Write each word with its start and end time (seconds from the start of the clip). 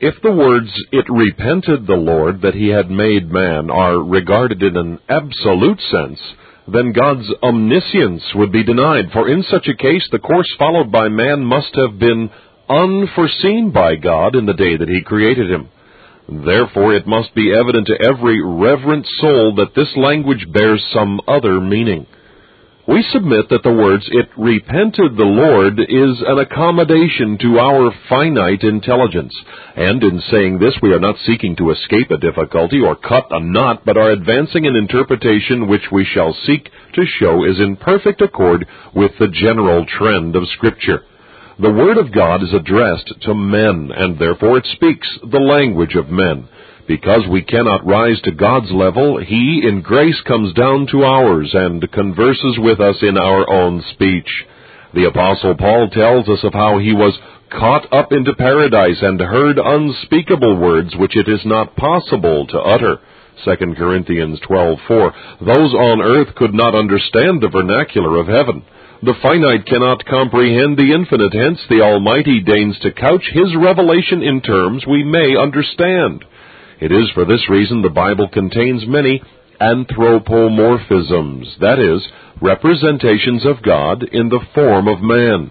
If 0.00 0.14
the 0.22 0.32
words, 0.32 0.70
it 0.92 1.04
repented 1.10 1.86
the 1.86 1.92
Lord 1.92 2.40
that 2.40 2.54
he 2.54 2.68
had 2.68 2.90
made 2.90 3.30
man, 3.30 3.70
are 3.70 4.02
regarded 4.02 4.62
in 4.62 4.74
an 4.74 4.98
absolute 5.10 5.78
sense, 5.92 6.18
then 6.66 6.92
God's 6.92 7.30
omniscience 7.42 8.22
would 8.34 8.50
be 8.50 8.64
denied, 8.64 9.12
for 9.12 9.28
in 9.28 9.42
such 9.42 9.68
a 9.68 9.76
case 9.76 10.08
the 10.10 10.18
course 10.18 10.50
followed 10.58 10.90
by 10.90 11.08
man 11.08 11.44
must 11.44 11.74
have 11.74 11.98
been 11.98 12.30
unforeseen 12.66 13.72
by 13.72 13.96
God 13.96 14.36
in 14.36 14.46
the 14.46 14.54
day 14.54 14.74
that 14.78 14.88
he 14.88 15.02
created 15.02 15.50
him. 15.50 15.68
Therefore 16.46 16.94
it 16.94 17.06
must 17.06 17.34
be 17.34 17.52
evident 17.52 17.88
to 17.88 18.00
every 18.00 18.40
reverent 18.42 19.06
soul 19.20 19.56
that 19.56 19.74
this 19.74 19.94
language 19.96 20.46
bears 20.50 20.82
some 20.94 21.20
other 21.28 21.60
meaning. 21.60 22.06
We 22.90 23.04
submit 23.12 23.48
that 23.50 23.62
the 23.62 23.72
words, 23.72 24.02
it 24.10 24.28
repented 24.36 25.16
the 25.16 25.22
Lord, 25.22 25.78
is 25.78 26.24
an 26.26 26.40
accommodation 26.40 27.38
to 27.38 27.60
our 27.60 27.94
finite 28.08 28.64
intelligence. 28.64 29.32
And 29.76 30.02
in 30.02 30.20
saying 30.28 30.58
this, 30.58 30.74
we 30.82 30.92
are 30.92 30.98
not 30.98 31.14
seeking 31.24 31.54
to 31.56 31.70
escape 31.70 32.10
a 32.10 32.18
difficulty 32.18 32.80
or 32.80 32.96
cut 32.96 33.28
a 33.30 33.38
knot, 33.38 33.84
but 33.86 33.96
are 33.96 34.10
advancing 34.10 34.66
an 34.66 34.74
interpretation 34.74 35.68
which 35.68 35.86
we 35.92 36.04
shall 36.04 36.34
seek 36.44 36.68
to 36.94 37.06
show 37.20 37.44
is 37.44 37.60
in 37.60 37.76
perfect 37.76 38.22
accord 38.22 38.66
with 38.92 39.12
the 39.20 39.28
general 39.28 39.86
trend 39.86 40.34
of 40.34 40.48
Scripture. 40.48 41.04
The 41.60 41.70
Word 41.70 41.96
of 41.96 42.10
God 42.10 42.42
is 42.42 42.52
addressed 42.52 43.12
to 43.22 43.34
men, 43.34 43.92
and 43.94 44.18
therefore 44.18 44.58
it 44.58 44.66
speaks 44.72 45.06
the 45.22 45.38
language 45.38 45.94
of 45.94 46.08
men. 46.08 46.48
Because 46.90 47.22
we 47.30 47.42
cannot 47.42 47.86
rise 47.86 48.20
to 48.22 48.32
God's 48.32 48.72
level, 48.72 49.20
He 49.24 49.62
in 49.62 49.80
grace 49.80 50.20
comes 50.26 50.52
down 50.54 50.88
to 50.90 51.04
ours 51.04 51.48
and 51.54 51.80
converses 51.92 52.58
with 52.58 52.80
us 52.80 52.96
in 53.00 53.16
our 53.16 53.48
own 53.48 53.80
speech. 53.92 54.28
The 54.92 55.04
Apostle 55.04 55.54
Paul 55.54 55.88
tells 55.90 56.28
us 56.28 56.42
of 56.42 56.52
how 56.52 56.78
he 56.78 56.92
was 56.92 57.16
caught 57.48 57.86
up 57.92 58.10
into 58.10 58.34
paradise 58.34 58.98
and 59.02 59.20
heard 59.20 59.60
unspeakable 59.60 60.56
words 60.56 60.96
which 60.96 61.16
it 61.16 61.28
is 61.28 61.38
not 61.44 61.76
possible 61.76 62.48
to 62.48 62.58
utter. 62.58 62.98
2 63.44 63.76
Corinthians 63.76 64.40
12:4 64.40 65.12
Those 65.46 65.72
on 65.72 66.02
earth 66.02 66.34
could 66.34 66.54
not 66.54 66.74
understand 66.74 67.40
the 67.40 67.50
vernacular 67.50 68.16
of 68.16 68.26
heaven. 68.26 68.64
The 69.04 69.14
finite 69.22 69.64
cannot 69.66 70.04
comprehend 70.06 70.76
the 70.76 70.92
infinite, 70.92 71.34
hence 71.34 71.60
the 71.68 71.82
Almighty 71.82 72.40
deigns 72.40 72.80
to 72.80 72.90
couch 72.90 73.30
His 73.32 73.54
revelation 73.54 74.24
in 74.24 74.40
terms 74.40 74.84
we 74.88 75.04
may 75.04 75.36
understand. 75.36 76.24
It 76.80 76.92
is 76.92 77.10
for 77.12 77.26
this 77.26 77.48
reason 77.50 77.82
the 77.82 77.90
Bible 77.90 78.28
contains 78.28 78.86
many 78.86 79.22
anthropomorphisms, 79.60 81.58
that 81.60 81.78
is, 81.78 82.02
representations 82.40 83.44
of 83.44 83.62
God 83.62 84.02
in 84.02 84.30
the 84.30 84.40
form 84.54 84.88
of 84.88 85.02
man. 85.02 85.50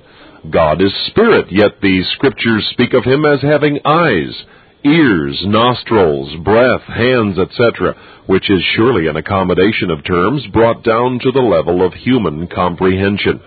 God 0.50 0.82
is 0.82 0.92
spirit, 1.08 1.52
yet 1.52 1.82
the 1.82 2.02
scriptures 2.16 2.68
speak 2.72 2.94
of 2.94 3.04
him 3.04 3.26
as 3.26 3.42
having 3.42 3.80
eyes, 3.86 4.44
ears, 4.84 5.40
nostrils, 5.46 6.36
breath, 6.44 6.82
hands, 6.84 7.38
etc., 7.38 7.96
which 8.26 8.50
is 8.50 8.64
surely 8.76 9.08
an 9.08 9.18
accommodation 9.18 9.92
of 9.92 10.04
terms 10.04 10.48
brought 10.48 10.84
down 10.84 11.20
to 11.20 11.32
the 11.32 11.42
level 11.42 11.86
of 11.86 11.94
human 11.94 12.48
comprehension. 12.48 13.40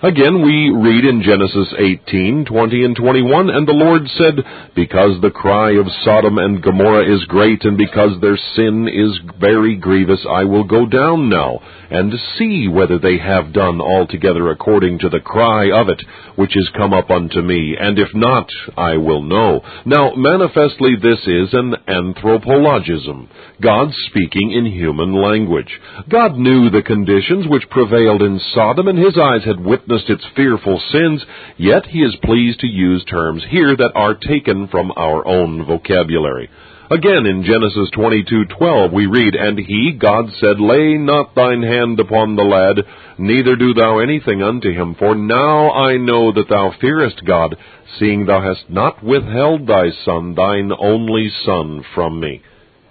Again, 0.00 0.42
we 0.42 0.70
read 0.70 1.04
in 1.04 1.24
Genesis 1.24 1.74
18, 1.76 2.44
20 2.44 2.84
and 2.84 2.94
21, 2.94 3.50
And 3.50 3.66
the 3.66 3.72
Lord 3.72 4.02
said, 4.16 4.36
Because 4.76 5.20
the 5.20 5.32
cry 5.32 5.72
of 5.72 5.86
Sodom 6.04 6.38
and 6.38 6.62
Gomorrah 6.62 7.12
is 7.12 7.24
great, 7.24 7.64
and 7.64 7.76
because 7.76 8.12
their 8.20 8.38
sin 8.54 8.86
is 8.86 9.18
very 9.40 9.74
grievous, 9.74 10.24
I 10.30 10.44
will 10.44 10.62
go 10.62 10.86
down 10.86 11.28
now, 11.28 11.58
and 11.90 12.14
see 12.38 12.68
whether 12.68 13.00
they 13.00 13.18
have 13.18 13.52
done 13.52 13.80
altogether 13.80 14.50
according 14.50 15.00
to 15.00 15.08
the 15.08 15.18
cry 15.18 15.72
of 15.72 15.88
it, 15.88 16.00
which 16.36 16.56
is 16.56 16.70
come 16.76 16.92
up 16.92 17.10
unto 17.10 17.42
me, 17.42 17.76
and 17.76 17.98
if 17.98 18.14
not, 18.14 18.48
I 18.76 18.98
will 18.98 19.22
know. 19.22 19.62
Now, 19.84 20.14
manifestly 20.14 20.94
this 20.94 21.26
is 21.26 21.52
an 21.52 21.74
anthropologism, 21.88 23.28
God 23.60 23.88
speaking 24.06 24.52
in 24.52 24.66
human 24.66 25.20
language. 25.20 25.80
God 26.08 26.36
knew 26.36 26.70
the 26.70 26.82
conditions 26.82 27.46
which 27.48 27.68
prevailed 27.68 28.22
in 28.22 28.40
Sodom, 28.54 28.86
and 28.86 28.98
his 28.98 29.18
eyes 29.18 29.42
had 29.44 29.58
witnessed 29.58 29.87
witnessed 29.88 30.10
its 30.10 30.24
fearful 30.36 30.80
sins, 30.92 31.24
yet 31.56 31.86
he 31.86 32.00
is 32.00 32.16
pleased 32.22 32.60
to 32.60 32.66
use 32.66 33.04
terms 33.04 33.42
here 33.48 33.74
that 33.76 33.92
are 33.94 34.14
taken 34.14 34.68
from 34.68 34.92
our 34.96 35.26
own 35.26 35.64
vocabulary. 35.64 36.50
Again, 36.90 37.26
in 37.26 37.42
Genesis 37.44 37.90
22:12 37.94 38.92
we 38.92 39.06
read, 39.06 39.34
And 39.34 39.58
he, 39.58 39.92
God, 39.92 40.30
said, 40.40 40.60
Lay 40.60 40.94
not 40.94 41.34
thine 41.34 41.62
hand 41.62 42.00
upon 42.00 42.36
the 42.36 42.44
lad, 42.44 42.84
neither 43.18 43.56
do 43.56 43.74
thou 43.74 43.98
anything 43.98 44.42
unto 44.42 44.72
him, 44.72 44.94
for 44.94 45.14
now 45.14 45.70
I 45.70 45.96
know 45.96 46.32
that 46.32 46.48
thou 46.48 46.74
fearest 46.80 47.24
God, 47.24 47.56
seeing 47.98 48.26
thou 48.26 48.40
hast 48.40 48.70
not 48.70 49.02
withheld 49.02 49.66
thy 49.66 49.90
son, 50.04 50.34
thine 50.34 50.70
only 50.78 51.30
son, 51.44 51.84
from 51.94 52.20
me. 52.20 52.42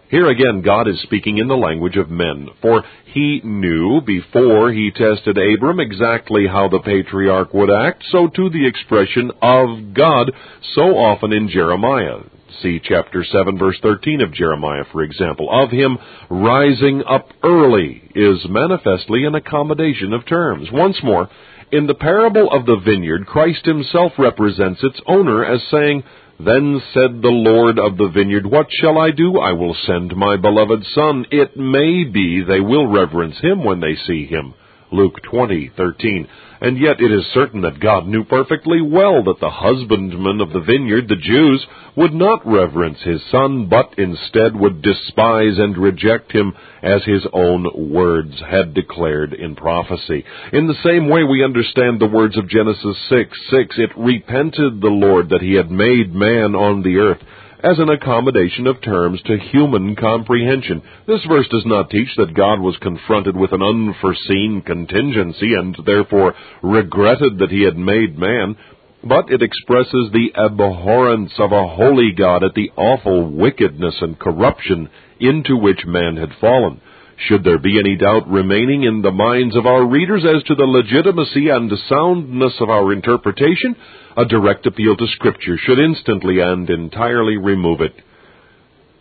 Here 0.10 0.30
again, 0.30 0.62
God 0.62 0.88
is 0.88 1.02
speaking 1.02 1.38
in 1.38 1.50
the 1.50 1.58
language 1.58 1.98
of 1.98 2.10
men, 2.10 2.48
for 2.62 2.82
he 3.14 3.42
knew 3.44 4.00
before 4.00 4.72
he 4.72 4.90
tested 4.90 5.38
Abram 5.38 5.82
exactly 5.82 6.48
how 6.48 6.70
the 6.70 6.80
patriarch 6.80 7.54
would 7.54 7.70
act, 7.70 8.06
so 8.10 8.28
to 8.28 8.50
the 8.50 8.66
expression 8.66 9.32
of 9.42 9.94
God 9.94 10.32
so 10.76 10.98
often 10.98 11.34
in 11.34 11.50
Jeremiah. 11.50 12.20
See 12.62 12.80
chapter 12.82 13.26
7 13.26 13.58
verse 13.58 13.78
13 13.82 14.22
of 14.22 14.34
Jeremiah, 14.34 14.86
for 14.94 15.04
example. 15.04 15.50
Of 15.52 15.72
him 15.72 15.98
rising 16.30 17.04
up 17.04 17.28
early 17.44 18.10
is 18.16 18.46
manifestly 18.48 19.26
an 19.26 19.36
accommodation 19.36 20.14
of 20.14 20.26
terms. 20.26 20.70
Once 20.72 20.98
more, 21.04 21.30
in 21.70 21.86
the 21.86 21.96
parable 21.96 22.50
of 22.50 22.66
the 22.66 22.78
vineyard, 22.78 23.28
Christ 23.28 23.66
himself 23.66 24.14
represents 24.18 24.82
its 24.84 25.02
owner 25.06 25.44
as 25.44 25.62
saying, 25.70 26.04
then 26.40 26.82
said 26.94 27.22
the 27.22 27.30
Lord 27.30 27.80
of 27.80 27.98
the 27.98 28.10
vineyard, 28.14 28.46
What 28.46 28.68
shall 28.70 29.00
I 29.00 29.12
do? 29.12 29.40
I 29.40 29.54
will 29.54 29.76
send 29.86 30.16
my 30.16 30.38
beloved 30.38 30.86
Son. 30.94 31.26
It 31.32 31.58
may 31.58 32.04
be 32.04 32.44
they 32.44 32.60
will 32.60 32.88
reverence 32.88 33.40
him 33.40 33.64
when 33.64 33.80
they 33.80 33.96
see 33.96 34.26
him. 34.26 34.54
Luke 34.92 35.20
20:13. 35.24 36.28
And 36.60 36.80
yet 36.80 37.00
it 37.00 37.12
is 37.12 37.26
certain 37.34 37.62
that 37.62 37.80
God 37.80 38.08
knew 38.08 38.24
perfectly 38.24 38.82
well 38.82 39.24
that 39.24 39.40
the 39.40 39.50
husbandmen 39.50 40.42
of 40.42 40.54
the 40.54 40.62
vineyard, 40.62 41.08
the 41.08 41.16
Jews, 41.16 41.66
would 41.96 42.14
not 42.14 42.46
reverence 42.48 43.00
his 43.04 43.22
son, 43.32 43.68
but 43.70 43.94
instead 43.98 44.56
would 44.56 44.82
despise 44.82 45.58
and 45.58 45.78
reject 45.78 46.32
him 46.32 46.54
as 46.82 47.04
his 47.04 47.26
own 47.32 47.92
words 47.92 48.42
had 48.50 48.74
declared 48.74 49.34
in 49.34 49.56
prophecy. 49.56 50.26
In 50.52 50.68
the 50.68 50.82
same 50.84 51.10
way 51.10 51.24
we 51.24 51.44
understand 51.44 52.00
the 52.00 52.08
words 52.08 52.38
of 52.38 52.50
Genesis 52.50 52.98
6, 53.10 53.38
6, 53.52 53.76
it 53.78 53.92
repented 53.98 54.82
the 54.82 54.88
Lord 54.88 55.30
that 55.30 55.42
he 55.42 55.54
had 55.54 55.70
made 55.70 56.14
man 56.14 56.56
on 56.56 56.82
the 56.82 56.98
earth 56.98 57.22
as 57.64 57.80
an 57.80 57.90
accommodation 57.90 58.68
of 58.68 58.82
terms 58.82 59.22
to 59.24 59.38
human 59.38 59.96
comprehension. 59.96 60.82
This 61.08 61.24
verse 61.28 61.48
does 61.50 61.66
not 61.66 61.90
teach 61.90 62.10
that 62.18 62.36
God 62.36 62.60
was 62.60 62.78
confronted 62.82 63.36
with 63.36 63.52
an 63.52 63.64
unforeseen 63.64 64.62
contingency 64.66 65.54
and 65.56 65.76
therefore 65.86 66.36
regretted 66.62 67.40
that 67.40 67.50
he 67.50 67.64
had 67.64 67.78
made 67.78 68.18
man, 68.18 68.56
but 69.04 69.32
it 69.32 69.42
expresses 69.42 70.12
the 70.12 70.32
abhorrence 70.36 71.34
of 71.40 71.52
a 71.52 71.68
holy 71.68 72.12
God 72.16 72.44
at 72.44 72.54
the 72.54 72.72
awful 72.78 73.30
wickedness 73.32 73.96
and 74.02 74.20
corruption 74.20 74.90
into 75.20 75.58
which 75.58 75.86
man 75.86 76.18
had 76.18 76.30
fallen. 76.40 76.82
Should 77.26 77.44
there 77.44 77.58
be 77.58 77.80
any 77.80 77.96
doubt 77.96 78.30
remaining 78.30 78.84
in 78.84 79.02
the 79.02 79.12
minds 79.12 79.56
of 79.56 79.66
our 79.66 79.84
readers 79.86 80.24
as 80.24 80.44
to 80.44 80.56
the 80.56 80.66
legitimacy 80.66 81.50
and 81.50 81.72
soundness 81.90 82.54
of 82.62 82.70
our 82.70 82.94
interpretation, 82.94 83.76
a 84.16 84.26
direct 84.26 84.68
appeal 84.68 84.96
to 84.96 85.08
Scripture 85.08 85.58
should 85.58 85.80
instantly 85.80 86.40
and 86.40 86.70
entirely 86.70 87.38
remove 87.38 87.82
it. 87.82 87.96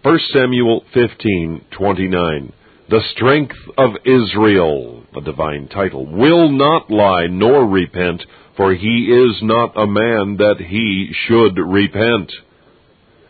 1 0.02 0.18
Samuel 0.32 0.82
15:29 0.94 2.52
The 2.88 3.00
strength 3.12 3.56
of 3.76 3.96
Israel, 4.04 5.02
a 5.14 5.20
divine 5.20 5.68
title, 5.68 6.06
will 6.06 6.48
not 6.48 6.90
lie 6.90 7.26
nor 7.26 7.66
repent, 7.66 8.24
for 8.56 8.72
he 8.72 9.12
is 9.12 9.42
not 9.42 9.72
a 9.76 9.86
man 9.86 10.36
that 10.38 10.56
he 10.58 11.12
should 11.26 11.58
repent. 11.58 12.32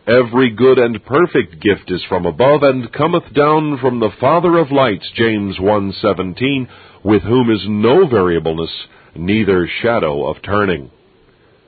Every 0.07 0.51
good 0.51 0.79
and 0.79 1.05
perfect 1.05 1.61
gift 1.61 1.91
is 1.91 2.01
from 2.09 2.27
above 2.27 2.63
and 2.63 2.93
cometh 2.93 3.35
down 3.35 3.77
from 3.79 3.99
the 3.99 4.13
Father 4.21 4.57
of 4.57 4.71
lights, 4.71 5.11
James 5.17 5.59
1:17, 5.59 6.69
with 7.03 7.23
whom 7.23 7.51
is 7.51 7.67
no 7.69 8.07
variableness, 8.07 8.71
neither 9.17 9.67
shadow 9.67 10.29
of 10.29 10.41
turning. 10.43 10.91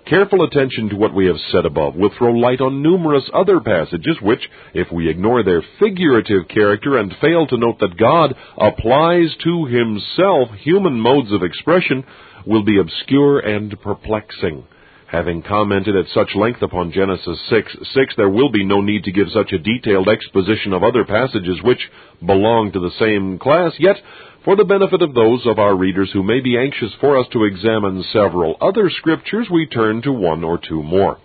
Careful 0.06 0.44
attention 0.44 0.88
to 0.90 0.96
what 0.96 1.12
we 1.12 1.26
have 1.26 1.40
said 1.50 1.66
above 1.66 1.96
will 1.96 2.10
throw 2.10 2.30
light 2.30 2.60
on 2.60 2.80
numerous 2.80 3.28
other 3.34 3.58
passages 3.58 4.22
which, 4.22 4.48
if 4.72 4.92
we 4.92 5.08
ignore 5.08 5.42
their 5.42 5.64
figurative 5.80 6.46
character 6.46 6.96
and 6.96 7.16
fail 7.16 7.44
to 7.48 7.56
note 7.56 7.80
that 7.80 7.96
God 7.96 8.36
applies 8.56 9.34
to 9.42 9.64
himself 9.64 10.50
human 10.60 11.00
modes 11.00 11.32
of 11.32 11.42
expression, 11.42 12.04
will 12.46 12.62
be 12.62 12.78
obscure 12.78 13.40
and 13.40 13.80
perplexing. 13.80 14.62
Having 15.08 15.42
commented 15.44 15.96
at 15.96 16.04
such 16.12 16.34
length 16.34 16.60
upon 16.60 16.92
Genesis 16.92 17.40
6, 17.48 17.76
6, 17.94 18.14
there 18.18 18.28
will 18.28 18.50
be 18.50 18.62
no 18.62 18.82
need 18.82 19.04
to 19.04 19.12
give 19.12 19.28
such 19.32 19.52
a 19.52 19.58
detailed 19.58 20.06
exposition 20.06 20.74
of 20.74 20.82
other 20.84 21.02
passages 21.06 21.62
which 21.62 21.80
belong 22.24 22.72
to 22.72 22.80
the 22.80 22.90
same 22.98 23.38
class, 23.38 23.72
yet, 23.78 23.96
for 24.44 24.54
the 24.54 24.64
benefit 24.66 25.00
of 25.00 25.14
those 25.14 25.46
of 25.46 25.58
our 25.58 25.74
readers 25.74 26.10
who 26.12 26.22
may 26.22 26.40
be 26.40 26.58
anxious 26.58 26.92
for 27.00 27.18
us 27.18 27.26
to 27.32 27.44
examine 27.44 28.04
several 28.12 28.58
other 28.60 28.90
scriptures, 28.90 29.48
we 29.50 29.66
turn 29.66 30.02
to 30.02 30.12
one 30.12 30.44
or 30.44 30.58
two 30.58 30.82
more. 30.82 31.16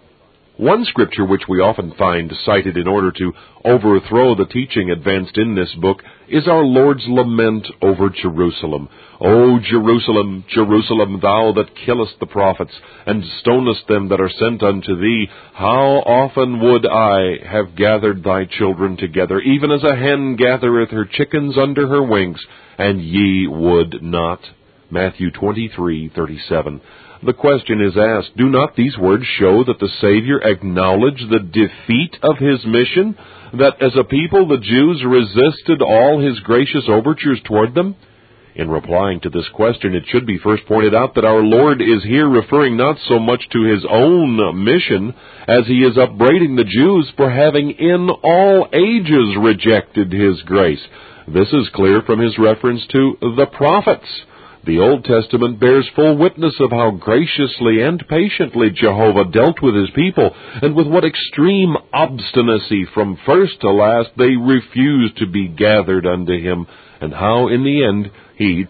One 0.55 0.85
scripture 0.85 1.25
which 1.25 1.49
we 1.49 1.59
often 1.59 1.93
find 1.97 2.31
cited 2.45 2.77
in 2.77 2.87
order 2.87 3.11
to 3.11 3.33
overthrow 3.65 4.33
the 4.35 4.45
teaching 4.45 4.91
advanced 4.91 5.37
in 5.37 5.55
this 5.55 5.73
book 5.73 6.03
is 6.33 6.47
our 6.47 6.63
Lord's 6.63 7.03
lament 7.07 7.67
over 7.81 8.09
Jerusalem. 8.09 8.89
O 9.21 9.59
Jerusalem, 9.59 10.43
Jerusalem, 10.49 11.19
thou 11.21 11.53
that 11.55 11.75
killest 11.85 12.19
the 12.19 12.25
prophets, 12.25 12.73
and 13.05 13.23
stonest 13.39 13.87
them 13.87 14.09
that 14.09 14.19
are 14.19 14.31
sent 14.39 14.63
unto 14.63 14.99
thee, 14.99 15.27
how 15.53 16.01
often 16.05 16.59
would 16.59 16.85
I 16.85 17.37
have 17.47 17.75
gathered 17.75 18.23
thy 18.23 18.45
children 18.45 18.97
together, 18.97 19.39
even 19.39 19.71
as 19.71 19.83
a 19.83 19.95
hen 19.95 20.35
gathereth 20.35 20.89
her 20.89 21.05
chickens 21.05 21.55
under 21.57 21.87
her 21.87 22.01
wings, 22.01 22.39
and 22.77 22.99
ye 23.01 23.47
would 23.47 24.01
not. 24.01 24.39
Matthew 24.89 25.31
twenty-three 25.31 26.11
thirty-seven. 26.15 26.81
The 27.25 27.33
question 27.33 27.79
is 27.79 27.95
asked, 27.97 28.35
do 28.35 28.49
not 28.49 28.75
these 28.75 28.97
words 28.97 29.23
show 29.39 29.63
that 29.63 29.79
the 29.79 29.87
Savior 30.01 30.41
acknowledged 30.41 31.29
the 31.29 31.39
defeat 31.39 32.17
of 32.21 32.37
his 32.37 32.65
mission? 32.65 33.17
That 33.53 33.81
as 33.81 33.95
a 33.95 34.03
people 34.03 34.47
the 34.47 34.57
Jews 34.57 35.03
resisted 35.05 35.81
all 35.81 36.19
his 36.19 36.39
gracious 36.39 36.85
overtures 36.87 37.39
toward 37.45 37.75
them? 37.75 37.95
In 38.55 38.69
replying 38.69 39.19
to 39.21 39.29
this 39.29 39.47
question, 39.53 39.95
it 39.95 40.03
should 40.07 40.25
be 40.25 40.37
first 40.37 40.65
pointed 40.67 40.93
out 40.93 41.15
that 41.15 41.25
our 41.25 41.41
Lord 41.41 41.81
is 41.81 42.03
here 42.03 42.27
referring 42.27 42.77
not 42.77 42.97
so 43.07 43.19
much 43.19 43.41
to 43.51 43.63
his 43.63 43.83
own 43.89 44.63
mission 44.63 45.13
as 45.47 45.65
he 45.67 45.83
is 45.83 45.97
upbraiding 45.97 46.55
the 46.55 46.63
Jews 46.63 47.11
for 47.15 47.29
having 47.29 47.71
in 47.71 48.09
all 48.09 48.67
ages 48.73 49.37
rejected 49.39 50.11
his 50.11 50.41
grace. 50.43 50.81
This 51.27 51.51
is 51.53 51.69
clear 51.73 52.01
from 52.01 52.19
his 52.19 52.37
reference 52.37 52.85
to 52.91 53.17
the 53.21 53.47
prophets. 53.51 54.07
The 54.65 54.79
Old 54.79 55.03
Testament 55.03 55.59
bears 55.59 55.89
full 55.93 56.17
witness 56.17 56.55
of 56.61 56.71
how 56.71 56.91
graciously 56.91 57.81
and 57.81 58.01
patiently 58.07 58.69
Jehovah 58.69 59.25
dealt 59.25 59.61
with 59.61 59.75
his 59.75 59.89
people, 59.91 60.33
and 60.61 60.73
with 60.73 60.87
what 60.87 61.03
extreme 61.03 61.75
obstinacy 61.91 62.85
from 62.93 63.17
first 63.25 63.59
to 63.61 63.71
last 63.71 64.11
they 64.17 64.37
refused 64.37 65.17
to 65.17 65.27
be 65.27 65.49
gathered 65.49 66.05
unto 66.05 66.39
him, 66.39 66.65
and 67.01 67.13
how 67.13 67.49
in 67.49 67.65
the 67.65 67.83
end 67.83 68.09
he 68.37 68.67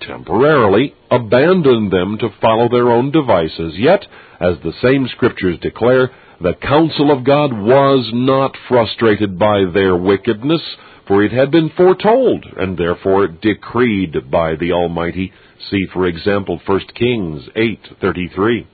temporarily 0.00 0.94
abandoned 1.08 1.92
them 1.92 2.18
to 2.18 2.34
follow 2.40 2.68
their 2.68 2.90
own 2.90 3.12
devices. 3.12 3.74
Yet, 3.76 4.04
as 4.40 4.56
the 4.64 4.72
same 4.82 5.06
scriptures 5.06 5.58
declare, 5.60 6.10
the 6.40 6.54
counsel 6.54 7.12
of 7.12 7.22
God 7.22 7.52
was 7.52 8.10
not 8.12 8.56
frustrated 8.68 9.38
by 9.38 9.66
their 9.72 9.96
wickedness, 9.96 10.62
for 11.06 11.22
it 11.24 11.32
had 11.32 11.50
been 11.50 11.70
foretold, 11.76 12.44
and 12.56 12.76
therefore 12.76 13.26
decreed 13.26 14.30
by 14.30 14.54
the 14.54 14.72
Almighty. 14.72 15.32
See, 15.70 15.86
for 15.92 16.06
example, 16.06 16.60
1 16.64 16.80
Kings 16.94 17.48
8:33. 17.56 18.66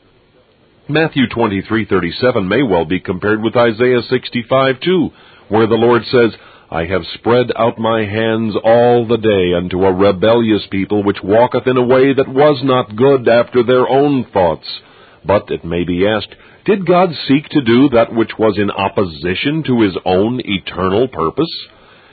Matthew 0.89 1.27
23:37 1.29 2.49
may 2.49 2.63
well 2.63 2.85
be 2.85 3.01
compared 3.01 3.43
with 3.43 3.57
Isaiah 3.57 4.03
65:2, 4.03 5.13
where 5.49 5.67
the 5.67 5.77
Lord 5.77 6.05
says, 6.07 6.35
I 6.71 6.85
have 6.85 7.07
spread 7.15 7.51
out 7.57 7.79
my 7.79 8.05
hands 8.05 8.55
all 8.63 9.07
the 9.07 9.17
day 9.17 9.55
unto 9.55 9.87
a 9.87 9.93
rebellious 9.93 10.67
people 10.67 11.03
which 11.03 11.23
walketh 11.23 11.67
in 11.67 11.79
a 11.79 11.83
way 11.83 12.13
that 12.13 12.29
was 12.29 12.63
not 12.63 12.95
good 12.95 13.27
after 13.27 13.63
their 13.63 13.89
own 13.89 14.25
thoughts. 14.25 14.69
But 15.25 15.51
it 15.51 15.65
may 15.65 15.85
be 15.85 16.07
asked, 16.07 16.35
did 16.67 16.85
God 16.85 17.15
seek 17.27 17.49
to 17.51 17.63
do 17.63 17.89
that 17.91 18.13
which 18.13 18.39
was 18.39 18.59
in 18.59 18.71
opposition 18.71 19.63
to 19.63 19.81
his 19.81 19.97
own 20.05 20.43
eternal 20.45 21.09
purpose? 21.09 21.69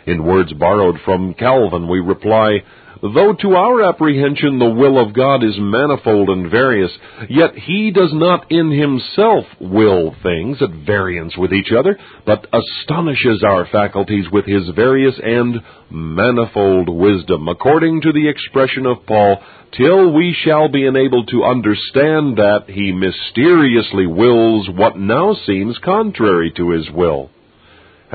In 0.07 0.23
words 0.23 0.53
borrowed 0.53 0.99
from 1.03 1.33
Calvin, 1.33 1.87
we 1.87 1.99
reply, 1.99 2.61
Though 3.01 3.33
to 3.33 3.55
our 3.55 3.83
apprehension 3.83 4.57
the 4.57 4.69
will 4.69 4.97
of 4.97 5.13
God 5.13 5.43
is 5.43 5.55
manifold 5.59 6.29
and 6.29 6.49
various, 6.49 6.91
yet 7.29 7.55
he 7.55 7.91
does 7.91 8.11
not 8.13 8.51
in 8.51 8.71
himself 8.71 9.45
will 9.59 10.15
things 10.23 10.61
at 10.61 10.71
variance 10.71 11.37
with 11.37 11.53
each 11.53 11.71
other, 11.71 11.99
but 12.25 12.47
astonishes 12.53 13.43
our 13.43 13.65
faculties 13.65 14.25
with 14.31 14.45
his 14.45 14.69
various 14.75 15.15
and 15.21 15.61
manifold 15.91 16.89
wisdom, 16.89 17.47
according 17.47 18.01
to 18.01 18.11
the 18.11 18.27
expression 18.27 18.85
of 18.85 19.05
Paul, 19.05 19.41
till 19.77 20.13
we 20.13 20.35
shall 20.43 20.69
be 20.69 20.85
enabled 20.85 21.27
to 21.27 21.43
understand 21.43 22.37
that 22.37 22.65
he 22.69 22.91
mysteriously 22.91 24.07
wills 24.07 24.69
what 24.69 24.97
now 24.97 25.35
seems 25.45 25.77
contrary 25.79 26.51
to 26.55 26.71
his 26.71 26.89
will. 26.89 27.29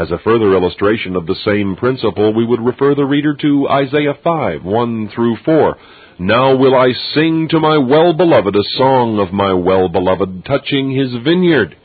As 0.00 0.10
a 0.10 0.18
further 0.24 0.54
illustration 0.54 1.14
of 1.14 1.26
the 1.26 1.34
same 1.44 1.76
principle, 1.76 2.32
we 2.32 2.46
would 2.46 2.64
refer 2.64 2.94
the 2.94 3.04
reader 3.04 3.34
to 3.34 3.68
Isaiah 3.68 4.14
5, 4.24 4.64
1 4.64 5.08
through 5.14 5.36
4. 5.44 5.76
Now 6.18 6.56
will 6.56 6.74
I 6.74 6.92
sing 7.14 7.48
to 7.50 7.60
my 7.60 7.76
well-beloved 7.76 8.56
a 8.56 8.64
song 8.78 9.18
of 9.18 9.30
my 9.34 9.52
well-beloved 9.52 10.46
touching 10.46 10.90
his 10.90 11.12
vineyard. 11.22 11.76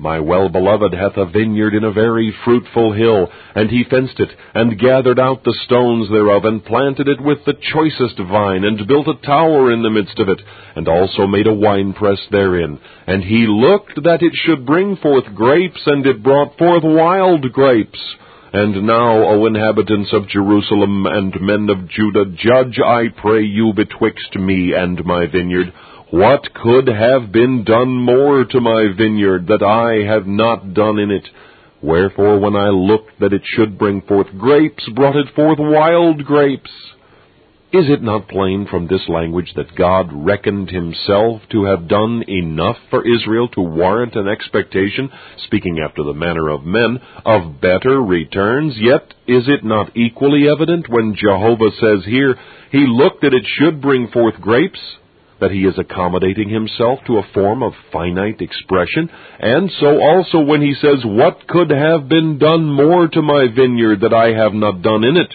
My 0.00 0.18
well-beloved 0.18 0.94
hath 0.94 1.18
a 1.18 1.26
vineyard 1.26 1.74
in 1.74 1.84
a 1.84 1.92
very 1.92 2.32
fruitful 2.42 2.92
hill, 2.92 3.30
and 3.54 3.68
he 3.68 3.84
fenced 3.84 4.18
it, 4.18 4.30
and 4.54 4.78
gathered 4.78 5.20
out 5.20 5.44
the 5.44 5.52
stones 5.66 6.08
thereof, 6.08 6.46
and 6.46 6.64
planted 6.64 7.06
it 7.06 7.20
with 7.20 7.44
the 7.44 7.52
choicest 7.52 8.18
vine, 8.18 8.64
and 8.64 8.88
built 8.88 9.08
a 9.08 9.26
tower 9.26 9.70
in 9.70 9.82
the 9.82 9.90
midst 9.90 10.18
of 10.18 10.30
it, 10.30 10.40
and 10.74 10.88
also 10.88 11.26
made 11.26 11.46
a 11.46 11.52
winepress 11.52 12.18
therein. 12.30 12.78
And 13.06 13.22
he 13.22 13.46
looked 13.46 14.02
that 14.02 14.22
it 14.22 14.32
should 14.36 14.64
bring 14.64 14.96
forth 14.96 15.34
grapes, 15.34 15.82
and 15.84 16.06
it 16.06 16.22
brought 16.22 16.56
forth 16.56 16.82
wild 16.82 17.52
grapes. 17.52 18.00
And 18.54 18.86
now, 18.86 19.22
O 19.22 19.44
inhabitants 19.44 20.14
of 20.14 20.28
Jerusalem 20.28 21.04
and 21.04 21.38
men 21.42 21.68
of 21.68 21.86
Judah, 21.90 22.24
judge, 22.24 22.80
I 22.82 23.08
pray 23.20 23.42
you, 23.42 23.74
betwixt 23.76 24.34
me 24.34 24.72
and 24.72 25.04
my 25.04 25.26
vineyard. 25.26 25.74
What 26.10 26.52
could 26.54 26.88
have 26.88 27.30
been 27.30 27.62
done 27.62 27.94
more 27.94 28.44
to 28.44 28.60
my 28.60 28.88
vineyard 28.96 29.46
that 29.46 29.62
I 29.62 30.12
have 30.12 30.26
not 30.26 30.74
done 30.74 30.98
in 30.98 31.12
it? 31.12 31.28
Wherefore, 31.82 32.40
when 32.40 32.56
I 32.56 32.70
looked 32.70 33.20
that 33.20 33.32
it 33.32 33.42
should 33.44 33.78
bring 33.78 34.02
forth 34.02 34.26
grapes, 34.36 34.88
brought 34.88 35.14
it 35.14 35.32
forth 35.36 35.58
wild 35.60 36.24
grapes. 36.24 36.70
Is 37.72 37.88
it 37.88 38.02
not 38.02 38.26
plain 38.26 38.66
from 38.68 38.88
this 38.88 39.08
language 39.08 39.52
that 39.54 39.76
God 39.76 40.10
reckoned 40.12 40.70
himself 40.70 41.42
to 41.52 41.66
have 41.66 41.86
done 41.86 42.24
enough 42.26 42.78
for 42.90 43.06
Israel 43.06 43.46
to 43.50 43.60
warrant 43.60 44.16
an 44.16 44.26
expectation, 44.26 45.08
speaking 45.46 45.78
after 45.78 46.02
the 46.02 46.12
manner 46.12 46.48
of 46.48 46.64
men, 46.64 46.98
of 47.24 47.60
better 47.60 48.02
returns? 48.02 48.74
Yet 48.76 49.14
is 49.28 49.44
it 49.46 49.62
not 49.62 49.96
equally 49.96 50.48
evident 50.48 50.88
when 50.88 51.14
Jehovah 51.14 51.70
says 51.80 52.04
here, 52.04 52.34
He 52.72 52.84
looked 52.88 53.22
that 53.22 53.34
it 53.34 53.44
should 53.46 53.80
bring 53.80 54.08
forth 54.08 54.34
grapes, 54.40 54.80
that 55.40 55.50
he 55.50 55.60
is 55.60 55.78
accommodating 55.78 56.48
himself 56.48 57.00
to 57.06 57.18
a 57.18 57.26
form 57.34 57.62
of 57.62 57.72
finite 57.92 58.40
expression, 58.40 59.10
and 59.38 59.70
so 59.80 60.00
also 60.00 60.40
when 60.40 60.62
he 60.62 60.74
says, 60.74 61.04
What 61.04 61.46
could 61.48 61.70
have 61.70 62.08
been 62.08 62.38
done 62.38 62.72
more 62.72 63.08
to 63.08 63.22
my 63.22 63.46
vineyard 63.54 64.00
that 64.00 64.14
I 64.14 64.32
have 64.32 64.54
not 64.54 64.82
done 64.82 65.04
in 65.04 65.16
it? 65.16 65.34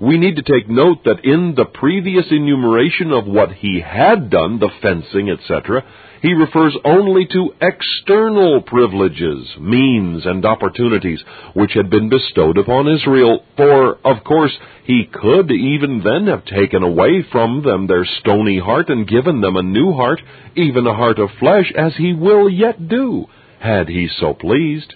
We 0.00 0.16
need 0.16 0.36
to 0.36 0.42
take 0.42 0.68
note 0.68 1.04
that 1.04 1.24
in 1.24 1.54
the 1.56 1.66
previous 1.66 2.24
enumeration 2.30 3.12
of 3.12 3.26
what 3.26 3.52
he 3.52 3.80
had 3.80 4.30
done, 4.30 4.58
the 4.58 4.70
fencing, 4.80 5.28
etc., 5.28 5.84
he 6.22 6.34
refers 6.34 6.76
only 6.84 7.26
to 7.26 7.54
external 7.60 8.60
privileges, 8.60 9.46
means, 9.58 10.26
and 10.26 10.44
opportunities 10.44 11.20
which 11.54 11.72
had 11.74 11.88
been 11.88 12.10
bestowed 12.10 12.58
upon 12.58 12.88
Israel, 12.88 13.42
for, 13.56 13.98
of 14.04 14.22
course, 14.24 14.52
he 14.84 15.08
could 15.10 15.50
even 15.50 16.02
then 16.04 16.26
have 16.26 16.44
taken 16.44 16.82
away 16.82 17.24
from 17.32 17.62
them 17.62 17.86
their 17.86 18.04
stony 18.20 18.58
heart 18.58 18.90
and 18.90 19.08
given 19.08 19.40
them 19.40 19.56
a 19.56 19.62
new 19.62 19.92
heart, 19.92 20.20
even 20.56 20.86
a 20.86 20.94
heart 20.94 21.18
of 21.18 21.30
flesh, 21.38 21.72
as 21.76 21.94
he 21.96 22.12
will 22.12 22.50
yet 22.50 22.88
do, 22.88 23.26
had 23.58 23.88
he 23.88 24.08
so 24.18 24.34
pleased. 24.34 24.94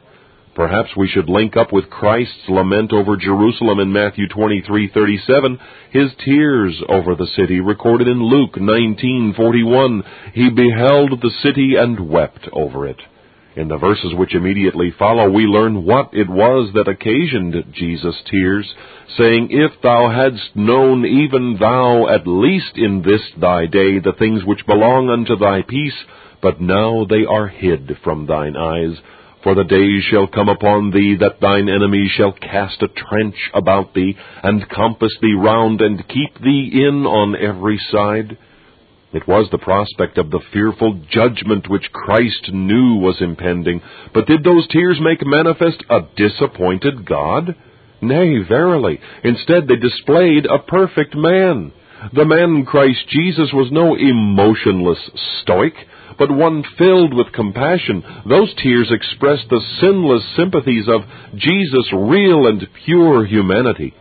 Perhaps 0.54 0.90
we 0.96 1.08
should 1.08 1.28
link 1.28 1.56
up 1.56 1.72
with 1.72 1.90
Christ's 1.90 2.48
lament 2.48 2.92
over 2.92 3.16
Jerusalem 3.16 3.80
in 3.80 3.92
Matthew 3.92 4.28
23:37, 4.28 5.58
his 5.90 6.14
tears 6.24 6.80
over 6.88 7.16
the 7.16 7.26
city 7.26 7.60
recorded 7.60 8.06
in 8.06 8.22
Luke 8.22 8.56
19:41. 8.56 10.04
He 10.32 10.50
beheld 10.50 11.20
the 11.20 11.30
city 11.42 11.74
and 11.74 12.08
wept 12.08 12.48
over 12.52 12.86
it. 12.86 13.00
In 13.56 13.66
the 13.66 13.78
verses 13.78 14.14
which 14.14 14.34
immediately 14.34 14.92
follow, 14.92 15.28
we 15.28 15.46
learn 15.46 15.84
what 15.84 16.10
it 16.12 16.28
was 16.28 16.72
that 16.74 16.88
occasioned 16.88 17.64
Jesus' 17.72 18.22
tears, 18.30 18.74
saying, 19.16 19.48
If 19.50 19.80
thou 19.80 20.08
hadst 20.08 20.54
known, 20.54 21.04
even 21.04 21.56
thou, 21.56 22.08
at 22.08 22.26
least 22.26 22.76
in 22.76 23.02
this 23.02 23.22
thy 23.36 23.66
day, 23.66 23.98
the 23.98 24.12
things 24.12 24.44
which 24.44 24.66
belong 24.66 25.08
unto 25.08 25.36
thy 25.36 25.62
peace, 25.62 26.04
but 26.40 26.60
now 26.60 27.04
they 27.04 27.24
are 27.24 27.46
hid 27.46 27.96
from 28.02 28.26
thine 28.26 28.56
eyes. 28.56 29.00
For 29.44 29.54
the 29.54 29.62
days 29.62 30.02
shall 30.10 30.26
come 30.26 30.48
upon 30.48 30.90
thee 30.90 31.16
that 31.20 31.38
thine 31.38 31.68
enemies 31.68 32.10
shall 32.16 32.32
cast 32.32 32.82
a 32.82 32.88
trench 32.88 33.36
about 33.52 33.92
thee, 33.92 34.16
and 34.42 34.68
compass 34.70 35.12
thee 35.20 35.34
round, 35.34 35.82
and 35.82 36.08
keep 36.08 36.40
thee 36.40 36.70
in 36.72 37.04
on 37.04 37.36
every 37.36 37.78
side. 37.92 38.38
It 39.12 39.28
was 39.28 39.46
the 39.50 39.58
prospect 39.58 40.16
of 40.16 40.30
the 40.30 40.40
fearful 40.50 40.98
judgment 41.10 41.68
which 41.68 41.92
Christ 41.92 42.52
knew 42.54 42.96
was 42.96 43.20
impending. 43.20 43.82
But 44.14 44.26
did 44.26 44.42
those 44.42 44.66
tears 44.68 44.98
make 44.98 45.24
manifest 45.24 45.84
a 45.90 46.00
disappointed 46.16 47.06
God? 47.06 47.54
Nay, 48.00 48.38
verily. 48.48 48.98
Instead, 49.22 49.68
they 49.68 49.76
displayed 49.76 50.46
a 50.46 50.58
perfect 50.58 51.14
man. 51.14 51.70
The 52.12 52.24
man 52.24 52.64
Christ 52.64 53.08
Jesus 53.08 53.50
was 53.52 53.70
no 53.70 53.94
emotionless 53.94 54.98
stoic, 55.42 55.74
but 56.18 56.30
one 56.30 56.64
filled 56.78 57.14
with 57.14 57.32
compassion. 57.32 58.02
Those 58.28 58.54
tears 58.62 58.90
expressed 58.90 59.48
the 59.50 59.60
sinless 59.80 60.22
sympathies 60.36 60.88
of 60.88 61.02
Jesus' 61.34 61.92
real 61.92 62.46
and 62.46 62.66
pure 62.84 63.24
humanity. 63.26 63.94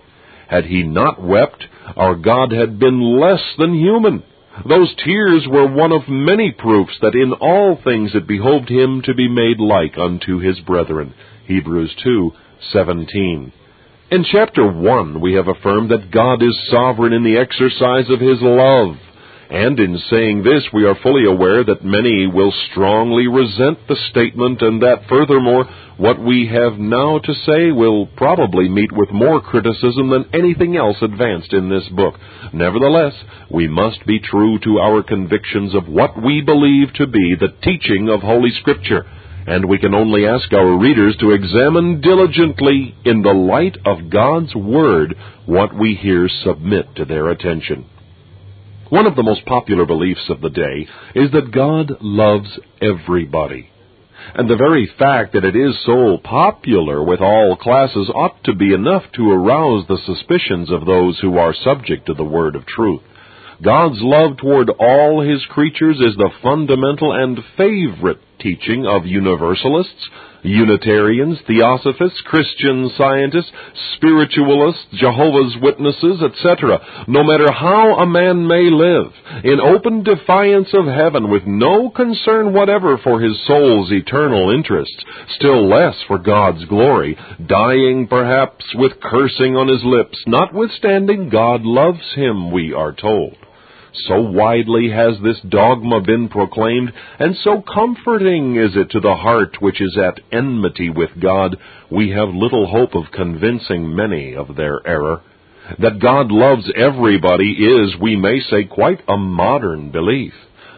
Had 0.47 0.65
he 0.65 0.83
not 0.83 1.21
wept, 1.21 1.65
our 1.95 2.15
God 2.15 2.51
had 2.51 2.79
been 2.79 3.19
less 3.19 3.41
than 3.57 3.73
human. 3.73 4.23
Those 4.67 4.93
tears 5.03 5.47
were 5.47 5.67
one 5.67 5.91
of 5.91 6.07
many 6.07 6.51
proofs 6.51 6.93
that 7.01 7.15
in 7.15 7.33
all 7.33 7.75
things 7.83 8.11
it 8.13 8.27
behoved 8.27 8.69
him 8.69 9.01
to 9.05 9.15
be 9.15 9.27
made 9.27 9.59
like 9.59 9.97
unto 9.97 10.37
his 10.39 10.59
brethren. 10.59 11.13
Hebrews 11.47 11.95
2:17. 12.03 13.51
In 14.11 14.23
chapter 14.23 14.71
1, 14.71 15.21
we 15.21 15.33
have 15.33 15.47
affirmed 15.47 15.89
that 15.89 16.11
God 16.11 16.43
is 16.43 16.69
sovereign 16.69 17.13
in 17.13 17.23
the 17.23 17.37
exercise 17.37 18.09
of 18.11 18.19
his 18.19 18.41
love. 18.41 18.97
And 19.53 19.79
in 19.79 19.99
saying 20.09 20.41
this, 20.41 20.63
we 20.73 20.83
are 20.85 20.95
fully 21.03 21.25
aware 21.25 21.63
that 21.63 21.85
many 21.85 22.25
will 22.25 22.51
strongly 22.71 23.27
resent 23.27 23.77
the 23.87 23.95
statement 24.09 24.63
and 24.63 24.81
that 24.81 25.07
furthermore, 25.07 25.65
what 25.97 26.19
we 26.19 26.47
have 26.47 26.79
now 26.79 27.19
to 27.19 27.33
say 27.45 27.71
will 27.71 28.07
probably 28.17 28.67
meet 28.67 28.91
with 28.91 29.11
more 29.11 29.39
criticism 29.41 30.09
than 30.09 30.25
anything 30.33 30.75
else 30.75 30.97
advanced 31.03 31.53
in 31.53 31.69
this 31.69 31.87
book. 31.89 32.15
Nevertheless, 32.51 33.13
we 33.51 33.67
must 33.67 34.03
be 34.07 34.19
true 34.19 34.57
to 34.63 34.79
our 34.79 35.03
convictions 35.03 35.75
of 35.75 35.87
what 35.87 36.19
we 36.19 36.41
believe 36.41 36.91
to 36.95 37.05
be 37.05 37.35
the 37.39 37.53
teaching 37.61 38.09
of 38.09 38.21
Holy 38.21 38.49
Scripture 38.59 39.05
and 39.45 39.65
we 39.65 39.77
can 39.77 39.93
only 39.93 40.25
ask 40.25 40.51
our 40.53 40.79
readers 40.79 41.17
to 41.19 41.31
examine 41.31 41.99
diligently, 41.99 42.95
in 43.03 43.21
the 43.21 43.33
light 43.33 43.75
of 43.85 44.09
God's 44.09 44.55
Word, 44.55 45.15
what 45.45 45.77
we 45.77 45.95
here 46.01 46.29
submit 46.45 46.95
to 46.95 47.03
their 47.03 47.29
attention. 47.29 47.85
One 48.89 49.07
of 49.07 49.15
the 49.15 49.23
most 49.23 49.45
popular 49.45 49.85
beliefs 49.85 50.29
of 50.29 50.41
the 50.41 50.49
day 50.49 50.87
is 51.15 51.31
that 51.31 51.51
God 51.51 51.93
loves 52.01 52.49
everybody. 52.81 53.69
And 54.35 54.49
the 54.49 54.55
very 54.55 54.89
fact 54.97 55.33
that 55.33 55.43
it 55.43 55.55
is 55.55 55.75
so 55.85 56.17
popular 56.23 57.03
with 57.03 57.19
all 57.19 57.57
classes 57.57 58.09
ought 58.13 58.43
to 58.45 58.55
be 58.55 58.73
enough 58.73 59.03
to 59.15 59.31
arouse 59.31 59.85
the 59.87 59.99
suspicions 60.05 60.71
of 60.71 60.85
those 60.85 61.19
who 61.19 61.37
are 61.37 61.53
subject 61.53 62.05
to 62.07 62.13
the 62.13 62.23
word 62.23 62.55
of 62.55 62.65
truth. 62.65 63.01
God's 63.61 63.99
love 63.99 64.37
toward 64.37 64.69
all 64.69 65.21
his 65.21 65.45
creatures 65.49 65.97
is 65.97 66.15
the 66.15 66.31
fundamental 66.41 67.13
and 67.13 67.39
favorite 67.57 68.19
teaching 68.39 68.85
of 68.85 69.05
Universalists, 69.05 70.09
Unitarians, 70.43 71.39
Theosophists, 71.47 72.21
Christian 72.25 72.91
Scientists, 72.97 73.51
Spiritualists, 73.95 74.85
Jehovah's 74.93 75.55
Witnesses, 75.61 76.21
etc. 76.21 77.05
No 77.07 77.23
matter 77.23 77.51
how 77.51 77.95
a 77.95 78.05
man 78.05 78.47
may 78.47 78.69
live, 78.69 79.11
in 79.43 79.59
open 79.59 80.03
defiance 80.03 80.69
of 80.73 80.85
heaven, 80.85 81.31
with 81.31 81.43
no 81.45 81.89
concern 81.89 82.53
whatever 82.53 82.97
for 82.97 83.19
his 83.21 83.39
soul's 83.47 83.91
eternal 83.91 84.51
interests, 84.51 85.03
still 85.35 85.67
less 85.67 85.95
for 86.07 86.19
God's 86.19 86.65
glory, 86.65 87.17
dying 87.45 88.07
perhaps 88.07 88.65
with 88.75 88.99
cursing 89.01 89.55
on 89.55 89.67
his 89.67 89.83
lips, 89.83 90.17
notwithstanding 90.27 91.29
God 91.29 91.61
loves 91.63 92.13
him, 92.15 92.51
we 92.51 92.73
are 92.73 92.93
told. 92.93 93.37
So 93.93 94.21
widely 94.21 94.89
has 94.89 95.17
this 95.21 95.39
dogma 95.47 96.01
been 96.01 96.27
proclaimed, 96.27 96.91
and 97.19 97.35
so 97.43 97.61
comforting 97.61 98.55
is 98.55 98.75
it 98.75 98.89
to 98.91 98.99
the 98.99 99.15
heart 99.15 99.61
which 99.61 99.79
is 99.79 99.97
at 99.97 100.19
enmity 100.31 100.89
with 100.89 101.11
God, 101.21 101.57
we 101.91 102.09
have 102.09 102.29
little 102.29 102.65
hope 102.65 102.95
of 102.95 103.11
convincing 103.11 103.95
many 103.95 104.35
of 104.35 104.55
their 104.55 104.85
error. 104.85 105.21
That 105.79 105.99
God 105.99 106.31
loves 106.31 106.69
everybody 106.75 107.51
is, 107.51 107.95
we 108.01 108.15
may 108.15 108.39
say, 108.39 108.63
quite 108.63 109.01
a 109.07 109.15
modern 109.15 109.91
belief. 109.91 110.33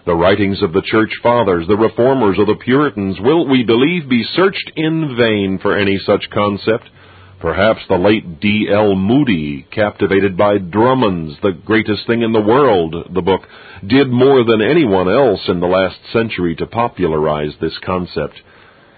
The 0.05 0.13
writings 0.13 0.61
of 0.61 0.73
the 0.73 0.83
Church 0.83 1.11
Fathers, 1.23 1.67
the 1.67 1.77
Reformers, 1.77 2.37
or 2.37 2.45
the 2.45 2.61
Puritans 2.63 3.17
will, 3.19 3.47
we 3.47 3.63
believe, 3.63 4.07
be 4.09 4.23
searched 4.35 4.71
in 4.75 5.15
vain 5.17 5.57
for 5.59 5.75
any 5.75 5.97
such 6.05 6.29
concept. 6.31 6.89
Perhaps 7.45 7.81
the 7.87 7.97
late 7.97 8.39
D.L. 8.39 8.95
Moody, 8.95 9.67
captivated 9.69 10.35
by 10.35 10.57
Drummond's 10.57 11.37
The 11.43 11.51
Greatest 11.51 12.07
Thing 12.07 12.23
in 12.23 12.31
the 12.31 12.41
World, 12.41 12.95
the 13.13 13.21
book, 13.21 13.41
did 13.85 14.09
more 14.09 14.43
than 14.43 14.63
anyone 14.63 15.07
else 15.07 15.41
in 15.47 15.59
the 15.59 15.67
last 15.67 15.97
century 16.11 16.55
to 16.55 16.65
popularize 16.65 17.51
this 17.61 17.77
concept. 17.85 18.33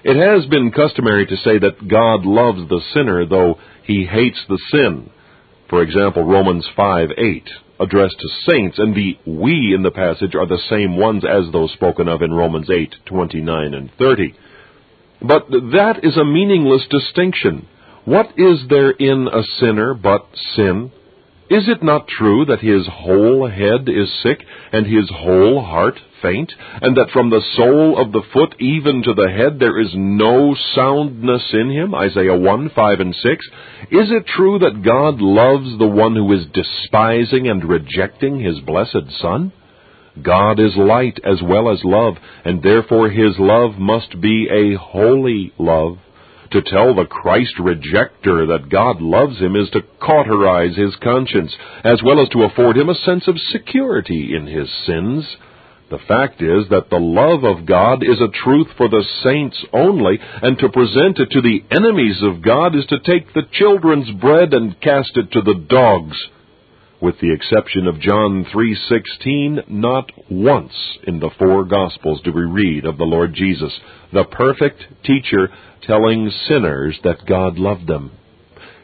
It 0.05 0.15
has 0.15 0.45
been 0.49 0.71
customary 0.71 1.25
to 1.25 1.35
say 1.35 1.59
that 1.59 1.89
God 1.89 2.25
loves 2.25 2.69
the 2.69 2.79
sinner, 2.93 3.25
though 3.25 3.59
he 3.83 4.05
hates 4.05 4.39
the 4.47 4.61
sin. 4.71 5.09
For 5.69 5.81
example, 5.81 6.23
Romans 6.23 6.65
5 6.73 7.09
8, 7.17 7.49
addressed 7.81 8.15
to 8.17 8.49
saints, 8.49 8.79
and 8.79 8.95
the 8.95 9.17
we 9.25 9.73
in 9.75 9.83
the 9.83 9.91
passage 9.91 10.35
are 10.35 10.47
the 10.47 10.63
same 10.69 10.95
ones 10.95 11.25
as 11.25 11.51
those 11.51 11.73
spoken 11.73 12.07
of 12.07 12.21
in 12.21 12.31
Romans 12.31 12.69
8 12.69 12.95
29 13.07 13.73
and 13.73 13.91
30. 13.99 14.33
But 15.21 15.49
that 15.49 15.99
is 16.03 16.15
a 16.15 16.23
meaningless 16.23 16.87
distinction. 16.89 17.67
What 18.07 18.27
is 18.37 18.59
there 18.69 18.91
in 18.91 19.27
a 19.27 19.43
sinner 19.59 19.93
but 19.93 20.27
sin? 20.55 20.93
Is 21.49 21.67
it 21.67 21.83
not 21.83 22.07
true 22.07 22.45
that 22.45 22.61
his 22.61 22.87
whole 22.89 23.49
head 23.49 23.89
is 23.89 24.09
sick, 24.23 24.45
and 24.71 24.87
his 24.87 25.09
whole 25.13 25.61
heart 25.61 25.99
faint, 26.21 26.53
and 26.81 26.95
that 26.95 27.09
from 27.11 27.29
the 27.29 27.41
sole 27.57 28.01
of 28.01 28.13
the 28.13 28.21
foot 28.31 28.55
even 28.61 29.03
to 29.03 29.13
the 29.13 29.29
head 29.29 29.59
there 29.59 29.77
is 29.77 29.91
no 29.93 30.55
soundness 30.73 31.49
in 31.51 31.69
him? 31.69 31.93
Isaiah 31.93 32.37
1, 32.37 32.69
5 32.69 32.99
and 33.01 33.13
6. 33.13 33.45
Is 33.91 34.09
it 34.09 34.25
true 34.25 34.59
that 34.59 34.83
God 34.83 35.19
loves 35.19 35.77
the 35.77 35.85
one 35.85 36.15
who 36.15 36.31
is 36.31 36.45
despising 36.53 37.49
and 37.49 37.61
rejecting 37.67 38.39
his 38.39 38.61
blessed 38.61 39.11
Son? 39.21 39.51
God 40.23 40.61
is 40.61 40.77
light 40.77 41.19
as 41.25 41.41
well 41.43 41.69
as 41.69 41.83
love, 41.83 42.15
and 42.45 42.63
therefore 42.63 43.09
his 43.09 43.37
love 43.37 43.77
must 43.77 44.21
be 44.21 44.47
a 44.49 44.77
holy 44.77 45.51
love. 45.57 45.97
To 46.51 46.61
tell 46.61 46.95
the 46.95 47.05
Christ 47.05 47.55
rejecter 47.59 48.47
that 48.47 48.69
God 48.69 49.01
loves 49.01 49.37
him 49.39 49.55
is 49.55 49.69
to 49.71 49.81
cauterize 49.99 50.77
his 50.77 50.95
conscience, 51.03 51.53
as 51.83 52.01
well 52.03 52.21
as 52.21 52.29
to 52.29 52.43
afford 52.43 52.77
him 52.77 52.89
a 52.89 52.95
sense 52.95 53.27
of 53.27 53.37
security 53.51 54.33
in 54.35 54.47
his 54.47 54.69
sins. 54.85 55.25
The 55.89 55.99
fact 55.99 56.41
is 56.41 56.67
that 56.69 56.89
the 56.89 56.99
love 56.99 57.43
of 57.43 57.65
God 57.65 58.03
is 58.03 58.19
a 58.19 58.27
truth 58.43 58.67
for 58.77 58.89
the 58.89 59.03
saints 59.23 59.57
only, 59.73 60.19
and 60.21 60.57
to 60.59 60.69
present 60.69 61.19
it 61.19 61.31
to 61.31 61.41
the 61.41 61.63
enemies 61.71 62.21
of 62.21 62.41
God 62.41 62.75
is 62.75 62.85
to 62.87 62.99
take 62.99 63.33
the 63.33 63.47
children's 63.51 64.11
bread 64.11 64.53
and 64.53 64.79
cast 64.81 65.15
it 65.15 65.31
to 65.31 65.41
the 65.41 65.65
dogs. 65.69 66.17
With 66.99 67.19
the 67.19 67.31
exception 67.31 67.85
of 67.85 67.99
John 67.99 68.43
3:16, 68.45 69.65
not 69.67 70.11
once 70.31 70.97
in 71.03 71.19
the 71.19 71.29
four 71.29 71.63
gospels 71.63 72.21
do 72.21 72.31
we 72.31 72.41
read 72.41 72.85
of 72.85 72.97
the 72.97 73.05
Lord 73.05 73.35
Jesus, 73.35 73.79
the 74.11 74.23
perfect 74.23 74.83
teacher 75.03 75.51
telling 75.83 76.31
sinners 76.31 76.99
that 77.03 77.27
God 77.27 77.59
loved 77.59 77.85
them. 77.85 78.09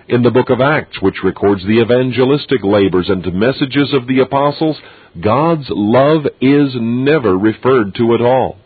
In 0.08 0.22
the 0.22 0.30
book 0.30 0.52
of 0.52 0.62
Acts, 0.62 1.02
which 1.02 1.24
records 1.24 1.64
the 1.66 1.80
evangelistic 1.80 2.64
labors 2.64 3.10
and 3.10 3.34
messages 3.34 3.92
of 3.94 4.06
the 4.06 4.20
apostles, 4.20 4.80
God's 5.20 5.72
love 5.72 6.28
is 6.40 6.76
never 6.76 7.36
referred 7.36 7.96
to 7.96 8.14
at 8.14 8.22
all. 8.22 8.58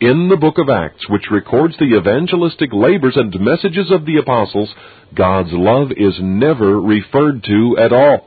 In 0.00 0.30
the 0.30 0.38
book 0.38 0.56
of 0.56 0.70
Acts, 0.70 1.06
which 1.06 1.30
records 1.30 1.76
the 1.76 1.96
evangelistic 1.96 2.72
labors 2.72 3.18
and 3.18 3.38
messages 3.40 3.90
of 3.90 4.06
the 4.06 4.16
apostles, 4.16 4.74
God's 5.14 5.52
love 5.52 5.92
is 5.92 6.18
never 6.18 6.80
referred 6.80 7.44
to 7.44 7.76
at 7.76 7.92
all. 7.92 8.26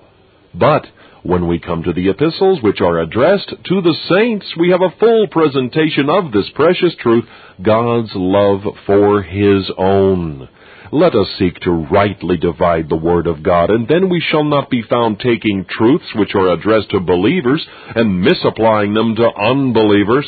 But 0.54 0.88
when 1.24 1.48
we 1.48 1.60
come 1.60 1.84
to 1.84 1.94
the 1.94 2.10
epistles 2.10 2.62
which 2.62 2.82
are 2.82 3.00
addressed 3.00 3.50
to 3.50 3.82
the 3.82 3.96
saints, 4.10 4.46
we 4.58 4.70
have 4.70 4.82
a 4.82 4.96
full 5.00 5.28
presentation 5.28 6.10
of 6.10 6.32
this 6.32 6.50
precious 6.56 6.96
truth, 7.00 7.26
God's 7.62 8.12
love 8.16 8.62
for 8.86 9.22
His 9.22 9.70
own. 9.78 10.48
Let 10.92 11.14
us 11.14 11.28
seek 11.38 11.60
to 11.62 11.72
rightly 11.72 12.38
divide 12.38 12.90
the 12.90 12.96
Word 12.96 13.28
of 13.28 13.44
God, 13.44 13.70
and 13.70 13.88
then 13.88 14.10
we 14.10 14.24
shall 14.32 14.44
not 14.44 14.72
be 14.72 14.82
found 14.82 15.20
taking 15.20 15.66
truths 15.66 16.16
which 16.16 16.34
are 16.34 16.52
addressed 16.52 16.90
to 16.92 17.00
believers 17.00 17.66
and 17.96 18.22
misapplying 18.22 18.94
them 18.94 19.16
to 19.16 19.30
unbelievers. 19.36 20.26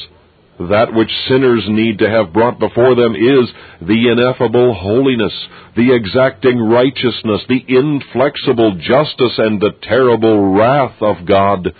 That 0.69 0.93
which 0.93 1.11
sinners 1.27 1.65
need 1.67 1.99
to 1.99 2.09
have 2.09 2.33
brought 2.33 2.59
before 2.59 2.95
them 2.95 3.15
is 3.15 3.49
the 3.81 4.09
ineffable 4.11 4.73
holiness, 4.73 5.33
the 5.75 5.95
exacting 5.95 6.59
righteousness, 6.59 7.41
the 7.47 7.63
inflexible 7.67 8.75
justice, 8.75 9.37
and 9.37 9.59
the 9.59 9.71
terrible 9.81 10.53
wrath 10.53 11.01
of 11.01 11.25
God. 11.25 11.73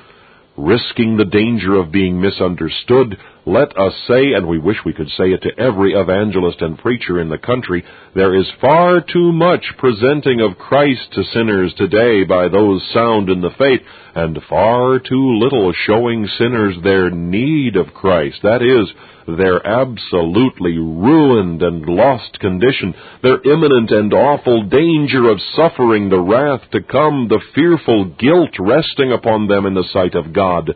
Risking 0.57 1.15
the 1.15 1.25
danger 1.25 1.75
of 1.75 1.93
being 1.93 2.19
misunderstood, 2.19 3.17
let 3.45 3.77
us 3.77 3.93
say, 4.05 4.33
and 4.33 4.47
we 4.47 4.59
wish 4.59 4.77
we 4.85 4.91
could 4.91 5.07
say 5.09 5.31
it 5.31 5.41
to 5.43 5.57
every 5.57 5.93
evangelist 5.93 6.61
and 6.61 6.77
preacher 6.77 7.21
in 7.21 7.29
the 7.29 7.37
country, 7.37 7.85
there 8.13 8.35
is 8.35 8.51
far 8.59 8.99
too 8.99 9.31
much 9.31 9.63
presenting 9.77 10.41
of 10.41 10.57
Christ 10.57 11.13
to 11.13 11.23
sinners 11.23 11.73
today 11.77 12.25
by 12.25 12.49
those 12.49 12.85
sound 12.93 13.29
in 13.29 13.39
the 13.39 13.49
faith, 13.57 13.81
and 14.13 14.43
far 14.49 14.99
too 14.99 15.39
little 15.39 15.71
showing 15.87 16.27
sinners 16.37 16.75
their 16.83 17.09
need 17.09 17.77
of 17.77 17.93
Christ. 17.93 18.39
That 18.43 18.61
is, 18.61 18.93
their 19.37 19.65
absolutely 19.65 20.77
ruined 20.77 21.61
and 21.61 21.85
lost 21.85 22.39
condition, 22.39 22.93
their 23.21 23.41
imminent 23.41 23.91
and 23.91 24.13
awful 24.13 24.63
danger 24.63 25.29
of 25.29 25.39
suffering 25.55 26.09
the 26.09 26.19
wrath 26.19 26.61
to 26.71 26.81
come, 26.81 27.27
the 27.27 27.41
fearful 27.53 28.05
guilt 28.05 28.51
resting 28.59 29.11
upon 29.11 29.47
them 29.47 29.65
in 29.65 29.73
the 29.73 29.87
sight 29.91 30.15
of 30.15 30.33
God. 30.33 30.71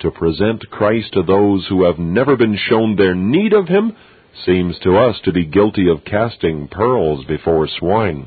to 0.00 0.10
present 0.10 0.68
Christ 0.70 1.12
to 1.12 1.22
those 1.22 1.66
who 1.68 1.84
have 1.84 1.98
never 1.98 2.36
been 2.36 2.58
shown 2.68 2.96
their 2.96 3.14
need 3.14 3.52
of 3.52 3.68
him 3.68 3.96
seems 4.44 4.78
to 4.80 4.96
us 4.96 5.20
to 5.24 5.32
be 5.32 5.44
guilty 5.46 5.88
of 5.88 6.04
casting 6.04 6.66
pearls 6.68 7.24
before 7.26 7.68
swine. 7.78 8.26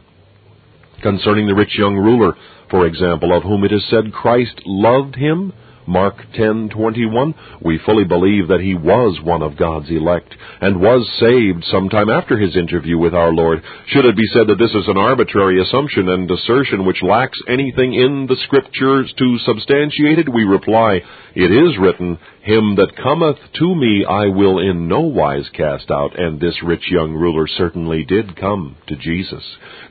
Concerning 1.02 1.48
the 1.48 1.56
rich 1.56 1.78
young 1.78 1.96
ruler, 1.96 2.34
for 2.70 2.86
example, 2.88 3.36
of 3.36 3.44
whom 3.44 3.64
it 3.66 3.74
is 3.74 3.86
said 3.90 4.14
Christ 4.14 4.62
loved 4.66 5.16
him, 5.16 5.52
Mark 5.88 6.16
10:21, 6.34 7.36
we 7.62 7.78
fully 7.78 8.06
believe 8.06 8.48
that 8.48 8.62
he 8.62 8.74
was 8.74 9.22
one 9.22 9.42
of 9.42 9.58
God's 9.58 9.90
elect 9.90 10.36
and 10.60 10.82
was 10.82 11.08
saved 11.20 11.64
sometime 11.66 12.10
after 12.10 12.38
his 12.38 12.56
interview 12.56 12.98
with 12.98 13.14
our 13.14 13.32
Lord. 13.32 13.62
Should 13.88 14.06
it 14.06 14.16
be 14.16 14.28
said 14.34 14.48
that 14.48 14.58
this 14.58 14.74
is 14.74 14.88
an 14.88 14.98
arbitrary 14.98 15.62
assumption 15.62 16.10
and 16.10 16.30
assertion 16.30 16.86
which 16.86 17.04
lacks 17.04 17.40
anything 17.48 17.94
in 17.94 18.26
the 18.26 18.36
scriptures 18.46 19.14
to 19.18 19.38
substantiate 19.40 20.20
it, 20.20 20.30
we 20.34 20.44
reply, 20.44 21.04
it 21.36 21.52
is 21.52 21.78
written, 21.78 22.18
him 22.42 22.76
that 22.76 22.96
cometh 22.96 23.38
to 23.60 23.76
me 23.76 24.06
I 24.06 24.28
will 24.28 24.60
in 24.60 24.88
no 24.88 25.02
wise 25.02 25.50
cast 25.50 25.92
out, 25.92 26.18
and 26.18 26.40
this 26.40 26.64
rich 26.64 26.90
young 26.90 27.14
ruler 27.14 27.48
certainly 27.48 28.06
did 28.06 28.36
come 28.36 28.76
to 28.88 28.96
Jesus. 28.96 29.44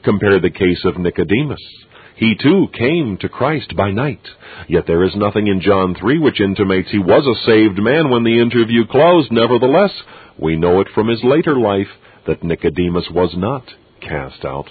Compare 0.03 0.41
the 0.41 0.51
case 0.51 0.85
of 0.85 0.99
Nicodemus. 0.99 1.61
He 2.17 2.37
too 2.41 2.69
came 2.73 3.17
to 3.19 3.29
Christ 3.29 3.75
by 3.77 3.91
night. 3.91 4.23
Yet 4.69 4.87
there 4.87 5.05
is 5.05 5.15
nothing 5.17 5.47
in 5.47 5.61
John 5.61 5.95
3 5.95 6.19
which 6.19 6.41
intimates 6.41 6.91
he 6.91 6.99
was 6.99 7.27
a 7.27 7.47
saved 7.47 7.79
man 7.79 8.11
when 8.11 8.25
the 8.25 8.41
interview 8.41 8.87
closed. 8.87 9.31
Nevertheless, 9.31 9.93
we 10.39 10.57
know 10.57 10.81
it 10.81 10.89
from 10.95 11.09
his 11.09 11.23
later 11.23 11.57
life 11.57 11.89
that 12.27 12.43
Nicodemus 12.43 13.09
was 13.11 13.35
not 13.37 13.65
cast 14.01 14.45
out. 14.45 14.69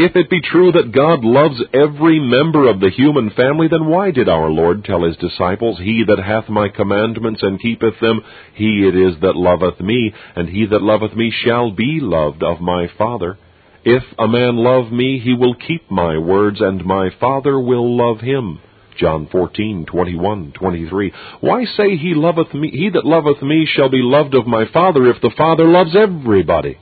If 0.00 0.14
it 0.14 0.30
be 0.30 0.40
true 0.40 0.70
that 0.72 0.92
God 0.92 1.24
loves 1.24 1.60
every 1.74 2.20
member 2.20 2.68
of 2.68 2.78
the 2.78 2.90
human 2.90 3.30
family, 3.30 3.66
then 3.68 3.86
why 3.86 4.12
did 4.12 4.28
our 4.28 4.48
Lord 4.48 4.84
tell 4.84 5.02
his 5.02 5.16
disciples, 5.16 5.78
He 5.78 6.04
that 6.06 6.22
hath 6.22 6.48
my 6.48 6.68
commandments 6.68 7.42
and 7.42 7.60
keepeth 7.60 7.98
them, 8.00 8.20
he 8.54 8.86
it 8.86 8.94
is 8.94 9.20
that 9.22 9.34
loveth 9.34 9.80
me, 9.80 10.14
and 10.36 10.48
he 10.48 10.66
that 10.66 10.82
loveth 10.82 11.16
me 11.16 11.32
shall 11.44 11.72
be 11.72 11.98
loved 12.00 12.44
of 12.44 12.60
my 12.60 12.86
Father? 12.96 13.38
If 13.84 14.04
a 14.18 14.28
man 14.28 14.56
love 14.56 14.92
me, 14.92 15.18
he 15.18 15.34
will 15.34 15.54
keep 15.54 15.90
my 15.90 16.16
words, 16.16 16.60
and 16.60 16.84
my 16.84 17.10
Father 17.18 17.58
will 17.58 17.96
love 17.96 18.20
him. 18.20 18.60
John 18.98 19.26
14:21, 19.26 20.54
23. 20.54 21.12
Why 21.40 21.64
say 21.64 21.96
he 21.96 22.14
loveth 22.14 22.52
me, 22.52 22.70
he 22.70 22.90
that 22.90 23.06
loveth 23.06 23.42
me 23.42 23.66
shall 23.66 23.88
be 23.88 24.02
loved 24.02 24.34
of 24.34 24.46
my 24.46 24.64
Father 24.66 25.08
if 25.08 25.20
the 25.20 25.30
Father 25.36 25.64
loves 25.64 25.94
everybody? 25.94 26.78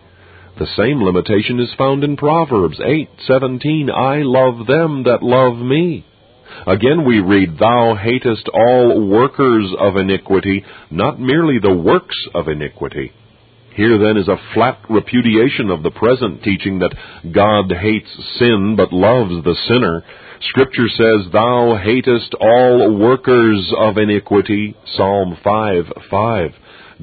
The 0.59 0.67
same 0.67 1.03
limitation 1.03 1.61
is 1.61 1.75
found 1.75 2.03
in 2.03 2.17
Proverbs 2.17 2.81
8:17, 2.81 3.91
I 3.91 4.23
love 4.23 4.67
them 4.67 5.03
that 5.03 5.23
love 5.23 5.59
me. 5.59 6.05
Again 6.67 7.05
we 7.05 7.21
read, 7.21 7.59
Thou 7.59 7.95
hatest 7.95 8.49
all 8.49 9.07
workers 9.07 9.75
of 9.79 9.97
iniquity, 9.97 10.65
not 10.91 11.21
merely 11.21 11.59
the 11.59 11.75
works 11.75 12.17
of 12.35 12.49
iniquity. 12.49 13.13
Here 13.75 13.99
then 13.99 14.17
is 14.17 14.29
a 14.29 14.41
flat 14.55 14.79
repudiation 14.89 15.69
of 15.71 15.83
the 15.83 15.91
present 15.91 16.43
teaching 16.43 16.79
that 16.79 16.95
God 17.31 17.71
hates 17.71 18.09
sin 18.39 18.75
but 18.75 18.91
loves 18.91 19.45
the 19.45 19.55
sinner. 19.69 20.03
Scripture 20.41 20.89
says, 20.89 21.33
Thou 21.33 21.77
hatest 21.83 22.35
all 22.41 22.97
workers 22.99 23.73
of 23.79 23.97
iniquity, 23.97 24.77
Psalm 24.97 25.37
5, 25.43 25.85
5. 26.11 26.51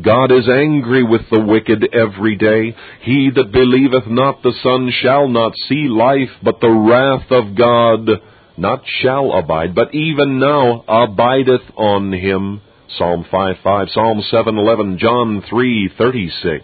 God 0.02 0.32
is 0.32 0.50
angry 0.50 1.04
with 1.04 1.22
the 1.32 1.40
wicked 1.40 1.94
every 1.94 2.36
day. 2.36 2.76
He 3.02 3.30
that 3.36 3.52
believeth 3.52 4.08
not 4.08 4.42
the 4.42 4.54
Son 4.64 4.92
shall 5.02 5.28
not 5.28 5.54
see 5.68 5.88
life, 5.88 6.32
but 6.42 6.60
the 6.62 6.70
wrath 6.70 7.32
of 7.32 7.56
God 7.56 8.22
not 8.58 8.84
shall 9.02 9.32
abide, 9.34 9.76
but 9.76 9.94
even 9.94 10.40
now 10.40 10.84
abideth 10.88 11.62
on 11.76 12.12
him. 12.12 12.62
Psalm 12.98 13.26
5:5, 13.32 13.90
Psalm 13.90 14.22
7:11, 14.32 14.98
John 14.98 15.42
3:36. 15.42 16.62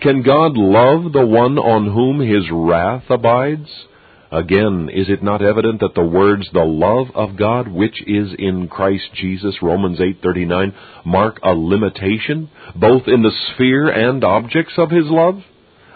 Can 0.00 0.22
God 0.22 0.56
love 0.56 1.12
the 1.12 1.26
one 1.26 1.58
on 1.58 1.86
whom 1.86 2.20
his 2.20 2.50
wrath 2.50 3.10
abides? 3.10 3.87
Again, 4.30 4.90
is 4.92 5.08
it 5.08 5.22
not 5.22 5.40
evident 5.40 5.80
that 5.80 5.94
the 5.94 6.04
words 6.04 6.48
the 6.52 6.64
love 6.64 7.06
of 7.14 7.36
God 7.36 7.66
which 7.66 8.02
is 8.06 8.34
in 8.38 8.68
Christ 8.68 9.06
Jesus 9.14 9.62
Romans 9.62 10.00
8:39 10.00 10.74
mark 11.06 11.40
a 11.42 11.54
limitation 11.54 12.50
both 12.76 13.08
in 13.08 13.22
the 13.22 13.30
sphere 13.30 13.88
and 13.88 14.22
objects 14.22 14.74
of 14.76 14.90
his 14.90 15.06
love? 15.06 15.42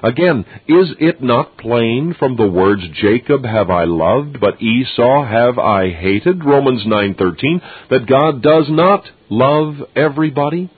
Again, 0.03 0.47
is 0.67 0.95
it 0.99 1.23
not 1.23 1.59
plain 1.59 2.15
from 2.19 2.37
the 2.37 2.49
words 2.49 2.83
Jacob 2.89 3.45
have 3.45 3.71
I 3.71 3.85
loved, 3.85 4.41
but 4.41 4.61
Esau 4.61 5.25
have 5.25 5.59
I 5.59 5.91
hated, 5.91 6.43
Romans 6.43 6.85
9:13, 6.87 7.61
that 7.91 8.07
God 8.07 8.43
does 8.43 8.69
not 8.71 9.11
love 9.29 9.77
everybody? 9.95 10.71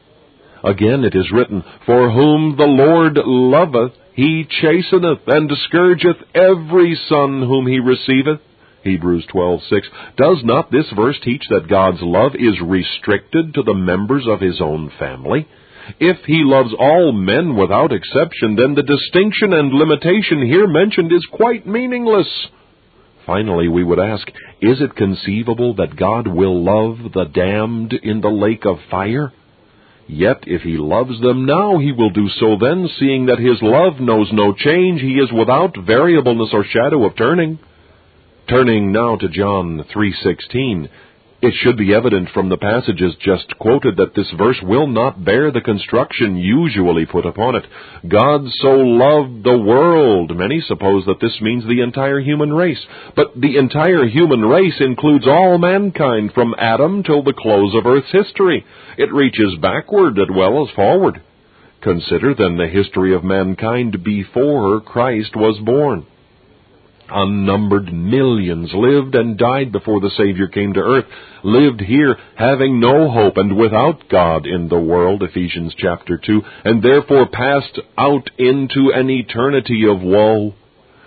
Again 0.64 1.04
it 1.04 1.14
is 1.14 1.30
written, 1.30 1.62
For 1.86 2.10
whom 2.10 2.56
the 2.56 2.66
Lord 2.66 3.16
loveth, 3.16 3.92
he 4.14 4.46
chasteneth 4.48 5.20
and 5.26 5.48
discourageth 5.48 6.16
every 6.34 6.98
son 7.08 7.42
whom 7.42 7.66
he 7.66 7.80
receiveth. 7.80 8.40
Hebrews 8.82 9.26
12:6. 9.26 9.88
Does 10.16 10.42
not 10.44 10.70
this 10.70 10.90
verse 10.90 11.18
teach 11.20 11.42
that 11.48 11.68
God's 11.68 12.02
love 12.02 12.34
is 12.34 12.60
restricted 12.60 13.54
to 13.54 13.62
the 13.62 13.74
members 13.74 14.26
of 14.26 14.40
his 14.40 14.60
own 14.60 14.90
family? 14.98 15.46
If 16.00 16.18
he 16.24 16.44
loves 16.44 16.72
all 16.78 17.12
men 17.12 17.56
without 17.56 17.92
exception, 17.92 18.56
then 18.56 18.74
the 18.74 18.82
distinction 18.82 19.52
and 19.52 19.72
limitation 19.72 20.46
here 20.46 20.66
mentioned 20.66 21.12
is 21.12 21.26
quite 21.32 21.66
meaningless. 21.66 22.28
Finally, 23.26 23.68
we 23.68 23.84
would 23.84 23.98
ask, 23.98 24.28
is 24.60 24.80
it 24.80 24.96
conceivable 24.96 25.74
that 25.74 25.96
God 25.96 26.26
will 26.26 26.62
love 26.62 27.12
the 27.12 27.24
damned 27.24 27.92
in 27.94 28.20
the 28.20 28.28
lake 28.28 28.64
of 28.66 28.78
fire? 28.90 29.32
Yet 30.06 30.44
if 30.46 30.62
he 30.62 30.76
loves 30.76 31.20
them 31.20 31.46
now, 31.46 31.78
he 31.78 31.92
will 31.92 32.10
do 32.10 32.28
so 32.28 32.56
then, 32.60 32.88
seeing 32.98 33.26
that 33.26 33.38
his 33.38 33.62
love 33.62 34.00
knows 34.00 34.28
no 34.32 34.52
change, 34.52 35.00
he 35.00 35.14
is 35.14 35.32
without 35.32 35.76
variableness 35.76 36.50
or 36.52 36.64
shadow 36.64 37.04
of 37.06 37.16
turning. 37.16 37.58
Turning 38.48 38.92
now 38.92 39.16
to 39.16 39.28
John 39.28 39.82
3:16, 39.94 40.88
it 41.44 41.54
should 41.62 41.76
be 41.76 41.94
evident 41.94 42.28
from 42.32 42.48
the 42.48 42.56
passages 42.56 43.14
just 43.20 43.58
quoted 43.58 43.96
that 43.96 44.14
this 44.14 44.30
verse 44.36 44.58
will 44.62 44.86
not 44.86 45.24
bear 45.24 45.50
the 45.50 45.60
construction 45.60 46.36
usually 46.36 47.06
put 47.06 47.26
upon 47.26 47.54
it. 47.54 47.64
God 48.08 48.42
so 48.60 48.70
loved 48.70 49.44
the 49.44 49.56
world. 49.56 50.36
Many 50.36 50.60
suppose 50.66 51.04
that 51.06 51.20
this 51.20 51.40
means 51.40 51.64
the 51.64 51.82
entire 51.82 52.20
human 52.20 52.52
race. 52.52 52.84
But 53.16 53.32
the 53.36 53.56
entire 53.56 54.06
human 54.06 54.42
race 54.42 54.80
includes 54.80 55.26
all 55.26 55.58
mankind 55.58 56.32
from 56.34 56.54
Adam 56.58 57.02
till 57.02 57.22
the 57.22 57.32
close 57.32 57.74
of 57.74 57.86
Earth's 57.86 58.12
history. 58.12 58.64
It 58.98 59.12
reaches 59.12 59.58
backward 59.60 60.18
as 60.18 60.28
well 60.34 60.66
as 60.66 60.74
forward. 60.74 61.20
Consider 61.82 62.34
then 62.34 62.56
the 62.56 62.68
history 62.68 63.14
of 63.14 63.24
mankind 63.24 64.02
before 64.02 64.80
Christ 64.80 65.36
was 65.36 65.60
born. 65.64 66.06
Unnumbered 67.10 67.92
millions 67.92 68.70
lived 68.72 69.14
and 69.14 69.36
died 69.36 69.72
before 69.72 70.00
the 70.00 70.10
Savior 70.16 70.48
came 70.48 70.72
to 70.72 70.80
earth, 70.80 71.04
lived 71.42 71.80
here 71.80 72.16
having 72.34 72.80
no 72.80 73.10
hope 73.10 73.36
and 73.36 73.56
without 73.56 74.08
God 74.08 74.46
in 74.46 74.68
the 74.68 74.80
world, 74.80 75.22
Ephesians 75.22 75.74
chapter 75.76 76.16
2, 76.16 76.42
and 76.64 76.82
therefore 76.82 77.26
passed 77.26 77.78
out 77.98 78.30
into 78.38 78.90
an 78.94 79.10
eternity 79.10 79.86
of 79.86 80.00
woe. 80.00 80.54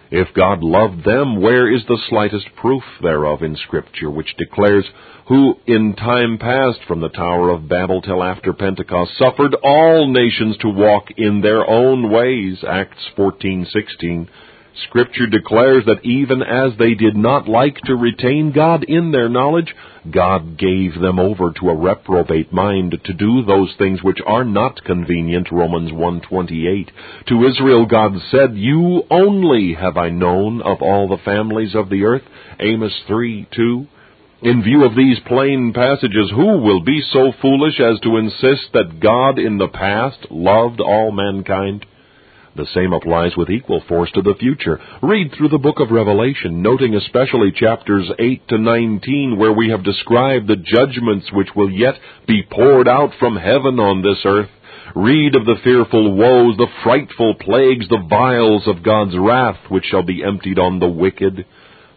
If 0.09 0.33
God 0.33 0.63
loved 0.63 1.03
them, 1.03 1.41
where 1.41 1.69
is 1.73 1.81
the 1.87 1.99
slightest 2.09 2.45
proof 2.55 2.83
thereof 3.01 3.41
in 3.41 3.57
Scripture, 3.57 4.09
which 4.09 4.37
declares, 4.37 4.85
Who 5.27 5.55
in 5.65 5.95
time 5.95 6.37
past 6.37 6.79
from 6.87 7.01
the 7.01 7.09
Tower 7.09 7.49
of 7.49 7.67
Babel 7.67 8.01
till 8.01 8.23
after 8.23 8.53
Pentecost 8.53 9.17
suffered 9.17 9.55
all 9.63 10.07
nations 10.07 10.57
to 10.59 10.69
walk 10.69 11.07
in 11.17 11.41
their 11.41 11.67
own 11.67 12.09
ways, 12.09 12.63
Acts 12.63 13.03
14:16. 13.17 14.27
Scripture 14.83 15.27
declares 15.27 15.85
that 15.85 16.05
even 16.05 16.43
as 16.43 16.77
they 16.77 16.93
did 16.93 17.15
not 17.15 17.47
like 17.47 17.77
to 17.85 17.95
retain 17.95 18.51
God 18.51 18.83
in 18.83 19.11
their 19.11 19.29
knowledge, 19.29 19.73
God 20.11 20.57
gave 20.57 20.99
them 20.99 21.19
over 21.19 21.51
to 21.51 21.69
a 21.69 21.75
reprobate 21.75 22.53
mind 22.53 22.99
to 23.03 23.13
do 23.13 23.43
those 23.43 23.73
things 23.77 24.03
which 24.03 24.19
are 24.25 24.43
not 24.43 24.83
convenient, 24.83 25.51
Romans 25.51 25.91
1.28. 25.91 26.89
To 27.27 27.47
Israel 27.47 27.85
God 27.85 28.13
said, 28.29 28.55
You 28.55 29.03
only 29.09 29.73
have 29.73 29.97
I 29.97 30.09
known 30.09 30.61
of 30.61 30.81
all 30.81 31.07
the 31.07 31.23
families 31.23 31.73
of 31.73 31.89
the 31.89 32.03
earth, 32.03 32.23
Amos 32.59 32.93
3.2. 33.09 33.87
In 34.43 34.61
view 34.61 34.83
of 34.83 34.95
these 34.95 35.19
plain 35.25 35.73
passages, 35.73 36.29
who 36.29 36.59
will 36.59 36.81
be 36.83 37.01
so 37.01 37.31
foolish 37.41 37.79
as 37.79 37.99
to 38.01 38.17
insist 38.17 38.71
that 38.73 38.99
God 38.99 39.39
in 39.39 39.57
the 39.57 39.67
past 39.67 40.27
loved 40.29 40.79
all 40.79 41.11
mankind? 41.11 41.85
The 42.57 42.65
same 42.73 42.91
applies 42.91 43.37
with 43.37 43.51
equal 43.51 43.83
force 43.87 44.09
to 44.15 44.23
the 44.23 44.33
future. 44.33 44.81
Read 45.03 45.31
through 45.31 45.49
the 45.49 45.59
book 45.59 45.79
of 45.79 45.91
Revelation, 45.91 46.63
noting 46.63 46.95
especially 46.95 47.51
chapters 47.51 48.09
8 48.17 48.47
to 48.47 48.57
19, 48.57 49.37
where 49.37 49.53
we 49.53 49.69
have 49.69 49.83
described 49.83 50.47
the 50.47 50.55
judgments 50.55 51.31
which 51.31 51.49
will 51.55 51.69
yet 51.69 51.93
be 52.27 52.41
poured 52.41 52.87
out 52.87 53.11
from 53.19 53.35
heaven 53.35 53.79
on 53.79 54.01
this 54.01 54.25
earth. 54.25 54.49
Read 54.95 55.35
of 55.35 55.45
the 55.45 55.57
fearful 55.63 56.15
woes, 56.15 56.57
the 56.57 56.65
frightful 56.83 57.35
plagues, 57.35 57.87
the 57.89 58.03
vials 58.09 58.67
of 58.67 58.81
God's 58.81 59.15
wrath, 59.15 59.59
which 59.69 59.85
shall 59.85 60.01
be 60.01 60.23
emptied 60.23 60.57
on 60.57 60.79
the 60.79 60.89
wicked. 60.89 61.45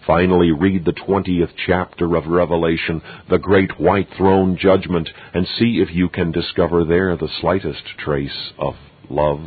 Finally, 0.06 0.50
read 0.50 0.84
the 0.84 0.92
20th 0.92 1.52
chapter 1.66 2.16
of 2.16 2.26
Revelation, 2.26 3.00
the 3.30 3.38
great 3.38 3.80
white 3.80 4.08
throne 4.18 4.58
judgment, 4.60 5.08
and 5.32 5.46
see 5.58 5.80
if 5.80 5.88
you 5.94 6.10
can 6.10 6.32
discover 6.32 6.84
there 6.84 7.16
the 7.16 7.30
slightest 7.40 7.82
trace 7.96 8.52
of 8.58 8.74
love. 9.08 9.40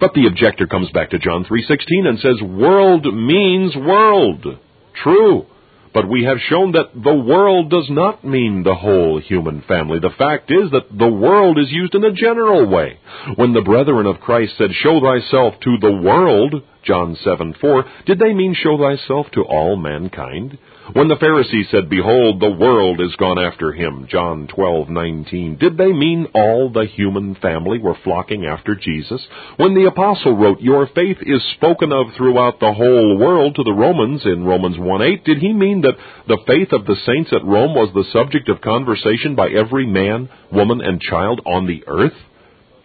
But 0.00 0.14
the 0.14 0.26
objector 0.26 0.66
comes 0.66 0.90
back 0.90 1.10
to 1.10 1.18
John 1.18 1.44
3:16 1.44 2.06
and 2.06 2.18
says 2.20 2.40
world 2.42 3.12
means 3.12 3.76
world. 3.76 4.58
True. 4.94 5.46
But 5.94 6.08
we 6.08 6.24
have 6.24 6.38
shown 6.48 6.72
that 6.72 6.90
the 6.94 7.14
world 7.14 7.70
does 7.70 7.88
not 7.90 8.22
mean 8.24 8.62
the 8.62 8.74
whole 8.74 9.18
human 9.18 9.62
family. 9.62 9.98
The 9.98 10.10
fact 10.10 10.50
is 10.50 10.70
that 10.70 10.96
the 10.96 11.08
world 11.08 11.58
is 11.58 11.72
used 11.72 11.94
in 11.94 12.04
a 12.04 12.12
general 12.12 12.66
way. 12.66 12.98
When 13.36 13.52
the 13.52 13.62
brethren 13.62 14.06
of 14.06 14.20
Christ 14.20 14.56
said, 14.58 14.70
Show 14.74 15.00
thyself 15.00 15.54
to 15.60 15.78
the 15.78 15.92
world, 15.92 16.62
John 16.84 17.16
7 17.16 17.54
4, 17.60 17.84
did 18.06 18.18
they 18.18 18.34
mean 18.34 18.54
show 18.54 18.76
thyself 18.76 19.26
to 19.32 19.42
all 19.42 19.76
mankind? 19.76 20.58
When 20.94 21.08
the 21.08 21.16
Pharisees 21.16 21.68
said, 21.70 21.90
Behold, 21.90 22.40
the 22.40 22.50
world 22.50 23.02
is 23.02 23.14
gone 23.16 23.38
after 23.38 23.72
him, 23.72 24.06
John 24.10 24.46
12:19, 24.46 25.58
did 25.58 25.76
they 25.76 25.92
mean 25.92 26.28
all 26.34 26.70
the 26.70 26.86
human 26.86 27.34
family 27.34 27.78
were 27.78 27.96
flocking 28.02 28.46
after 28.46 28.74
Jesus? 28.74 29.20
When 29.58 29.74
the 29.74 29.84
apostle 29.84 30.34
wrote, 30.34 30.62
Your 30.62 30.86
faith 30.86 31.18
is 31.20 31.42
spoken 31.56 31.92
of 31.92 32.14
throughout 32.16 32.58
the 32.58 32.72
whole 32.72 33.18
world 33.18 33.56
to 33.56 33.64
the 33.64 33.72
Romans 33.72 34.24
in 34.24 34.44
Romans 34.44 34.78
1:8, 34.78 35.24
did 35.24 35.38
he 35.38 35.52
mean 35.52 35.82
that 35.82 35.98
the 36.26 36.38
faith 36.46 36.72
of 36.72 36.86
the 36.86 36.96
saints 37.04 37.34
at 37.34 37.44
Rome 37.44 37.74
was 37.74 37.92
the 37.92 38.04
subject 38.10 38.48
of 38.48 38.62
conversation 38.62 39.34
by 39.34 39.50
every 39.50 39.84
man, 39.86 40.30
woman, 40.50 40.80
and 40.80 41.02
child 41.02 41.42
on 41.44 41.66
the 41.66 41.84
earth? 41.86 42.16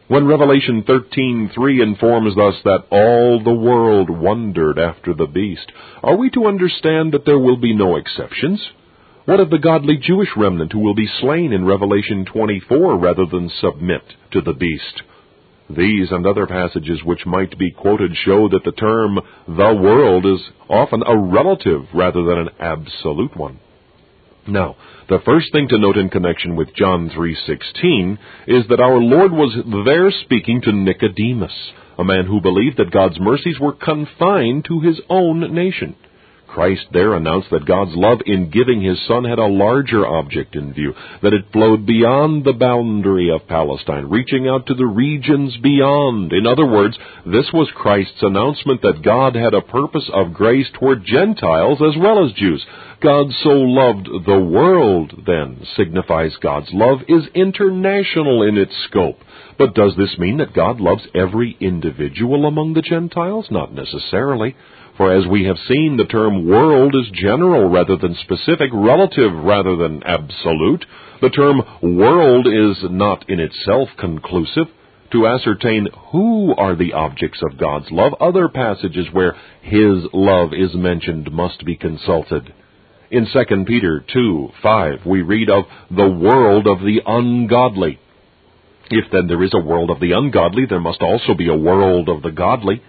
When 0.09 0.27
Revelation 0.27 0.83
13:3 0.83 1.81
informs 1.81 2.37
us 2.37 2.61
that 2.65 2.83
all 2.91 3.39
the 3.41 3.53
world 3.53 4.09
wondered 4.09 4.77
after 4.77 5.13
the 5.13 5.27
beast, 5.27 5.71
are 6.03 6.17
we 6.17 6.29
to 6.31 6.45
understand 6.45 7.13
that 7.13 7.23
there 7.25 7.39
will 7.39 7.55
be 7.55 7.73
no 7.73 7.95
exceptions? 7.95 8.71
What 9.23 9.39
of 9.39 9.49
the 9.49 9.59
godly 9.59 9.95
Jewish 9.95 10.35
remnant 10.35 10.73
who 10.73 10.79
will 10.79 10.93
be 10.93 11.07
slain 11.07 11.53
in 11.53 11.63
Revelation 11.63 12.25
24 12.25 12.97
rather 12.97 13.25
than 13.25 13.47
submit 13.47 14.03
to 14.31 14.41
the 14.41 14.51
beast? 14.51 15.03
These 15.69 16.11
and 16.11 16.25
other 16.25 16.47
passages 16.47 17.01
which 17.05 17.25
might 17.25 17.57
be 17.57 17.71
quoted 17.71 18.13
show 18.25 18.49
that 18.49 18.65
the 18.65 18.73
term 18.73 19.21
the 19.47 19.73
world 19.73 20.25
is 20.25 20.41
often 20.69 21.01
a 21.07 21.15
relative 21.15 21.87
rather 21.93 22.23
than 22.23 22.39
an 22.39 22.49
absolute 22.59 23.37
one. 23.37 23.57
Now, 24.47 24.75
the 25.07 25.19
first 25.19 25.53
thing 25.53 25.69
to 25.69 25.77
note 25.77 25.95
in 25.95 26.09
connection 26.09 26.57
with 26.57 26.75
John 26.75 27.09
3:16 27.09 28.17
is 28.45 28.67
that 28.67 28.81
our 28.81 28.99
Lord 28.99 29.31
was 29.31 29.57
there 29.85 30.11
speaking 30.11 30.59
to 30.61 30.73
Nicodemus, 30.73 31.71
a 31.97 32.03
man 32.03 32.25
who 32.25 32.41
believed 32.41 32.77
that 32.77 32.91
God's 32.91 33.19
mercies 33.21 33.59
were 33.59 33.71
confined 33.71 34.65
to 34.65 34.81
his 34.81 34.99
own 35.09 35.53
nation. 35.53 35.95
Christ 36.53 36.85
there 36.91 37.15
announced 37.15 37.49
that 37.49 37.65
God's 37.65 37.95
love 37.95 38.21
in 38.27 38.51
giving 38.51 38.79
his 38.79 39.01
Son 39.07 39.23
had 39.23 39.39
a 39.39 39.47
larger 39.47 40.05
object 40.05 40.55
in 40.55 40.71
view, 40.71 40.93
that 41.23 41.33
it 41.33 41.51
flowed 41.51 41.87
beyond 41.87 42.43
the 42.43 42.53
boundary 42.53 43.31
of 43.31 43.47
Palestine, 43.47 44.07
reaching 44.07 44.47
out 44.47 44.67
to 44.67 44.75
the 44.75 44.85
regions 44.85 45.57
beyond. 45.57 46.31
In 46.31 46.45
other 46.45 46.67
words, 46.67 46.95
this 47.25 47.51
was 47.53 47.71
Christ's 47.71 48.21
announcement 48.21 48.83
that 48.83 49.01
God 49.01 49.35
had 49.35 49.55
a 49.55 49.61
purpose 49.61 50.07
of 50.13 50.35
grace 50.35 50.67
toward 50.73 51.03
Gentiles 51.03 51.81
as 51.81 51.97
well 51.99 52.23
as 52.23 52.33
Jews. 52.33 52.63
God 53.03 53.27
so 53.43 53.49
loved 53.49 54.07
the 54.25 54.39
world, 54.39 55.23
then, 55.25 55.67
signifies 55.75 56.37
God's 56.41 56.69
love 56.71 56.99
is 57.09 57.23
international 57.35 58.43
in 58.43 58.57
its 58.57 58.71
scope. 58.87 59.19
But 59.57 59.75
does 59.75 59.93
this 59.97 60.17
mean 60.17 60.37
that 60.37 60.53
God 60.53 60.79
loves 60.79 61.03
every 61.13 61.57
individual 61.59 62.45
among 62.45 62.73
the 62.73 62.81
Gentiles? 62.81 63.47
Not 63.51 63.73
necessarily. 63.73 64.55
For 64.95 65.13
as 65.13 65.27
we 65.27 65.43
have 65.45 65.57
seen, 65.67 65.97
the 65.97 66.05
term 66.05 66.47
world 66.47 66.95
is 66.95 67.11
general 67.13 67.69
rather 67.69 67.97
than 67.97 68.15
specific, 68.15 68.69
relative 68.71 69.33
rather 69.33 69.75
than 69.75 70.03
absolute. 70.03 70.85
The 71.21 71.29
term 71.29 71.61
world 71.81 72.47
is 72.47 72.77
not 72.89 73.29
in 73.29 73.41
itself 73.41 73.89
conclusive. 73.99 74.67
To 75.11 75.27
ascertain 75.27 75.89
who 76.11 76.55
are 76.55 76.75
the 76.75 76.93
objects 76.93 77.41
of 77.43 77.57
God's 77.57 77.91
love, 77.91 78.13
other 78.21 78.47
passages 78.47 79.07
where 79.11 79.35
His 79.61 80.05
love 80.13 80.53
is 80.53 80.73
mentioned 80.73 81.33
must 81.33 81.65
be 81.65 81.75
consulted. 81.75 82.53
In 83.13 83.27
2 83.31 83.65
Peter 83.65 84.03
2, 84.11 84.49
5, 84.63 85.05
we 85.05 85.21
read 85.21 85.47
of 85.47 85.65
the 85.91 86.09
world 86.09 86.65
of 86.65 86.79
the 86.79 86.99
ungodly. 87.05 87.99
If 88.89 89.11
then 89.11 89.27
there 89.27 89.43
is 89.43 89.53
a 89.53 89.63
world 89.63 89.91
of 89.91 89.99
the 89.99 90.13
ungodly, 90.13 90.65
there 90.67 90.79
must 90.79 91.03
also 91.03 91.35
be 91.35 91.47
a 91.47 91.55
world 91.55 92.09
of 92.09 92.23
the 92.23 92.31
godly. 92.31 92.81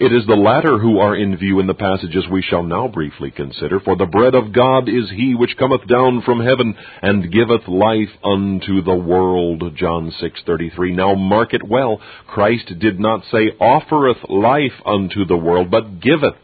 It 0.00 0.12
is 0.12 0.26
the 0.26 0.34
latter 0.34 0.78
who 0.78 0.98
are 0.98 1.14
in 1.14 1.36
view 1.36 1.60
in 1.60 1.68
the 1.68 1.74
passages 1.74 2.24
we 2.28 2.42
shall 2.42 2.64
now 2.64 2.88
briefly 2.88 3.30
consider. 3.30 3.78
For 3.78 3.94
the 3.94 4.06
bread 4.06 4.34
of 4.34 4.52
God 4.52 4.88
is 4.88 5.08
he 5.10 5.36
which 5.36 5.56
cometh 5.56 5.86
down 5.86 6.22
from 6.22 6.40
heaven, 6.40 6.74
and 7.00 7.30
giveth 7.30 7.68
life 7.68 8.10
unto 8.24 8.82
the 8.82 8.96
world. 8.96 9.76
John 9.76 10.10
6:33. 10.10 10.90
Now 10.90 11.14
mark 11.14 11.54
it 11.54 11.62
well. 11.62 12.00
Christ 12.26 12.80
did 12.80 12.98
not 12.98 13.22
say 13.30 13.52
offereth 13.60 14.28
life 14.28 14.74
unto 14.84 15.24
the 15.24 15.36
world, 15.36 15.70
but 15.70 16.00
giveth 16.00 16.34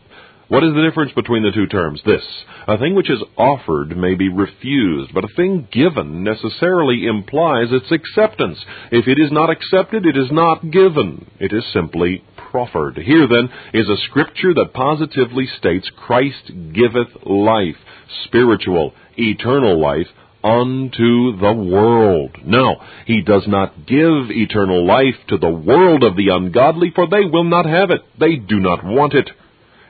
what 0.49 0.65
is 0.65 0.73
the 0.75 0.83
difference 0.83 1.13
between 1.13 1.43
the 1.43 1.53
two 1.53 1.67
terms? 1.67 2.01
This. 2.07 2.23
A 2.67 2.79
thing 2.79 2.95
which 2.95 3.11
is 3.11 3.23
offered 3.37 3.97
may 3.97 4.15
be 4.15 4.31
refused, 4.31 5.13
but 5.13 5.25
a 5.25 5.35
thing 5.37 5.69
given 5.71 6.25
necessarily 6.25 7.07
implies 7.07 7.69
its 7.71 7.91
acceptance. 7.93 8.59
If 8.91 9.09
it 9.09 9.19
is 9.19 9.31
not 9.31 9.51
accepted, 9.51 10.07
it 10.07 10.17
is 10.17 10.31
not 10.31 10.71
given. 10.71 11.31
It 11.39 11.53
is 11.53 11.65
simply 11.73 12.25
proffered. 12.51 12.97
Here, 12.97 13.27
then, 13.29 13.51
is 13.75 13.89
a 13.89 14.03
scripture 14.09 14.55
that 14.55 14.73
positively 14.73 15.47
states 15.59 15.91
Christ 16.07 16.51
giveth 16.73 17.27
life, 17.27 17.77
spiritual, 18.25 18.95
eternal 19.19 19.79
life, 19.79 20.09
unto 20.43 21.37
the 21.37 21.53
world. 21.53 22.37
No, 22.45 22.77
he 23.07 23.21
does 23.23 23.45
not 23.47 23.87
give 23.87 24.31
eternal 24.31 24.87
life 24.87 25.17
to 25.29 25.37
the 25.37 25.51
world 25.51 26.05
of 26.05 26.17
the 26.17 26.29
ungodly, 26.29 26.93
for 26.95 27.07
they 27.07 27.25
will 27.25 27.45
not 27.45 27.67
have 27.67 27.91
it. 27.91 28.01
They 28.19 28.37
do 28.37 28.61
not 28.61 28.85
want 28.85 29.15
it. 29.15 29.31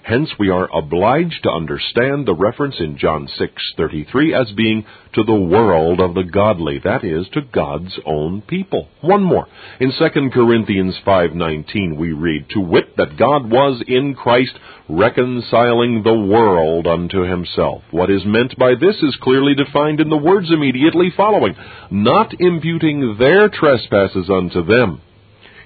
Hence 0.08 0.30
we 0.38 0.48
are 0.48 0.70
obliged 0.74 1.42
to 1.42 1.50
understand 1.50 2.24
the 2.24 2.34
reference 2.34 2.80
in 2.80 2.96
John 2.96 3.28
6:33 3.38 4.32
as 4.32 4.50
being 4.52 4.86
to 5.12 5.22
the 5.22 5.34
world 5.34 6.00
of 6.00 6.14
the 6.14 6.24
godly, 6.24 6.78
that 6.78 7.04
is 7.04 7.28
to 7.34 7.42
God's 7.42 8.00
own 8.06 8.40
people. 8.40 8.88
One 9.02 9.22
more. 9.22 9.46
In 9.78 9.92
2 9.92 10.30
Corinthians 10.32 10.96
5:19 11.04 11.98
we 11.98 12.12
read, 12.12 12.48
"To 12.48 12.60
wit 12.60 12.96
that 12.96 13.18
God 13.18 13.50
was 13.50 13.82
in 13.82 14.14
Christ 14.14 14.58
reconciling 14.88 16.02
the 16.02 16.18
world 16.18 16.86
unto 16.86 17.20
himself." 17.24 17.82
What 17.90 18.08
is 18.08 18.24
meant 18.24 18.56
by 18.56 18.76
this 18.76 19.02
is 19.02 19.14
clearly 19.16 19.54
defined 19.54 20.00
in 20.00 20.08
the 20.08 20.16
words 20.16 20.50
immediately 20.50 21.10
following, 21.10 21.54
"not 21.90 22.32
imputing 22.40 23.16
their 23.16 23.50
trespasses 23.50 24.30
unto 24.30 24.62
them." 24.62 25.02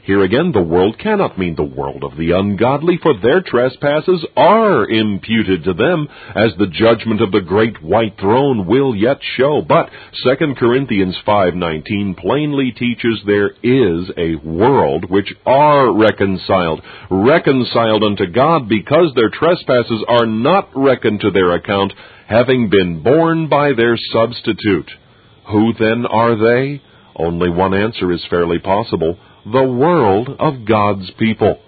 Here 0.05 0.25
again, 0.25 0.51
the 0.51 0.61
world 0.61 0.99
cannot 0.99 1.39
mean 1.39 1.55
the 1.55 1.63
world 1.63 2.03
of 2.03 2.17
the 2.17 2.33
ungodly, 2.33 2.99
for 3.01 3.15
their 3.15 3.41
trespasses 3.41 4.27
are 4.37 4.85
imputed 4.85 5.63
to 5.63 5.75
them, 5.75 6.09
as 6.35 6.51
the 6.59 6.67
judgment 6.67 7.21
of 7.21 7.31
the 7.31 7.41
great 7.41 7.81
white 7.81 8.19
throne 8.19 8.67
will 8.67 8.97
yet 8.97 9.19
show. 9.37 9.63
But 9.63 9.91
2 10.25 10.57
Corinthians 10.57 11.17
5:19 11.25 12.17
plainly 12.17 12.73
teaches 12.73 13.23
there 13.23 13.53
is 13.63 14.11
a 14.17 14.35
world 14.45 15.09
which 15.09 15.33
are 15.47 15.93
reconciled, 15.93 16.83
reconciled 17.09 18.03
unto 18.03 18.27
God 18.27 18.69
because 18.69 19.15
their 19.15 19.31
trespasses 19.31 20.03
are 20.09 20.27
not 20.27 20.69
reckoned 20.75 21.21
to 21.21 21.31
their 21.31 21.53
account, 21.53 21.95
having 22.27 22.69
been 22.69 23.05
borne 23.05 23.47
by 23.47 23.73
their 23.73 23.97
substitute. 23.97 24.91
Who 25.53 25.75
then 25.75 26.07
are 26.07 26.35
they? 26.35 26.83
Only 27.15 27.51
one 27.51 27.73
answer 27.73 28.11
is 28.11 28.25
fairly 28.25 28.59
possible 28.59 29.17
the 29.45 29.65
world 29.65 30.29
of 30.39 30.65
God's 30.67 31.11
people. 31.19 31.59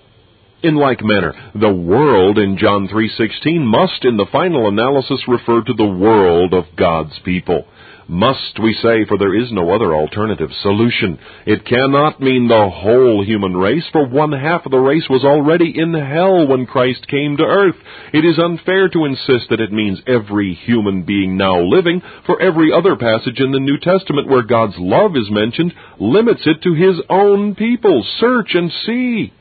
In 0.63 0.77
like 0.77 1.05
manner, 1.05 1.35
the 1.55 1.73
world 1.73 2.39
in 2.39 2.57
John 2.57 2.89
3:16 2.89 3.67
must 3.67 4.05
in 4.05 4.17
the 4.17 4.27
final 4.27 4.69
analysis 4.69 5.21
refer 5.29 5.63
to 5.63 5.75
the 5.75 5.85
world 5.85 6.55
of 6.55 6.65
God's 6.77 7.19
people. 7.19 7.67
Must, 8.09 8.59
we 8.63 8.75
say, 8.75 9.07
for 9.07 9.17
there 9.17 9.35
is 9.35 9.51
no 9.51 9.71
other 9.71 9.95
alternative 9.95 10.51
solution. 10.63 11.19
It 11.47 11.65
cannot 11.65 12.21
mean 12.21 12.49
the 12.49 12.69
whole 12.69 13.25
human 13.25 13.57
race, 13.57 13.85
for 13.93 14.07
one 14.07 14.33
half 14.33 14.67
of 14.67 14.73
the 14.73 14.79
race 14.79 15.07
was 15.09 15.25
already 15.25 15.73
in 15.75 15.95
hell 15.95 16.47
when 16.47 16.67
Christ 16.67 17.09
came 17.09 17.37
to 17.39 17.45
earth. 17.45 17.77
It 18.13 18.25
is 18.25 18.39
unfair 18.39 18.89
to 18.91 19.07
insist 19.07 19.49
that 19.49 19.61
it 19.61 19.73
means 19.73 20.03
every 20.07 20.53
human 20.55 21.05
being 21.05 21.39
now 21.39 21.61
living, 21.61 22.03
for 22.27 22.41
every 22.41 22.73
other 22.73 22.97
passage 22.97 23.41
in 23.41 23.53
the 23.53 23.61
New 23.61 23.79
Testament 23.79 24.29
where 24.29 24.43
God's 24.43 24.77
love 24.77 25.17
is 25.17 25.31
mentioned 25.31 25.73
limits 25.99 26.43
it 26.45 26.63
to 26.63 26.75
His 26.75 27.01
own 27.09 27.55
people. 27.55 28.05
Search 28.21 28.51
and 28.55 28.71
see. 28.85 29.33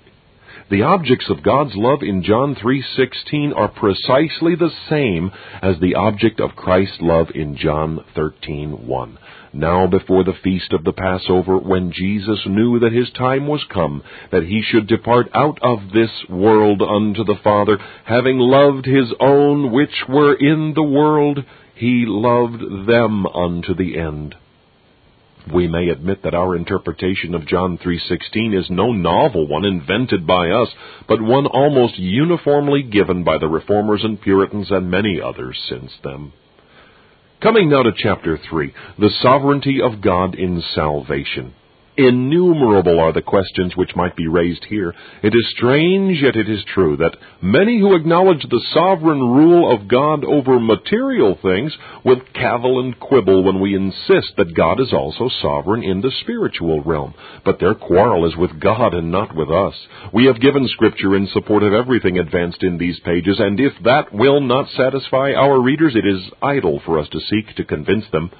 The 0.69 0.83
objects 0.83 1.29
of 1.29 1.43
God's 1.43 1.75
love 1.75 2.03
in 2.03 2.23
John 2.23 2.55
3:16 2.55 3.53
are 3.53 3.67
precisely 3.67 4.55
the 4.55 4.71
same 4.89 5.31
as 5.61 5.77
the 5.79 5.95
object 5.95 6.39
of 6.39 6.55
Christ's 6.55 7.01
love 7.01 7.31
in 7.35 7.57
John 7.57 7.99
13:1. 8.15 9.17
Now 9.51 9.87
before 9.87 10.23
the 10.23 10.33
feast 10.33 10.71
of 10.71 10.85
the 10.85 10.93
Passover, 10.93 11.57
when 11.57 11.91
Jesus 11.91 12.45
knew 12.47 12.79
that 12.79 12.93
his 12.93 13.11
time 13.11 13.45
was 13.45 13.63
come, 13.65 14.03
that 14.31 14.45
he 14.45 14.61
should 14.61 14.87
depart 14.87 15.29
out 15.35 15.59
of 15.61 15.91
this 15.91 16.27
world 16.29 16.81
unto 16.81 17.25
the 17.25 17.35
Father, 17.35 17.77
having 18.05 18.39
loved 18.39 18.85
his 18.85 19.13
own 19.19 19.69
which 19.71 20.07
were 20.07 20.33
in 20.33 20.73
the 20.73 20.83
world, 20.83 21.43
he 21.75 22.05
loved 22.05 22.87
them 22.87 23.27
unto 23.27 23.73
the 23.73 23.97
end. 23.99 24.35
We 25.51 25.67
may 25.67 25.89
admit 25.89 26.23
that 26.23 26.33
our 26.33 26.55
interpretation 26.55 27.35
of 27.35 27.45
John 27.45 27.77
3:16 27.77 28.53
is 28.53 28.69
no 28.69 28.93
novel 28.93 29.45
one 29.47 29.65
invented 29.65 30.25
by 30.25 30.49
us, 30.49 30.69
but 31.07 31.21
one 31.21 31.45
almost 31.47 31.99
uniformly 31.99 32.83
given 32.83 33.23
by 33.23 33.37
the 33.37 33.49
reformers 33.49 34.03
and 34.03 34.21
Puritans 34.21 34.71
and 34.71 34.89
many 34.89 35.19
others 35.19 35.59
since 35.67 35.97
them. 36.03 36.31
Coming 37.41 37.69
now 37.69 37.83
to 37.83 37.91
chapter 37.91 38.37
3, 38.37 38.73
the 38.97 39.09
sovereignty 39.09 39.81
of 39.81 39.99
God 39.99 40.33
in 40.35 40.61
salvation. 40.61 41.53
Innumerable 41.95 42.99
are 42.99 43.13
the 43.13 43.21
questions 43.21 43.75
which 43.75 43.95
might 43.95 44.15
be 44.15 44.27
raised 44.27 44.65
here. 44.65 44.95
It 45.21 45.35
is 45.35 45.53
strange, 45.55 46.23
yet 46.23 46.35
it 46.35 46.49
is 46.49 46.63
true, 46.73 46.97
that 46.97 47.15
many 47.39 47.79
who 47.79 47.95
acknowledge 47.95 48.41
the 48.49 48.65
sovereign 48.73 49.19
rule 49.19 49.71
of 49.71 49.87
God 49.87 50.25
over 50.25 50.59
material 50.59 51.37
things 51.39 51.71
will 52.03 52.19
cavil 52.33 52.79
and 52.79 52.99
quibble 52.99 53.43
when 53.43 53.59
we 53.59 53.75
insist 53.75 54.33
that 54.37 54.55
God 54.55 54.79
is 54.79 54.91
also 54.91 55.29
sovereign 55.39 55.83
in 55.83 56.01
the 56.01 56.11
spiritual 56.21 56.81
realm. 56.81 57.13
But 57.45 57.59
their 57.59 57.75
quarrel 57.75 58.27
is 58.27 58.35
with 58.35 58.59
God 58.59 58.95
and 58.95 59.11
not 59.11 59.35
with 59.35 59.51
us. 59.51 59.75
We 60.11 60.25
have 60.25 60.41
given 60.41 60.67
Scripture 60.69 61.15
in 61.15 61.27
support 61.27 61.61
of 61.61 61.73
everything 61.73 62.17
advanced 62.17 62.63
in 62.63 62.79
these 62.79 62.99
pages, 63.01 63.39
and 63.39 63.59
if 63.59 63.73
that 63.83 64.11
will 64.11 64.41
not 64.41 64.67
satisfy 64.75 65.33
our 65.33 65.61
readers, 65.61 65.95
it 65.95 66.07
is 66.07 66.23
idle 66.41 66.81
for 66.85 66.97
us 66.97 67.07
to 67.09 67.19
seek 67.19 67.55
to 67.55 67.63
convince 67.63 68.05
them. 68.11 68.31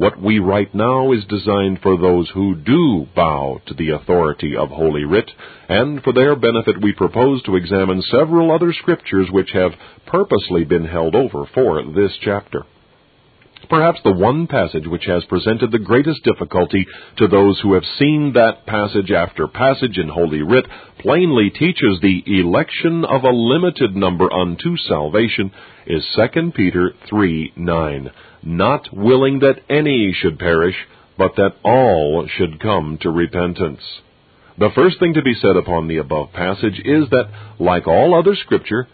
What 0.00 0.18
we 0.18 0.38
write 0.38 0.74
now 0.74 1.12
is 1.12 1.26
designed 1.26 1.80
for 1.82 1.98
those 1.98 2.30
who 2.30 2.54
do 2.54 3.06
bow 3.14 3.60
to 3.66 3.74
the 3.74 3.90
authority 3.90 4.56
of 4.56 4.70
Holy 4.70 5.04
Writ, 5.04 5.30
and 5.68 6.02
for 6.02 6.14
their 6.14 6.34
benefit 6.36 6.80
we 6.80 6.94
propose 6.94 7.42
to 7.42 7.56
examine 7.56 8.00
several 8.10 8.50
other 8.50 8.72
scriptures 8.72 9.28
which 9.30 9.50
have 9.52 9.72
purposely 10.06 10.64
been 10.64 10.86
held 10.86 11.14
over 11.14 11.44
for 11.52 11.82
this 11.82 12.12
chapter. 12.22 12.62
Perhaps 13.68 14.00
the 14.02 14.14
one 14.14 14.46
passage 14.46 14.86
which 14.86 15.04
has 15.04 15.22
presented 15.26 15.70
the 15.70 15.78
greatest 15.78 16.24
difficulty 16.24 16.86
to 17.18 17.28
those 17.28 17.60
who 17.60 17.74
have 17.74 17.84
seen 17.98 18.32
that 18.32 18.64
passage 18.64 19.10
after 19.10 19.46
passage 19.48 19.98
in 19.98 20.08
Holy 20.08 20.40
Writ 20.40 20.64
plainly 21.00 21.50
teaches 21.50 22.00
the 22.00 22.22
election 22.26 23.04
of 23.04 23.24
a 23.24 23.28
limited 23.28 23.94
number 23.94 24.32
unto 24.32 24.78
salvation 24.78 25.52
is 25.86 26.06
2 26.16 26.52
Peter 26.52 26.94
3 27.10 27.52
9 27.54 28.10
not 28.42 28.88
willing 28.92 29.40
that 29.40 29.60
any 29.68 30.12
should 30.12 30.38
perish, 30.38 30.76
but 31.18 31.36
that 31.36 31.56
all 31.62 32.26
should 32.26 32.60
come 32.60 32.98
to 33.02 33.10
repentance. 33.10 33.82
The 34.58 34.70
first 34.74 34.98
thing 34.98 35.14
to 35.14 35.22
be 35.22 35.34
said 35.34 35.56
upon 35.56 35.88
the 35.88 35.98
above 35.98 36.32
passage 36.32 36.80
is 36.84 37.08
that, 37.10 37.30
like 37.58 37.86
all 37.86 38.14
other 38.14 38.34
scripture, 38.34 38.88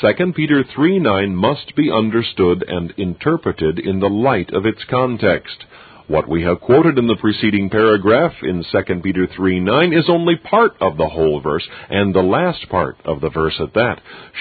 2 0.00 0.32
Peter 0.32 0.64
3 0.74 0.98
9 0.98 1.36
must 1.36 1.76
be 1.76 1.90
understood 1.90 2.64
and 2.66 2.92
interpreted 2.96 3.78
in 3.78 4.00
the 4.00 4.08
light 4.08 4.52
of 4.52 4.66
its 4.66 4.82
context. 4.88 5.64
What 6.12 6.28
we 6.28 6.42
have 6.42 6.60
quoted 6.60 6.98
in 6.98 7.06
the 7.06 7.16
preceding 7.16 7.70
paragraph 7.70 8.34
in 8.42 8.62
2 8.70 9.00
Peter 9.00 9.26
3 9.34 9.60
9 9.60 9.94
is 9.94 10.10
only 10.10 10.36
part 10.36 10.72
of 10.78 10.98
the 10.98 11.08
whole 11.08 11.40
verse, 11.40 11.66
and 11.88 12.14
the 12.14 12.20
last 12.20 12.68
part 12.68 12.98
of 13.06 13.22
the 13.22 13.30
verse 13.30 13.58
at 13.58 13.72
that. 13.72 13.98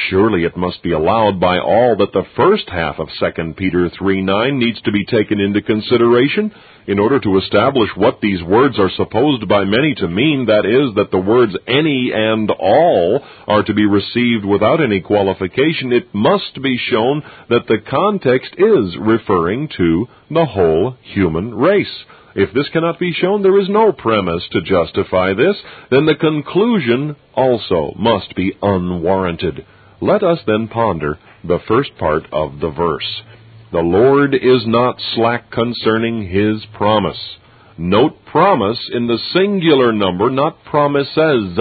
Surely 0.09 0.43
it 0.43 0.57
must 0.57 0.83
be 0.83 0.91
allowed 0.91 1.39
by 1.39 1.59
all 1.59 1.95
that 1.95 2.11
the 2.11 2.25
first 2.35 2.67
half 2.67 2.99
of 2.99 3.07
2 3.17 3.53
Peter 3.53 3.89
3 3.89 4.21
9 4.21 4.59
needs 4.59 4.81
to 4.81 4.91
be 4.91 5.05
taken 5.05 5.39
into 5.39 5.61
consideration 5.61 6.53
in 6.87 6.99
order 6.99 7.19
to 7.19 7.37
establish 7.37 7.89
what 7.95 8.19
these 8.21 8.41
words 8.43 8.79
are 8.79 8.91
supposed 8.95 9.47
by 9.47 9.63
many 9.63 9.95
to 9.95 10.07
mean, 10.07 10.47
that 10.47 10.65
is, 10.65 10.95
that 10.95 11.11
the 11.11 11.19
words 11.19 11.53
any 11.67 12.11
and 12.13 12.49
all 12.51 13.23
are 13.47 13.63
to 13.63 13.73
be 13.73 13.85
received 13.85 14.45
without 14.45 14.81
any 14.81 15.01
qualification, 15.01 15.91
it 15.91 16.13
must 16.13 16.61
be 16.61 16.77
shown 16.89 17.23
that 17.49 17.67
the 17.67 17.79
context 17.89 18.53
is 18.57 18.97
referring 18.99 19.69
to 19.77 20.07
the 20.29 20.45
whole 20.45 20.97
human 21.01 21.53
race. 21.53 22.05
If 22.33 22.53
this 22.53 22.69
cannot 22.69 22.97
be 22.97 23.11
shown, 23.11 23.43
there 23.43 23.59
is 23.59 23.69
no 23.69 23.91
premise 23.91 24.43
to 24.51 24.61
justify 24.61 25.33
this, 25.33 25.57
then 25.89 26.05
the 26.05 26.15
conclusion 26.15 27.15
also 27.35 27.93
must 27.97 28.35
be 28.35 28.53
unwarranted. 28.61 29.65
Let 30.01 30.23
us 30.23 30.39
then 30.47 30.67
ponder 30.67 31.19
the 31.43 31.59
first 31.67 31.91
part 31.97 32.23
of 32.31 32.59
the 32.59 32.69
verse. 32.69 33.21
The 33.71 33.79
Lord 33.79 34.35
is 34.35 34.67
not 34.67 34.99
slack 35.15 35.49
concerning 35.49 36.27
his 36.27 36.65
promise. 36.73 37.37
Note 37.77 38.25
promise 38.25 38.89
in 38.91 39.07
the 39.07 39.17
singular 39.33 39.93
number, 39.93 40.29
not 40.29 40.65
promises. 40.65 41.57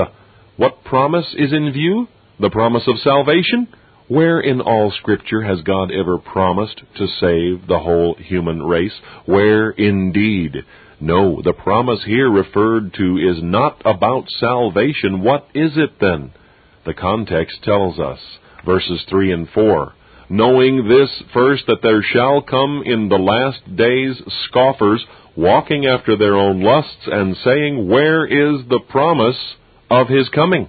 What 0.57 0.83
promise 0.83 1.33
is 1.39 1.53
in 1.53 1.73
view? 1.73 2.09
The 2.41 2.51
promise 2.51 2.83
of 2.89 2.99
salvation? 2.99 3.69
Where 4.09 4.41
in 4.41 4.61
all 4.61 4.91
Scripture 4.91 5.43
has 5.43 5.61
God 5.61 5.93
ever 5.93 6.19
promised 6.19 6.83
to 6.97 7.07
save 7.07 7.69
the 7.69 7.79
whole 7.79 8.17
human 8.19 8.61
race? 8.61 8.99
Where 9.27 9.71
indeed? 9.71 10.65
No, 11.01 11.41
the 11.43 11.53
promise 11.53 12.03
here 12.05 12.29
referred 12.29 12.93
to 12.95 13.19
is 13.19 13.41
not 13.41 13.83
about 13.85 14.25
salvation. 14.41 15.23
What 15.23 15.47
is 15.55 15.77
it 15.77 16.01
then? 16.01 16.33
The 16.85 16.95
context 16.95 17.63
tells 17.63 18.01
us. 18.01 18.19
Verses 18.67 19.05
3 19.09 19.31
and 19.33 19.49
4 19.49 19.95
knowing 20.31 20.89
this 20.89 21.11
first 21.35 21.65
that 21.67 21.83
there 21.83 22.03
shall 22.03 22.41
come 22.41 22.83
in 22.87 23.09
the 23.09 23.17
last 23.17 23.77
days 23.77 24.17
scoffers, 24.47 25.05
walking 25.37 25.87
after 25.87 26.17
their 26.17 26.37
own 26.37 26.63
lusts, 26.63 27.07
and 27.07 27.37
saying, 27.45 27.89
Where 27.89 28.25
is 28.25 28.63
the 28.69 28.81
promise 28.89 29.37
of 29.91 30.09
his 30.09 30.29
coming? 30.31 30.69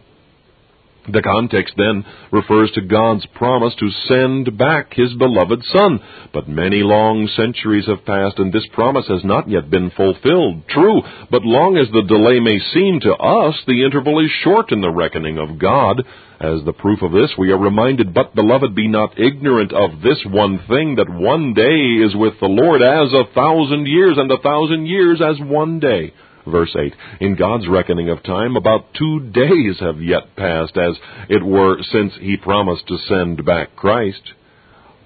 The 1.09 1.23
context 1.23 1.73
then 1.77 2.05
refers 2.31 2.71
to 2.71 2.81
God's 2.81 3.25
promise 3.33 3.73
to 3.79 3.89
send 4.07 4.55
back 4.55 4.93
His 4.93 5.13
beloved 5.15 5.63
Son. 5.65 5.99
But 6.31 6.47
many 6.47 6.83
long 6.83 7.27
centuries 7.35 7.87
have 7.87 8.05
passed 8.05 8.37
and 8.37 8.53
this 8.53 8.67
promise 8.73 9.07
has 9.07 9.23
not 9.23 9.49
yet 9.49 9.71
been 9.71 9.89
fulfilled. 9.89 10.67
True, 10.69 11.01
but 11.31 11.43
long 11.43 11.77
as 11.77 11.87
the 11.91 12.03
delay 12.03 12.39
may 12.39 12.59
seem 12.73 12.99
to 13.01 13.13
us, 13.13 13.55
the 13.65 13.83
interval 13.83 14.23
is 14.23 14.29
short 14.43 14.71
in 14.71 14.81
the 14.81 14.91
reckoning 14.91 15.39
of 15.39 15.57
God. 15.57 16.03
As 16.39 16.63
the 16.65 16.73
proof 16.73 17.01
of 17.01 17.11
this, 17.11 17.31
we 17.37 17.51
are 17.51 17.57
reminded, 17.57 18.13
But, 18.13 18.35
beloved, 18.35 18.75
be 18.75 18.87
not 18.87 19.19
ignorant 19.19 19.73
of 19.73 20.01
this 20.01 20.17
one 20.25 20.59
thing, 20.67 20.95
that 20.95 21.09
one 21.09 21.53
day 21.53 22.05
is 22.05 22.15
with 22.15 22.39
the 22.39 22.47
Lord 22.47 22.81
as 22.81 23.13
a 23.13 23.31
thousand 23.33 23.87
years, 23.87 24.17
and 24.17 24.31
a 24.31 24.41
thousand 24.41 24.85
years 24.85 25.21
as 25.21 25.37
one 25.39 25.79
day. 25.79 26.13
Verse 26.45 26.75
8 26.75 26.93
In 27.19 27.35
God's 27.35 27.67
reckoning 27.67 28.09
of 28.09 28.23
time, 28.23 28.55
about 28.55 28.93
two 28.93 29.19
days 29.31 29.79
have 29.79 30.01
yet 30.01 30.35
passed, 30.35 30.77
as 30.77 30.95
it 31.29 31.43
were, 31.43 31.77
since 31.83 32.13
He 32.19 32.37
promised 32.37 32.87
to 32.87 32.97
send 32.97 33.45
back 33.45 33.75
Christ. 33.75 34.33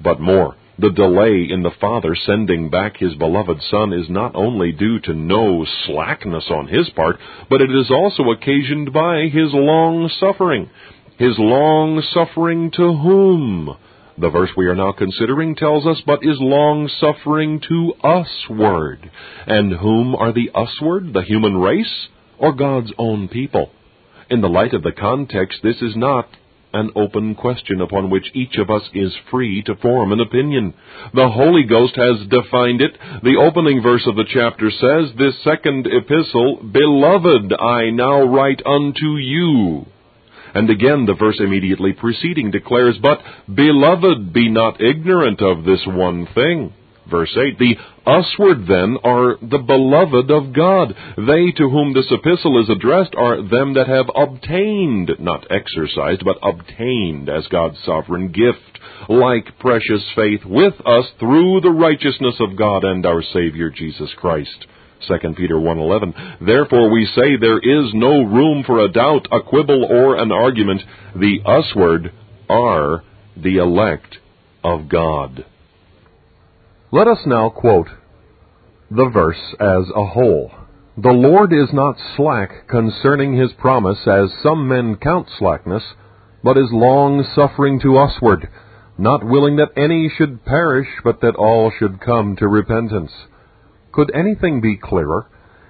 But 0.02 0.20
more, 0.20 0.56
the 0.78 0.92
delay 0.92 1.48
in 1.50 1.64
the 1.64 1.72
Father 1.80 2.16
sending 2.16 2.70
back 2.70 2.98
His 2.98 3.16
beloved 3.16 3.62
Son 3.70 3.94
is 3.94 4.10
not 4.10 4.36
only 4.36 4.72
due 4.72 5.00
to 5.02 5.14
no 5.14 5.66
slackness 5.86 6.46
on 6.50 6.68
His 6.68 6.90
part, 6.90 7.18
but 7.50 7.62
it 7.62 7.72
is 7.72 7.90
also 7.92 8.32
occasioned 8.32 8.92
by 8.92 9.28
His 9.28 9.54
long 9.54 10.10
suffering. 10.20 10.70
His 11.18 11.36
long 11.38 12.02
suffering 12.14 12.72
to 12.72 12.94
whom? 12.94 13.78
The 14.18 14.30
verse 14.30 14.50
we 14.56 14.68
are 14.68 14.76
now 14.76 14.94
considering 14.94 15.56
tells 15.56 15.86
us, 15.86 16.02
but 16.06 16.24
is 16.24 16.38
long 16.40 16.88
suffering 16.88 17.60
to 17.68 17.94
usward. 18.02 19.12
And 19.46 19.74
whom 19.74 20.16
are 20.16 20.32
the 20.32 20.52
usward, 20.56 21.12
the 21.14 21.24
human 21.24 21.58
race, 21.58 22.08
or 22.38 22.54
God's 22.54 22.94
own 22.98 23.28
people? 23.28 23.72
In 24.30 24.40
the 24.40 24.48
light 24.48 24.74
of 24.74 24.84
the 24.84 24.94
context, 24.94 25.60
this 25.64 25.82
is 25.82 25.98
not 25.98 26.30
an 26.74 26.92
open 26.96 27.36
question 27.36 27.82
upon 27.82 28.10
which 28.10 28.32
each 28.34 28.56
of 28.58 28.70
us 28.70 28.84
is 28.94 29.14
free 29.30 29.62
to 29.64 29.76
form 29.76 30.12
an 30.12 30.20
opinion. 30.20 30.74
The 31.14 31.30
Holy 31.30 31.64
Ghost 31.64 31.96
has 31.96 32.28
defined 32.28 32.82
it. 32.82 32.98
The 33.22 33.38
opening 33.38 33.82
verse 33.82 34.06
of 34.08 34.16
the 34.16 34.26
chapter 34.28 34.70
says, 34.72 35.16
This 35.18 35.42
second 35.44 35.88
epistle, 35.88 36.64
Beloved, 36.72 37.54
I 37.54 37.90
now 37.92 38.24
write 38.24 38.62
unto 38.66 39.18
you. 39.18 39.86
And 40.56 40.70
again, 40.70 41.06
the 41.06 41.14
verse 41.14 41.40
immediately 41.40 41.92
preceding 41.92 42.50
declares, 42.50 42.98
But, 43.02 43.20
beloved, 43.54 44.34
be 44.34 44.50
not 44.50 44.82
ignorant 44.82 45.42
of 45.42 45.66
this 45.66 45.82
one 45.86 46.28
thing. 46.34 46.74
Verse 47.10 47.36
8, 47.38 47.60
The 47.60 47.76
usward 48.08 48.66
then 48.68 48.98
are 49.04 49.38
the 49.42 49.60
beloved 49.60 50.32
of 50.32 50.54
God. 50.54 50.96
They 51.18 51.52
to 51.52 51.70
whom 51.70 51.94
this 51.94 52.10
epistle 52.10 52.64
is 52.64 52.70
addressed 52.70 53.14
are 53.16 53.42
them 53.44 53.74
that 53.76 53.88
have 53.88 54.10
obtained, 54.16 55.12
not 55.20 55.46
exercised, 55.52 56.24
but 56.26 56.40
obtained 56.42 57.30
as 57.30 57.46
God's 57.48 57.78
sovereign 57.86 58.32
gift, 58.32 58.80
like 59.10 59.60
precious 59.60 60.04
faith 60.16 60.46
with 60.46 60.76
us 60.86 61.06
through 61.20 61.62
the 61.62 61.70
righteousness 61.70 62.36
of 62.40 62.58
God 62.58 62.84
and 62.84 63.06
our 63.06 63.22
Savior 63.22 63.70
Jesus 63.70 64.12
Christ. 64.16 64.66
2 65.08 65.34
Peter 65.36 65.56
1:11 65.56 66.14
Therefore 66.42 66.90
we 66.90 67.06
say 67.06 67.36
there 67.36 67.60
is 67.60 67.94
no 67.94 68.24
room 68.24 68.64
for 68.64 68.80
a 68.80 68.92
doubt, 68.92 69.28
a 69.32 69.42
quibble 69.42 69.86
or 69.86 70.16
an 70.16 70.32
argument. 70.32 70.82
The 71.16 71.42
usward 71.46 72.12
are 72.50 73.04
the 73.36 73.58
elect 73.58 74.18
of 74.64 74.90
God. 74.90 75.46
Let 76.92 77.08
us 77.08 77.20
now 77.26 77.50
quote 77.50 77.90
the 78.90 79.10
verse 79.10 79.56
as 79.60 79.90
a 79.96 80.06
whole. 80.06 80.52
The 80.98 81.12
Lord 81.12 81.52
is 81.52 81.74
not 81.74 81.98
slack 82.16 82.68
concerning 82.70 83.34
his 83.36 83.52
promise, 83.54 84.08
as 84.08 84.32
some 84.42 84.68
men 84.68 84.96
count 84.96 85.28
slackness, 85.38 85.84
but 86.44 86.58
is 86.58 86.70
long 86.72 87.26
suffering 87.36 87.80
to 87.82 87.94
usward, 87.96 88.48
not 88.98 89.24
willing 89.24 89.58
that 89.58 89.74
any 89.76 90.10
should 90.16 90.46
perish, 90.46 90.88
but 91.04 91.20
that 91.22 91.36
all 91.36 91.72
should 91.78 92.00
come 92.00 92.38
to 92.38 92.48
repentance. 92.48 93.12
Could 93.96 94.12
anything 94.14 94.60
be 94.60 94.76
clearer? 94.76 95.26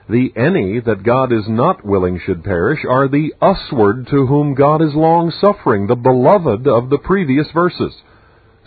The 0.10 0.34
any 0.36 0.80
that 0.80 1.04
God 1.04 1.32
is 1.32 1.48
not 1.48 1.86
willing 1.86 2.20
should 2.20 2.44
perish 2.44 2.80
are 2.84 3.08
the 3.08 3.36
usward 3.40 4.08
to 4.08 4.26
whom 4.26 4.56
God 4.56 4.82
is 4.82 4.96
long 4.96 5.30
suffering, 5.30 5.86
the 5.86 5.96
beloved 5.96 6.68
of 6.68 6.90
the 6.90 6.98
previous 6.98 7.46
verses. 7.52 7.94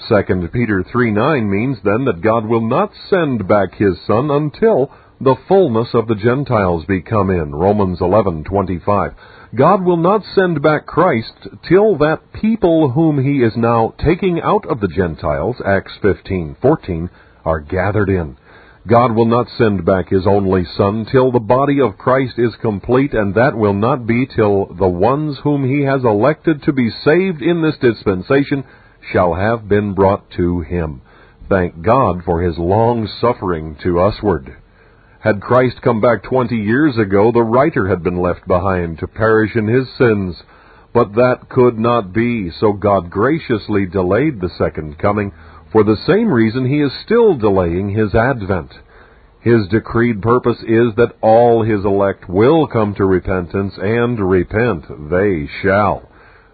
2 0.09 0.49
Peter 0.53 0.85
3 0.85 1.11
9 1.11 1.51
means 1.51 1.79
then 1.83 2.05
that 2.05 2.21
God 2.21 2.47
will 2.47 2.69
not 2.69 2.93
send 3.11 3.49
back 3.49 3.75
his 3.75 4.01
Son 4.07 4.31
until 4.31 4.93
the 5.21 5.35
fullness 5.49 5.89
of 5.93 6.07
the 6.07 6.15
Gentiles 6.15 6.85
be 6.85 7.01
come 7.01 7.29
in. 7.29 7.53
Romans 7.53 7.99
11:25. 8.01 9.15
God 9.57 9.85
will 9.85 9.97
not 9.97 10.23
send 10.37 10.63
back 10.63 10.87
Christ 10.87 11.49
till 11.69 11.97
that 11.97 12.33
people 12.33 12.91
whom 12.91 13.19
he 13.19 13.43
is 13.43 13.57
now 13.57 13.93
taking 13.99 14.41
out 14.41 14.67
of 14.67 14.79
the 14.79 14.87
Gentiles, 14.87 15.61
Acts 15.67 15.99
15:14, 16.01 17.11
are 17.45 17.59
gathered 17.59 18.09
in. 18.09 18.37
God 18.89 19.15
will 19.15 19.27
not 19.27 19.49
send 19.59 19.85
back 19.85 20.09
his 20.09 20.27
only 20.27 20.65
Son 20.77 21.07
till 21.13 21.31
the 21.31 21.41
body 21.41 21.79
of 21.81 21.99
Christ 21.99 22.39
is 22.39 22.55
complete, 22.63 23.13
and 23.13 23.35
that 23.35 23.55
will 23.55 23.75
not 23.75 24.07
be 24.07 24.27
till 24.27 24.65
the 24.67 24.89
ones 24.89 25.37
whom 25.43 25.65
he 25.65 25.83
has 25.83 26.05
elected 26.05 26.63
to 26.63 26.73
be 26.73 26.89
saved 27.05 27.43
in 27.43 27.61
this 27.61 27.77
dispensation 27.83 28.65
shall 29.13 29.35
have 29.35 29.69
been 29.69 29.93
brought 29.93 30.31
to 30.39 30.61
him. 30.61 31.03
Thank 31.51 31.83
God 31.83 32.23
for 32.25 32.41
his 32.41 32.57
long 32.57 33.07
suffering 33.21 33.77
to 33.83 33.99
usward. 33.99 34.57
Had 35.21 35.43
Christ 35.43 35.83
come 35.83 36.01
back 36.01 36.23
twenty 36.23 36.57
years 36.57 36.97
ago, 36.97 37.31
the 37.31 37.43
writer 37.43 37.89
had 37.89 38.03
been 38.03 38.23
left 38.23 38.47
behind 38.47 38.99
to 38.99 39.07
perish 39.07 39.55
in 39.55 39.67
his 39.67 39.87
sins. 39.99 40.37
But 40.95 41.15
that 41.15 41.49
could 41.51 41.79
not 41.79 42.15
be, 42.15 42.51
so 42.59 42.73
God 42.73 43.11
graciously 43.11 43.85
delayed 43.85 44.41
the 44.41 44.51
second 44.57 44.99
coming. 44.99 45.33
For 45.73 45.85
the 45.85 45.97
same 46.07 46.33
reason, 46.33 46.67
he 46.67 46.81
is 46.81 46.93
still 47.05 47.37
delaying 47.37 47.91
his 47.91 48.15
advent. 48.15 48.73
His 49.41 49.69
decreed 49.69 50.23
purpose 50.23 50.59
is 50.63 50.95
that 50.97 51.17
all 51.21 51.63
his 51.63 51.85
elect 51.85 52.29
will 52.29 52.67
come 52.67 52.95
to 52.95 53.05
repentance, 53.05 53.75
and 53.79 54.19
repent 54.19 55.11
they 55.11 55.49
shall. 55.63 56.09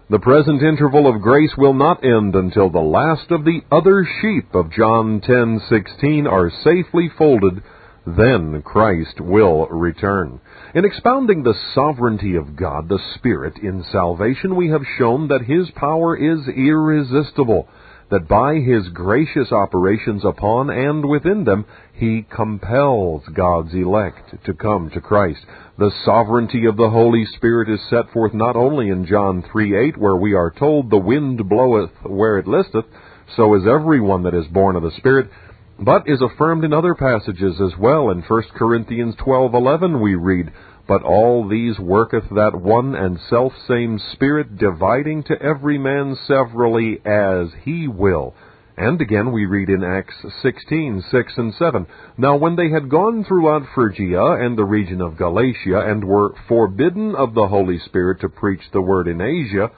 The 0.09 0.19
present 0.19 0.61
interval 0.61 1.07
of 1.07 1.21
grace 1.21 1.55
will 1.57 1.73
not 1.73 2.03
end 2.03 2.35
until 2.35 2.69
the 2.69 2.79
last 2.79 3.31
of 3.31 3.43
the 3.43 3.61
other 3.71 4.05
sheep 4.21 4.53
of 4.53 4.69
John 4.69 5.19
10:16 5.21 6.27
are 6.27 6.51
safely 6.63 7.09
folded 7.17 7.63
then 8.05 8.61
Christ 8.61 9.19
will 9.19 9.65
return. 9.67 10.39
In 10.75 10.85
expounding 10.85 11.41
the 11.41 11.55
sovereignty 11.73 12.35
of 12.35 12.55
God, 12.55 12.87
the 12.87 12.99
Spirit, 13.15 13.57
in 13.57 13.83
salvation, 13.91 14.55
we 14.55 14.69
have 14.69 14.85
shown 14.97 15.27
that 15.29 15.41
His 15.41 15.71
power 15.71 16.15
is 16.15 16.47
irresistible, 16.47 17.67
that 18.11 18.27
by 18.27 18.55
His 18.55 18.87
gracious 18.89 19.51
operations 19.51 20.23
upon 20.23 20.69
and 20.69 21.05
within 21.05 21.43
them, 21.43 21.65
He 21.93 22.25
compels 22.29 23.23
God's 23.33 23.73
elect 23.73 24.45
to 24.45 24.53
come 24.53 24.89
to 24.91 25.01
Christ. 25.01 25.39
The 25.77 25.91
sovereignty 26.05 26.65
of 26.65 26.77
the 26.77 26.89
Holy 26.89 27.25
Spirit 27.35 27.69
is 27.69 27.79
set 27.89 28.11
forth 28.11 28.33
not 28.33 28.55
only 28.55 28.89
in 28.89 29.05
John 29.05 29.43
3 29.51 29.89
8, 29.89 29.97
where 29.97 30.15
we 30.15 30.33
are 30.33 30.51
told, 30.51 30.89
The 30.89 30.97
wind 30.97 31.49
bloweth 31.49 31.91
where 32.03 32.37
it 32.37 32.47
listeth, 32.47 32.85
so 33.35 33.55
is 33.55 33.63
every 33.67 33.99
one 33.99 34.23
that 34.23 34.35
is 34.35 34.47
born 34.47 34.75
of 34.75 34.83
the 34.83 34.91
Spirit, 34.97 35.29
but 35.79 36.07
is 36.07 36.21
affirmed 36.21 36.63
in 36.63 36.73
other 36.73 36.95
passages 36.95 37.59
as 37.59 37.77
well. 37.77 38.09
In 38.09 38.21
1 38.21 38.43
Corinthians 38.55 39.15
12:11 39.15 39.99
we 39.99 40.15
read, 40.15 40.51
"But 40.87 41.01
all 41.01 41.47
these 41.47 41.79
worketh 41.79 42.29
that 42.29 42.55
one 42.55 42.93
and 42.93 43.19
selfsame 43.19 43.97
Spirit, 43.97 44.57
dividing 44.57 45.23
to 45.23 45.41
every 45.41 45.77
man 45.77 46.15
severally 46.15 47.01
as 47.03 47.53
he 47.63 47.87
will." 47.87 48.35
And 48.77 49.01
again 49.01 49.31
we 49.31 49.45
read 49.45 49.69
in 49.69 49.83
Acts 49.83 50.21
16:6 50.43 51.37
and 51.37 51.53
7, 51.53 51.87
Now 52.17 52.35
when 52.35 52.55
they 52.55 52.69
had 52.69 52.89
gone 52.89 53.23
throughout 53.23 53.65
Phrygia 53.73 54.33
and 54.33 54.57
the 54.57 54.65
region 54.65 55.01
of 55.01 55.17
Galatia, 55.17 55.79
and 55.79 56.03
were 56.03 56.33
forbidden 56.47 57.15
of 57.15 57.33
the 57.33 57.47
Holy 57.47 57.79
Spirit 57.79 58.19
to 58.19 58.29
preach 58.29 58.69
the 58.71 58.81
word 58.81 59.07
in 59.07 59.21
Asia, 59.21 59.71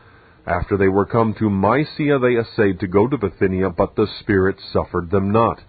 after 0.48 0.78
they 0.78 0.88
were 0.88 1.06
come 1.06 1.34
to 1.36 1.50
Mysia, 1.50 2.20
they 2.20 2.38
essayed 2.38 2.80
to 2.80 2.88
go 2.88 3.08
to 3.08 3.17
Bithynia, 3.17 3.70
but 3.70 3.96
the 3.96 4.08
Spirit 4.08 4.60
suffered 4.60 5.12
them 5.12 5.32
not. 5.32 5.62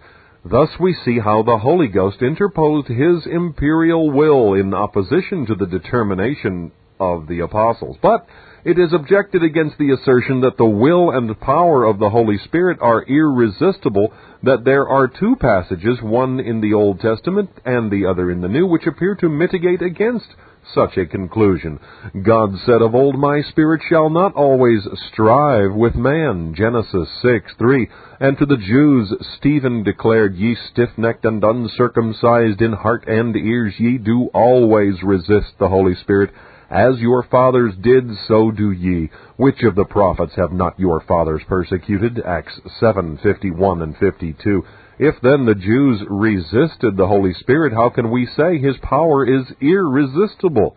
Thus 0.49 0.69
we 0.79 0.95
see 1.05 1.19
how 1.19 1.43
the 1.43 1.59
Holy 1.59 1.87
Ghost 1.87 2.21
interposed 2.21 2.87
his 2.87 3.27
imperial 3.27 4.09
will 4.09 4.55
in 4.55 4.73
opposition 4.73 5.45
to 5.45 5.55
the 5.55 5.67
determination 5.67 6.71
of 6.99 7.27
the 7.27 7.41
apostles. 7.41 7.97
But 8.01 8.25
it 8.65 8.79
is 8.79 8.91
objected 8.91 9.43
against 9.43 9.77
the 9.77 9.91
assertion 9.91 10.41
that 10.41 10.57
the 10.57 10.65
will 10.65 11.11
and 11.11 11.39
power 11.39 11.85
of 11.85 11.99
the 11.99 12.09
Holy 12.09 12.37
Spirit 12.39 12.79
are 12.81 13.03
irresistible 13.03 14.11
that 14.43 14.65
there 14.65 14.87
are 14.87 15.07
two 15.07 15.35
passages, 15.39 16.01
one 16.01 16.39
in 16.39 16.61
the 16.61 16.73
Old 16.73 16.99
Testament 16.99 17.49
and 17.63 17.91
the 17.91 18.05
other 18.05 18.31
in 18.31 18.41
the 18.41 18.49
New, 18.49 18.65
which 18.65 18.87
appear 18.87 19.15
to 19.15 19.29
mitigate 19.29 19.81
against 19.81 20.27
such 20.73 20.97
a 20.97 21.05
conclusion. 21.05 21.79
God 22.23 22.51
said 22.65 22.81
of 22.81 22.95
old, 22.95 23.17
My 23.17 23.41
spirit 23.41 23.81
shall 23.89 24.09
not 24.09 24.35
always 24.35 24.81
strive 25.11 25.73
with 25.73 25.95
man. 25.95 26.53
Genesis 26.55 27.07
6 27.21 27.53
3. 27.57 27.87
And 28.21 28.37
to 28.37 28.45
the 28.45 28.57
Jews, 28.57 29.13
Stephen 29.37 29.83
declared, 29.83 30.35
Ye 30.35 30.55
stiff 30.71 30.89
necked 30.97 31.23
and 31.23 31.41
uncircumcised 31.41 32.61
in 32.61 32.73
heart 32.73 33.07
and 33.07 33.33
ears, 33.35 33.79
ye 33.79 33.97
do 33.97 34.25
always 34.33 35.01
resist 35.01 35.53
the 35.57 35.69
Holy 35.69 35.95
Spirit. 35.95 36.31
As 36.69 36.99
your 36.99 37.23
fathers 37.23 37.73
did, 37.81 38.09
so 38.27 38.51
do 38.51 38.71
ye. 38.71 39.09
Which 39.37 39.63
of 39.63 39.75
the 39.75 39.85
prophets 39.85 40.33
have 40.35 40.51
not 40.51 40.77
your 40.77 40.99
fathers 40.99 41.41
persecuted? 41.47 42.19
Acts 42.19 42.59
7 42.81 43.19
51 43.23 43.81
and 43.81 43.95
52. 43.97 44.65
If 44.99 45.15
then 45.21 45.45
the 45.45 45.55
Jews 45.55 46.03
resisted 46.09 46.97
the 46.97 47.07
Holy 47.07 47.33
Spirit, 47.33 47.71
how 47.71 47.89
can 47.89 48.11
we 48.11 48.27
say 48.35 48.59
his 48.59 48.75
power 48.83 49.25
is 49.25 49.45
irresistible? 49.61 50.75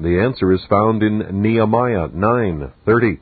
The 0.00 0.18
answer 0.18 0.50
is 0.52 0.64
found 0.68 1.04
in 1.04 1.40
Nehemiah 1.40 2.08
9:30. 2.08 3.20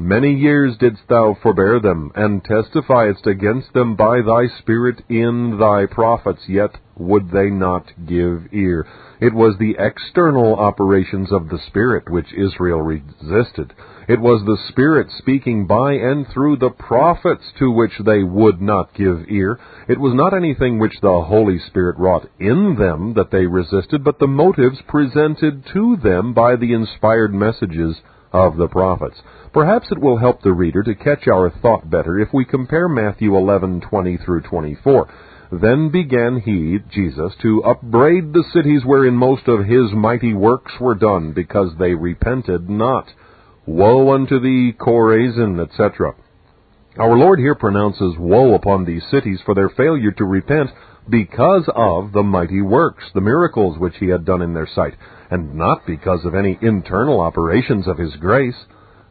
Many 0.00 0.32
years 0.32 0.76
didst 0.76 1.08
thou 1.08 1.34
forbear 1.42 1.80
them, 1.80 2.12
and 2.14 2.44
testifiedst 2.44 3.26
against 3.26 3.72
them 3.72 3.96
by 3.96 4.20
thy 4.22 4.46
Spirit 4.46 5.02
in 5.08 5.58
thy 5.58 5.86
prophets, 5.86 6.48
yet 6.48 6.78
would 6.96 7.32
they 7.32 7.50
not 7.50 7.92
give 8.06 8.46
ear. 8.52 8.86
It 9.20 9.34
was 9.34 9.58
the 9.58 9.74
external 9.76 10.54
operations 10.54 11.32
of 11.32 11.48
the 11.48 11.58
Spirit 11.58 12.08
which 12.08 12.32
Israel 12.32 12.80
resisted. 12.80 13.74
It 14.06 14.20
was 14.20 14.44
the 14.44 14.56
Spirit 14.68 15.10
speaking 15.10 15.66
by 15.66 15.94
and 15.94 16.28
through 16.28 16.58
the 16.58 16.70
prophets 16.70 17.52
to 17.58 17.68
which 17.68 17.98
they 17.98 18.22
would 18.22 18.62
not 18.62 18.94
give 18.94 19.28
ear. 19.28 19.58
It 19.88 19.98
was 19.98 20.14
not 20.14 20.32
anything 20.32 20.78
which 20.78 21.00
the 21.00 21.22
Holy 21.22 21.58
Spirit 21.58 21.98
wrought 21.98 22.28
in 22.38 22.76
them 22.76 23.14
that 23.14 23.32
they 23.32 23.46
resisted, 23.46 24.04
but 24.04 24.20
the 24.20 24.28
motives 24.28 24.80
presented 24.82 25.66
to 25.72 25.96
them 25.96 26.34
by 26.34 26.54
the 26.54 26.72
inspired 26.72 27.34
messages 27.34 28.00
of 28.32 28.56
the 28.56 28.68
prophets. 28.68 29.16
Perhaps 29.52 29.88
it 29.90 29.98
will 29.98 30.18
help 30.18 30.42
the 30.42 30.52
reader 30.52 30.82
to 30.82 30.94
catch 30.94 31.26
our 31.26 31.50
thought 31.50 31.88
better 31.88 32.18
if 32.18 32.28
we 32.32 32.44
compare 32.44 32.88
Matthew 32.88 33.32
11:20 33.32 34.16
through 34.24 34.42
24. 34.42 35.08
Then 35.50 35.88
began 35.88 36.40
he, 36.40 36.78
Jesus, 36.90 37.34
to 37.36 37.62
upbraid 37.64 38.32
the 38.32 38.44
cities 38.52 38.84
wherein 38.84 39.14
most 39.14 39.48
of 39.48 39.64
his 39.64 39.92
mighty 39.92 40.34
works 40.34 40.78
were 40.78 40.94
done, 40.94 41.32
because 41.32 41.74
they 41.76 41.94
repented 41.94 42.68
not. 42.68 43.06
Woe 43.64 44.12
unto 44.12 44.38
thee, 44.40 44.74
Chorazin, 44.78 45.58
etc. 45.60 46.14
Our 46.98 47.16
Lord 47.16 47.38
here 47.38 47.54
pronounces 47.54 48.18
woe 48.18 48.54
upon 48.54 48.84
these 48.84 49.06
cities 49.10 49.40
for 49.40 49.54
their 49.54 49.68
failure 49.70 50.10
to 50.12 50.24
repent 50.24 50.70
because 51.08 51.68
of 51.74 52.12
the 52.12 52.22
mighty 52.22 52.60
works, 52.60 53.04
the 53.14 53.20
miracles 53.20 53.78
which 53.78 53.96
he 53.98 54.08
had 54.08 54.24
done 54.24 54.42
in 54.42 54.52
their 54.52 54.66
sight, 54.66 54.94
and 55.30 55.54
not 55.54 55.86
because 55.86 56.24
of 56.24 56.34
any 56.34 56.58
internal 56.62 57.20
operations 57.20 57.86
of 57.86 57.98
his 57.98 58.14
grace. 58.16 58.56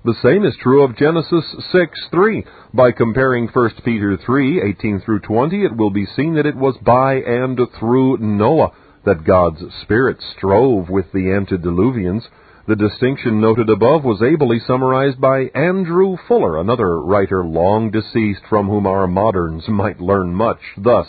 The 0.06 0.15
same 0.21 0.45
is 0.45 0.56
true 0.62 0.84
of 0.84 0.97
Genesis 0.97 1.43
6 1.71 1.99
3. 2.12 2.45
By 2.73 2.91
comparing 2.91 3.47
1 3.47 3.69
Peter 3.84 4.17
3 4.17 4.62
18 4.62 5.01
through 5.01 5.19
20, 5.19 5.65
it 5.65 5.75
will 5.75 5.91
be 5.91 6.06
seen 6.15 6.36
that 6.36 6.45
it 6.45 6.56
was 6.56 6.77
by 6.82 7.15
and 7.15 7.60
through 7.79 8.17
Noah 8.17 8.71
that 9.06 9.23
God's 9.23 9.63
Spirit 9.81 10.17
strove 10.35 10.89
with 10.89 11.12
the 11.12 11.31
antediluvians 11.31 12.23
the 12.67 12.75
distinction 12.75 13.39
noted 13.39 13.69
above 13.69 14.04
was 14.04 14.21
ably 14.21 14.60
summarized 14.60 15.21
by 15.21 15.50
Andrew 15.56 16.17
Fuller, 16.27 16.60
another 16.60 17.00
writer 17.00 17.41
long 17.46 17.91
deceased 17.91 18.41
from 18.50 18.67
whom 18.67 18.85
our 18.85 19.08
moderns 19.08 19.69
might 19.69 20.02
learn 20.02 20.35
much. 20.35 20.60
Thus, 20.75 21.08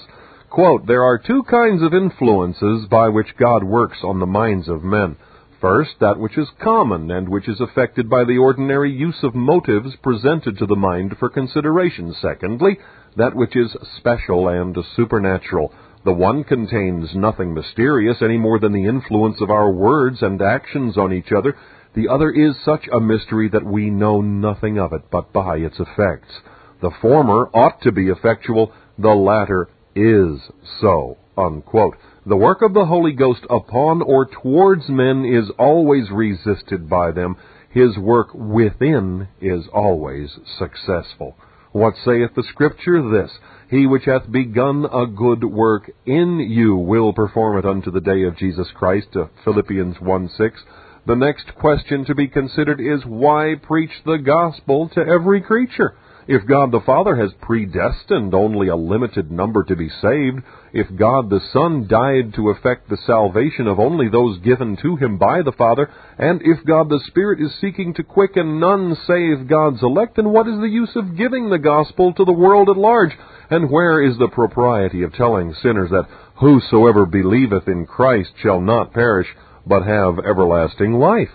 Quote, 0.51 0.87
There 0.87 1.03
are 1.03 1.19
two 1.19 1.43
kinds 1.43 1.83
of 1.83 1.93
influences 1.93 2.87
by 2.87 3.11
which 3.11 3.37
God 3.37 3.63
works 3.63 3.99
on 4.03 4.19
the 4.19 4.27
minds 4.27 4.67
of 4.67 4.83
men. 4.83 5.17
First, 5.61 6.01
that 6.01 6.19
which 6.19 6.39
is 6.39 6.49
common 6.63 7.11
and 7.11 7.29
which 7.29 7.49
is 7.49 7.61
affected 7.61 8.09
by 8.09 8.25
the 8.25 8.39
ordinary 8.39 8.91
use 8.91 9.23
of 9.23 9.35
motives 9.35 9.95
presented 9.97 10.57
to 10.59 10.67
the 10.67 10.77
mind 10.77 11.19
for 11.19 11.29
consideration. 11.29 12.15
Secondly, 12.23 12.79
that 13.17 13.35
which 13.35 13.57
is 13.57 13.77
special 13.99 14.49
and 14.49 14.77
supernatural. 14.97 15.73
The 16.05 16.15
one 16.15 16.45
contains 16.45 17.15
nothing 17.15 17.53
mysterious 17.53 18.23
any 18.23 18.39
more 18.39 18.59
than 18.59 18.73
the 18.73 18.87
influence 18.87 19.43
of 19.43 19.51
our 19.51 19.71
words 19.71 20.23
and 20.23 20.41
actions 20.41 20.97
on 20.97 21.13
each 21.13 21.31
other. 21.31 21.57
The 21.95 22.09
other 22.09 22.31
is 22.31 22.57
such 22.65 22.89
a 22.91 23.01
mystery 23.01 23.49
that 23.51 23.67
we 23.67 23.91
know 23.91 24.23
nothing 24.23 24.79
of 24.79 24.95
it 24.95 25.11
but 25.11 25.31
by 25.33 25.59
its 25.59 25.79
effects. 25.79 26.33
The 26.81 26.93
former 27.03 27.51
ought 27.53 27.83
to 27.83 27.93
be 27.93 28.09
effectual, 28.09 28.73
the 28.97 29.11
latter 29.11 29.69
is 29.99 30.41
so. 30.81 31.19
Unquote. 31.37 31.95
The 32.27 32.37
work 32.37 32.63
of 32.63 32.75
the 32.75 32.87
Holy 32.87 33.13
Ghost 33.13 33.47
upon 33.49 34.03
or 34.03 34.27
towards 34.27 34.89
men 34.89 35.25
is 35.25 35.51
always 35.59 36.11
resisted 36.11 36.89
by 36.89 37.13
them. 37.13 37.37
His 37.71 37.97
work 37.97 38.35
within 38.35 39.29
is 39.41 39.67
always 39.73 40.31
successful. 40.59 41.37
What 41.73 41.95
saith 42.05 42.31
the 42.35 42.43
Scripture? 42.43 43.09
This 43.09 43.31
He 43.71 43.87
which 43.87 44.05
hath 44.07 44.31
begun 44.33 44.85
a 44.85 45.07
good 45.07 45.45
work 45.45 45.91
in 46.07 46.41
you 46.41 46.75
will 46.75 47.13
perform 47.13 47.59
it 47.59 47.65
unto 47.65 47.91
the 47.91 48.01
day 48.01 48.25
of 48.25 48.37
Jesus 48.37 48.69
Christ. 48.75 49.09
Uh, 49.15 49.27
Philippians 49.45 50.01
1 50.01 50.29
6. 50.37 50.61
The 51.07 51.15
next 51.15 51.55
question 51.55 52.05
to 52.07 52.15
be 52.15 52.27
considered 52.27 52.81
is 52.81 53.07
why 53.07 53.55
preach 53.63 53.93
the 54.05 54.19
gospel 54.19 54.89
to 54.95 55.01
every 55.01 55.41
creature? 55.41 55.95
If 56.29 56.47
God 56.47 56.73
the 56.73 56.83
Father 56.85 57.17
has 57.17 57.33
predestined 57.41 58.35
only 58.35 58.69
a 58.69 58.77
limited 58.77 59.31
number 59.33 59.65
to 59.65 59.75
be 59.75 59.89
saved, 59.89 60.43
if 60.75 60.87
God 60.95 61.31
the 61.31 61.41
Son 61.55 61.87
died 61.89 62.35
to 62.35 62.51
effect 62.51 62.91
the 62.91 62.99
salvation 63.07 63.67
of 63.67 63.81
only 63.81 64.11
those 64.11 64.39
given 64.41 64.77
to 64.83 64.97
him 64.97 65.17
by 65.17 65.41
the 65.41 65.53
Father, 65.53 65.89
and 66.19 66.43
if 66.45 66.63
God 66.67 66.91
the 66.91 67.01
Spirit 67.07 67.41
is 67.41 67.59
seeking 67.63 67.95
to 67.95 68.03
quicken 68.03 68.61
none 68.61 68.95
save 69.07 69.49
God's 69.49 69.83
elect, 69.83 70.17
then 70.17 70.29
what 70.29 70.47
is 70.47 70.61
the 70.61 70.69
use 70.69 70.95
of 70.97 71.17
giving 71.17 71.49
the 71.49 71.59
gospel 71.59 72.13
to 72.13 72.27
the 72.27 72.33
world 72.33 72.69
at 72.69 72.77
large? 72.77 73.17
And 73.49 73.71
where 73.71 74.03
is 74.03 74.19
the 74.19 74.29
propriety 74.29 75.05
of 75.05 75.15
telling 75.15 75.55
sinners 75.63 75.89
that 75.93 76.09
whosoever 76.35 77.07
believeth 77.07 77.67
in 77.69 77.87
Christ 77.87 78.33
shall 78.43 78.61
not 78.61 78.93
perish, 78.93 79.29
but 79.67 79.87
have 79.87 80.19
everlasting 80.19 80.93
life? 80.93 81.31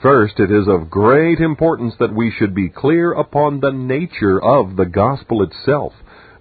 First, 0.00 0.38
it 0.38 0.52
is 0.52 0.68
of 0.68 0.90
great 0.90 1.40
importance 1.40 1.94
that 1.98 2.14
we 2.14 2.30
should 2.30 2.54
be 2.54 2.68
clear 2.68 3.12
upon 3.12 3.58
the 3.58 3.72
nature 3.72 4.40
of 4.40 4.76
the 4.76 4.86
gospel 4.86 5.42
itself. 5.42 5.92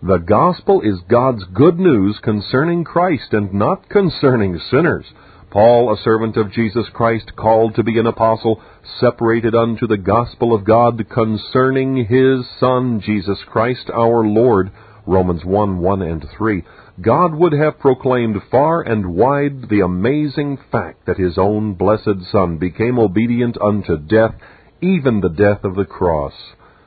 The 0.04 0.20
gospel 0.20 0.82
is 0.82 1.00
God's 1.10 1.44
good 1.56 1.80
news 1.80 2.20
concerning 2.22 2.84
Christ 2.84 3.34
and 3.34 3.52
not 3.56 3.90
concerning 3.90 4.60
sinners. 4.70 5.06
Paul, 5.50 5.92
a 5.92 5.98
servant 6.04 6.38
of 6.38 6.52
Jesus 6.52 6.86
Christ, 6.94 7.36
called 7.36 7.74
to 7.76 7.84
be 7.84 7.98
an 7.98 8.06
apostle, 8.06 8.62
separated 9.00 9.56
unto 9.56 9.88
the 9.88 9.98
gospel 9.98 10.54
of 10.54 10.64
God 10.64 11.10
concerning 11.10 12.06
his 12.06 12.46
Son, 12.60 13.02
Jesus 13.04 13.40
Christ 13.48 13.90
our 13.92 14.24
Lord, 14.24 14.70
Romans 15.08 15.44
1, 15.44 15.80
1 15.80 16.02
and 16.04 16.24
3. 16.38 16.64
God 17.00 17.36
would 17.36 17.54
have 17.54 17.78
proclaimed 17.78 18.42
far 18.50 18.82
and 18.82 19.14
wide 19.14 19.70
the 19.70 19.82
amazing 19.82 20.58
fact 20.72 21.06
that 21.06 21.18
his 21.18 21.38
own 21.38 21.76
blessed 21.76 22.26
Son 22.32 22.58
became 22.58 22.98
obedient 22.98 23.56
unto 23.62 23.98
death, 23.98 24.34
even 24.82 25.22
the 25.22 25.30
death 25.30 25.64
of 25.64 25.76
the 25.76 25.86
cross. 25.86 26.34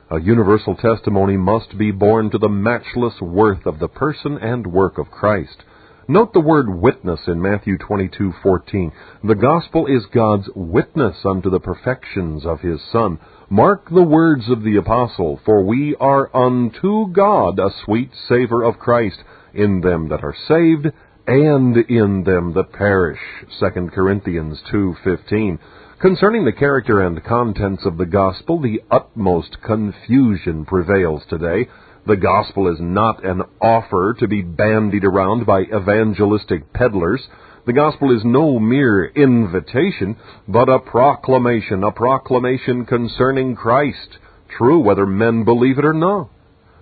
A 0.09 0.19
universal 0.19 0.75
testimony 0.75 1.37
must 1.37 1.77
be 1.77 1.91
borne 1.91 2.29
to 2.31 2.37
the 2.37 2.49
matchless 2.49 3.21
worth 3.21 3.65
of 3.65 3.79
the 3.79 3.87
person 3.87 4.37
and 4.37 4.67
work 4.67 4.97
of 4.97 5.09
Christ. 5.09 5.63
Note 6.09 6.33
the 6.33 6.41
word 6.41 6.67
witness 6.67 7.21
in 7.27 7.41
Matthew 7.41 7.77
22:14. 7.77 8.91
The 9.23 9.35
gospel 9.35 9.85
is 9.85 10.05
God's 10.07 10.49
witness 10.53 11.25
unto 11.25 11.49
the 11.49 11.61
perfections 11.61 12.45
of 12.45 12.59
his 12.59 12.81
Son. 12.91 13.17
Mark 13.49 13.89
the 13.89 14.03
words 14.03 14.49
of 14.49 14.63
the 14.63 14.75
apostle, 14.75 15.39
for 15.45 15.63
we 15.63 15.95
are 16.01 16.29
unto 16.35 17.07
God 17.13 17.59
a 17.59 17.71
sweet 17.85 18.13
savor 18.27 18.61
of 18.61 18.77
Christ 18.77 19.23
in 19.53 19.81
them 19.81 20.09
that 20.09 20.23
are 20.23 20.35
saved 20.47 20.87
and 21.27 21.77
in 21.77 22.23
them 22.23 22.53
that 22.53 22.71
perish. 22.73 23.19
2 23.59 23.91
Corinthians 23.91 24.61
2:15. 24.71 25.59
Concerning 25.99 26.45
the 26.45 26.51
character 26.51 27.01
and 27.01 27.23
contents 27.23 27.85
of 27.85 27.97
the 27.97 28.05
gospel, 28.05 28.59
the 28.59 28.81
utmost 28.89 29.61
confusion 29.61 30.65
prevails 30.65 31.23
today. 31.29 31.67
The 32.07 32.17
gospel 32.17 32.67
is 32.67 32.79
not 32.81 33.23
an 33.23 33.43
offer 33.61 34.15
to 34.17 34.27
be 34.27 34.41
bandied 34.41 35.05
around 35.05 35.45
by 35.45 35.61
evangelistic 35.61 36.73
peddlers. 36.73 37.29
The 37.65 37.73
gospel 37.73 38.09
is 38.15 38.25
no 38.25 38.57
mere 38.57 39.05
invitation, 39.05 40.15
but 40.47 40.67
a 40.67 40.79
proclamation, 40.79 41.83
a 41.83 41.91
proclamation 41.91 42.85
concerning 42.85 43.55
Christ, 43.55 44.17
true 44.57 44.79
whether 44.79 45.05
men 45.05 45.43
believe 45.43 45.77
it 45.77 45.85
or 45.85 45.93
not. 45.93 46.29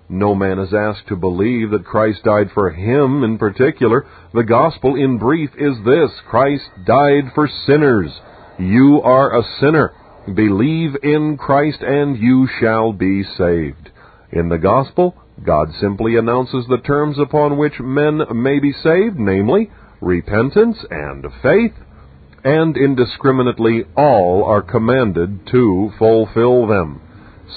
No 0.10 0.34
man 0.34 0.58
is 0.58 0.74
asked 0.74 1.08
to 1.10 1.16
believe 1.16 1.70
that 1.70 1.86
Christ 1.86 2.24
died 2.24 2.50
for 2.52 2.72
him 2.72 3.24
in 3.24 3.38
particular. 3.38 4.08
The 4.34 4.44
gospel, 4.44 4.96
in 4.96 5.20
brief, 5.20 5.52
is 5.56 5.78
this 5.86 6.10
Christ 6.28 6.64
died 6.84 7.32
for 7.36 7.48
sinners. 7.68 8.12
You 8.58 9.02
are 9.04 9.38
a 9.38 9.44
sinner. 9.60 9.94
Believe 10.34 10.96
in 11.04 11.38
Christ 11.38 11.82
and 11.82 12.18
you 12.18 12.48
shall 12.60 12.92
be 12.92 13.24
saved. 13.38 13.92
In 14.32 14.50
the 14.50 14.58
gospel, 14.58 15.16
God 15.44 15.70
simply 15.80 16.18
announces 16.18 16.66
the 16.68 16.80
terms 16.80 17.18
upon 17.20 17.58
which 17.58 17.80
men 17.80 18.22
may 18.34 18.60
be 18.60 18.74
saved, 18.74 19.18
namely, 19.18 19.70
repentance 20.02 20.78
and 20.90 21.26
faith, 21.44 21.74
and 22.44 22.76
indiscriminately 22.76 23.86
all 23.96 24.44
are 24.44 24.62
commanded 24.62 25.48
to 25.52 25.92
fulfill 25.98 26.68
them. 26.68 27.02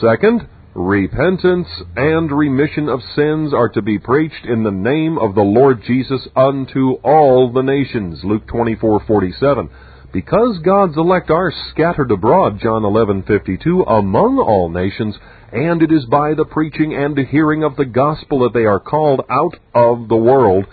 Second, 0.01 0.49
Repentance 0.75 1.69
and 1.97 2.33
remission 2.33 2.89
of 2.89 3.03
sins 3.15 3.53
are 3.53 3.69
to 3.69 3.83
be 3.83 3.99
preached 3.99 4.47
in 4.47 4.63
the 4.63 4.71
name 4.71 5.19
of 5.19 5.35
the 5.35 5.43
Lord 5.43 5.83
Jesus 5.83 6.27
unto 6.35 6.93
all 7.05 7.53
the 7.53 7.63
nations. 7.63 8.25
Luke 8.25 8.47
24:47. 8.47 9.69
Because 10.15 10.61
God's 10.61 10.97
elect 10.97 11.31
are 11.31 11.53
scattered 11.71 12.11
abroad, 12.11 12.59
John 12.59 12.85
11:52, 12.85 13.83
among 13.83 14.39
all 14.39 14.71
nations, 14.71 15.19
and 15.53 15.83
it 15.83 15.93
is 15.93 16.07
by 16.07 16.33
the 16.33 16.47
preaching 16.47 16.95
and 16.95 17.19
hearing 17.19 17.63
of 17.63 17.77
the 17.77 17.85
gospel 17.85 18.39
that 18.39 18.55
they 18.55 18.65
are 18.65 18.81
called 18.81 19.21
out 19.29 19.59
of 19.75 20.09
the 20.09 20.17
world. 20.17 20.65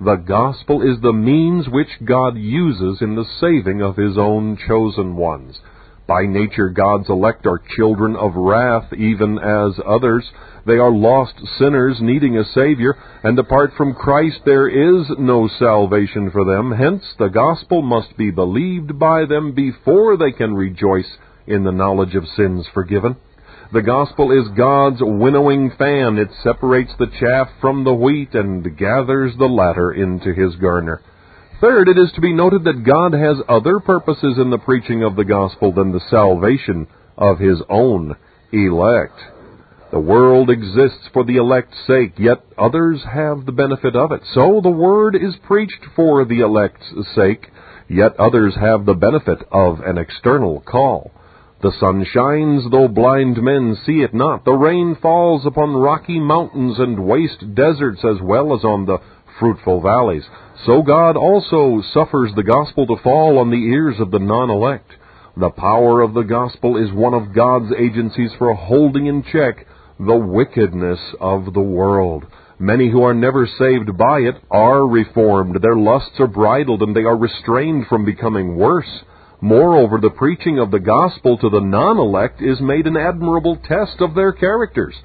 The 0.00 0.14
gospel 0.14 0.82
is 0.82 1.00
the 1.00 1.12
means 1.12 1.68
which 1.68 2.04
God 2.04 2.36
uses 2.36 3.02
in 3.02 3.16
the 3.16 3.24
saving 3.24 3.82
of 3.82 3.96
his 3.96 4.16
own 4.16 4.56
chosen 4.56 5.16
ones. 5.16 5.60
By 6.08 6.24
nature, 6.24 6.70
God's 6.70 7.10
elect 7.10 7.46
are 7.46 7.60
children 7.76 8.16
of 8.16 8.34
wrath, 8.34 8.94
even 8.94 9.38
as 9.38 9.78
others. 9.86 10.24
They 10.64 10.78
are 10.78 10.90
lost 10.90 11.34
sinners 11.58 11.98
needing 12.00 12.38
a 12.38 12.44
Savior, 12.44 12.96
and 13.22 13.38
apart 13.38 13.72
from 13.76 13.92
Christ 13.92 14.38
there 14.46 14.68
is 14.68 15.06
no 15.18 15.48
salvation 15.58 16.30
for 16.30 16.46
them. 16.46 16.72
Hence, 16.72 17.04
the 17.18 17.28
gospel 17.28 17.82
must 17.82 18.16
be 18.16 18.30
believed 18.30 18.98
by 18.98 19.26
them 19.26 19.52
before 19.52 20.16
they 20.16 20.32
can 20.32 20.54
rejoice 20.54 21.18
in 21.46 21.64
the 21.64 21.72
knowledge 21.72 22.14
of 22.14 22.26
sins 22.36 22.66
forgiven. 22.72 23.16
The 23.74 23.82
gospel 23.82 24.32
is 24.32 24.56
God's 24.56 25.02
winnowing 25.02 25.72
fan. 25.72 26.16
It 26.16 26.30
separates 26.42 26.92
the 26.98 27.12
chaff 27.20 27.50
from 27.60 27.84
the 27.84 27.92
wheat 27.92 28.34
and 28.34 28.78
gathers 28.78 29.34
the 29.36 29.44
latter 29.44 29.92
into 29.92 30.32
his 30.32 30.56
garner. 30.56 31.02
Third, 31.60 31.88
it 31.88 31.98
is 31.98 32.12
to 32.12 32.20
be 32.20 32.32
noted 32.32 32.62
that 32.64 32.84
God 32.84 33.12
has 33.14 33.38
other 33.48 33.80
purposes 33.80 34.38
in 34.38 34.50
the 34.50 34.58
preaching 34.58 35.02
of 35.02 35.16
the 35.16 35.24
gospel 35.24 35.72
than 35.72 35.90
the 35.90 36.00
salvation 36.08 36.86
of 37.16 37.40
his 37.40 37.60
own 37.68 38.14
elect. 38.52 39.18
The 39.90 39.98
world 39.98 40.50
exists 40.50 41.08
for 41.12 41.24
the 41.24 41.38
elect's 41.38 41.76
sake, 41.84 42.12
yet 42.16 42.44
others 42.56 43.02
have 43.12 43.44
the 43.44 43.52
benefit 43.52 43.96
of 43.96 44.12
it. 44.12 44.22
So 44.34 44.60
the 44.62 44.70
word 44.70 45.16
is 45.16 45.34
preached 45.48 45.84
for 45.96 46.24
the 46.24 46.40
elect's 46.40 46.92
sake, 47.16 47.50
yet 47.88 48.14
others 48.20 48.54
have 48.54 48.86
the 48.86 48.94
benefit 48.94 49.38
of 49.50 49.80
an 49.80 49.98
external 49.98 50.60
call. 50.60 51.10
The 51.60 51.72
sun 51.80 52.04
shines, 52.04 52.70
though 52.70 52.86
blind 52.86 53.42
men 53.42 53.76
see 53.84 54.02
it 54.02 54.14
not. 54.14 54.44
The 54.44 54.52
rain 54.52 54.96
falls 55.02 55.44
upon 55.44 55.74
rocky 55.74 56.20
mountains 56.20 56.78
and 56.78 57.04
waste 57.04 57.52
deserts 57.56 58.04
as 58.04 58.22
well 58.22 58.54
as 58.54 58.62
on 58.62 58.86
the 58.86 58.98
fruitful 59.38 59.80
valleys. 59.80 60.24
So 60.66 60.82
God 60.82 61.16
also 61.16 61.82
suffers 61.92 62.32
the 62.34 62.42
gospel 62.42 62.86
to 62.86 63.02
fall 63.02 63.38
on 63.38 63.50
the 63.50 63.56
ears 63.56 63.96
of 64.00 64.10
the 64.10 64.18
non-elect. 64.18 64.90
The 65.36 65.50
power 65.50 66.00
of 66.00 66.14
the 66.14 66.22
gospel 66.22 66.76
is 66.76 66.92
one 66.92 67.14
of 67.14 67.34
God's 67.34 67.72
agencies 67.78 68.32
for 68.38 68.52
holding 68.54 69.06
in 69.06 69.22
check 69.22 69.66
the 69.98 70.16
wickedness 70.16 70.98
of 71.20 71.52
the 71.52 71.60
world. 71.60 72.24
Many 72.58 72.90
who 72.90 73.04
are 73.04 73.14
never 73.14 73.46
saved 73.46 73.96
by 73.96 74.18
it 74.20 74.34
are 74.50 74.84
reformed. 74.84 75.60
Their 75.62 75.76
lusts 75.76 76.18
are 76.18 76.26
bridled 76.26 76.82
and 76.82 76.94
they 76.94 77.04
are 77.04 77.16
restrained 77.16 77.86
from 77.88 78.04
becoming 78.04 78.56
worse. 78.56 78.90
Moreover, 79.40 79.98
the 80.00 80.10
preaching 80.10 80.58
of 80.58 80.72
the 80.72 80.80
gospel 80.80 81.38
to 81.38 81.50
the 81.50 81.60
non-elect 81.60 82.42
is 82.42 82.60
made 82.60 82.88
an 82.88 82.96
admirable 82.96 83.56
test 83.56 84.00
of 84.00 84.16
their 84.16 84.32
characters. 84.32 84.96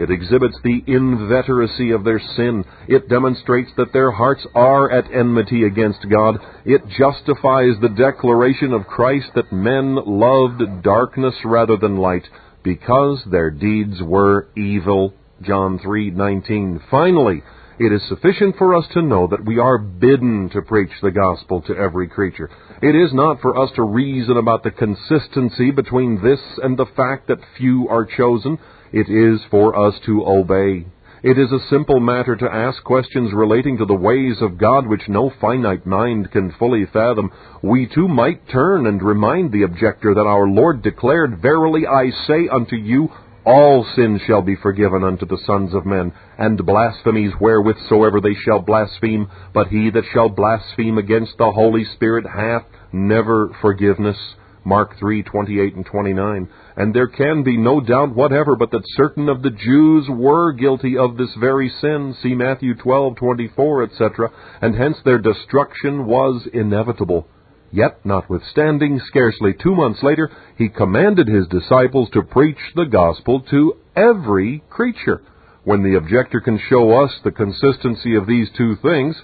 It 0.00 0.10
exhibits 0.10 0.56
the 0.64 0.80
inveteracy 0.88 1.94
of 1.94 2.04
their 2.04 2.20
sin. 2.34 2.64
It 2.88 3.10
demonstrates 3.10 3.70
that 3.76 3.92
their 3.92 4.10
hearts 4.10 4.46
are 4.54 4.90
at 4.90 5.12
enmity 5.12 5.64
against 5.64 6.08
God. 6.08 6.38
It 6.64 6.88
justifies 6.88 7.78
the 7.82 7.94
declaration 7.94 8.72
of 8.72 8.86
Christ 8.86 9.26
that 9.34 9.52
men 9.52 9.96
loved 9.96 10.82
darkness 10.82 11.34
rather 11.44 11.76
than 11.76 11.98
light 11.98 12.26
because 12.62 13.22
their 13.26 13.50
deeds 13.50 14.00
were 14.02 14.48
evil. 14.56 15.12
John 15.42 15.78
3:19. 15.78 16.80
Finally, 16.90 17.42
it 17.78 17.92
is 17.92 18.02
sufficient 18.08 18.56
for 18.56 18.74
us 18.74 18.86
to 18.94 19.02
know 19.02 19.26
that 19.26 19.44
we 19.44 19.58
are 19.58 19.76
bidden 19.76 20.48
to 20.50 20.62
preach 20.62 20.92
the 21.02 21.10
gospel 21.10 21.60
to 21.62 21.76
every 21.76 22.08
creature. 22.08 22.48
It 22.80 22.94
is 22.94 23.12
not 23.12 23.42
for 23.42 23.54
us 23.58 23.70
to 23.72 23.82
reason 23.82 24.38
about 24.38 24.62
the 24.62 24.70
consistency 24.70 25.70
between 25.70 26.22
this 26.22 26.40
and 26.62 26.78
the 26.78 26.86
fact 26.86 27.28
that 27.28 27.44
few 27.58 27.86
are 27.88 28.06
chosen. 28.06 28.58
It 28.92 29.08
is 29.08 29.40
for 29.50 29.78
us 29.78 29.94
to 30.06 30.26
obey. 30.26 30.86
It 31.22 31.38
is 31.38 31.52
a 31.52 31.68
simple 31.68 32.00
matter 32.00 32.34
to 32.34 32.52
ask 32.52 32.82
questions 32.82 33.32
relating 33.34 33.76
to 33.78 33.84
the 33.84 33.94
ways 33.94 34.40
of 34.40 34.58
God 34.58 34.86
which 34.86 35.08
no 35.08 35.30
finite 35.40 35.86
mind 35.86 36.30
can 36.32 36.50
fully 36.58 36.86
fathom. 36.86 37.30
We 37.62 37.86
too 37.86 38.08
might 38.08 38.48
turn 38.48 38.86
and 38.86 39.02
remind 39.02 39.52
the 39.52 39.64
objector 39.64 40.14
that 40.14 40.26
our 40.26 40.48
Lord 40.48 40.82
declared, 40.82 41.42
Verily 41.42 41.86
I 41.86 42.10
say 42.26 42.48
unto 42.48 42.74
you, 42.74 43.10
all 43.44 43.84
sins 43.94 44.22
shall 44.26 44.42
be 44.42 44.56
forgiven 44.56 45.04
unto 45.04 45.26
the 45.26 45.40
sons 45.46 45.74
of 45.74 45.86
men, 45.86 46.12
and 46.38 46.64
blasphemies 46.64 47.32
wherewith 47.38 47.76
soever 47.88 48.20
they 48.20 48.34
shall 48.34 48.60
blaspheme, 48.60 49.28
but 49.52 49.68
he 49.68 49.90
that 49.90 50.04
shall 50.12 50.30
blaspheme 50.30 50.98
against 50.98 51.36
the 51.38 51.52
Holy 51.52 51.84
Spirit 51.84 52.26
hath 52.26 52.64
never 52.92 53.50
forgiveness. 53.60 54.16
Mark 54.64 54.96
3:28 54.98 55.74
and 55.74 55.86
29. 55.86 56.48
And 56.76 56.94
there 56.94 57.08
can 57.08 57.42
be 57.42 57.56
no 57.56 57.80
doubt 57.80 58.14
whatever 58.14 58.56
but 58.56 58.70
that 58.70 58.84
certain 58.96 59.28
of 59.28 59.42
the 59.42 59.50
Jews 59.50 60.08
were 60.08 60.52
guilty 60.52 60.96
of 60.96 61.16
this 61.16 61.34
very 61.38 61.68
sin, 61.80 62.14
see 62.22 62.34
Matthew 62.34 62.74
12:24, 62.74 63.84
etc., 63.84 64.30
and 64.62 64.74
hence 64.74 64.98
their 65.04 65.18
destruction 65.18 66.06
was 66.06 66.46
inevitable. 66.52 67.26
Yet, 67.72 68.04
notwithstanding, 68.04 68.98
scarcely 69.06 69.52
two 69.52 69.74
months 69.74 70.02
later, 70.02 70.30
he 70.56 70.68
commanded 70.68 71.28
his 71.28 71.46
disciples 71.48 72.10
to 72.10 72.22
preach 72.22 72.58
the 72.74 72.86
gospel 72.86 73.40
to 73.50 73.76
every 73.94 74.62
creature. 74.70 75.22
When 75.64 75.82
the 75.82 75.96
objector 75.96 76.40
can 76.40 76.58
show 76.58 77.02
us 77.02 77.20
the 77.22 77.30
consistency 77.30 78.16
of 78.16 78.26
these 78.26 78.50
two 78.56 78.76
things, 78.76 79.22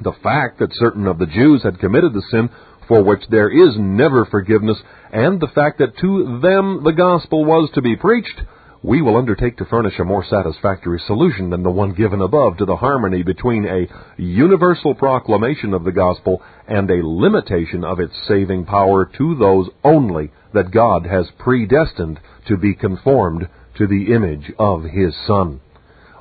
the 0.00 0.12
fact 0.22 0.58
that 0.58 0.74
certain 0.74 1.06
of 1.06 1.18
the 1.18 1.26
Jews 1.26 1.62
had 1.62 1.78
committed 1.78 2.14
the 2.14 2.22
sin 2.30 2.48
for 2.92 3.02
which 3.02 3.22
there 3.30 3.48
is 3.48 3.74
never 3.78 4.26
forgiveness, 4.26 4.76
and 5.10 5.40
the 5.40 5.48
fact 5.54 5.78
that 5.78 5.96
to 5.96 6.38
them 6.42 6.82
the 6.84 6.92
gospel 6.92 7.42
was 7.42 7.70
to 7.72 7.80
be 7.80 7.96
preached, 7.96 8.42
we 8.82 9.00
will 9.00 9.16
undertake 9.16 9.56
to 9.56 9.64
furnish 9.64 9.98
a 9.98 10.04
more 10.04 10.22
satisfactory 10.22 11.00
solution 11.06 11.48
than 11.48 11.62
the 11.62 11.70
one 11.70 11.94
given 11.94 12.20
above 12.20 12.58
to 12.58 12.66
the 12.66 12.76
harmony 12.76 13.22
between 13.22 13.64
a 13.64 13.88
universal 14.20 14.94
proclamation 14.94 15.72
of 15.72 15.84
the 15.84 15.90
gospel 15.90 16.42
and 16.68 16.90
a 16.90 17.00
limitation 17.02 17.82
of 17.82 17.98
its 17.98 18.12
saving 18.28 18.66
power 18.66 19.06
to 19.16 19.36
those 19.36 19.70
only 19.82 20.30
that 20.52 20.70
God 20.70 21.06
has 21.06 21.24
predestined 21.38 22.20
to 22.48 22.58
be 22.58 22.74
conformed 22.74 23.48
to 23.78 23.86
the 23.86 24.12
image 24.12 24.52
of 24.58 24.82
His 24.82 25.14
Son. 25.26 25.62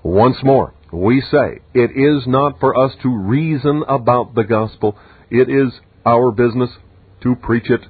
Once 0.04 0.38
more, 0.42 0.74
we 0.94 1.20
say, 1.20 1.60
it 1.74 1.92
is 1.92 2.26
not 2.28 2.62
for 2.62 2.80
us 2.80 2.94
to 3.04 3.10
reason 3.10 3.84
about 3.90 4.36
the 4.36 4.46
gospel. 4.46 4.98
It 5.30 5.50
is 5.50 5.74
our 6.06 6.32
business 6.32 6.70
to 7.24 7.36
preach 7.36 7.70
it 7.70 7.82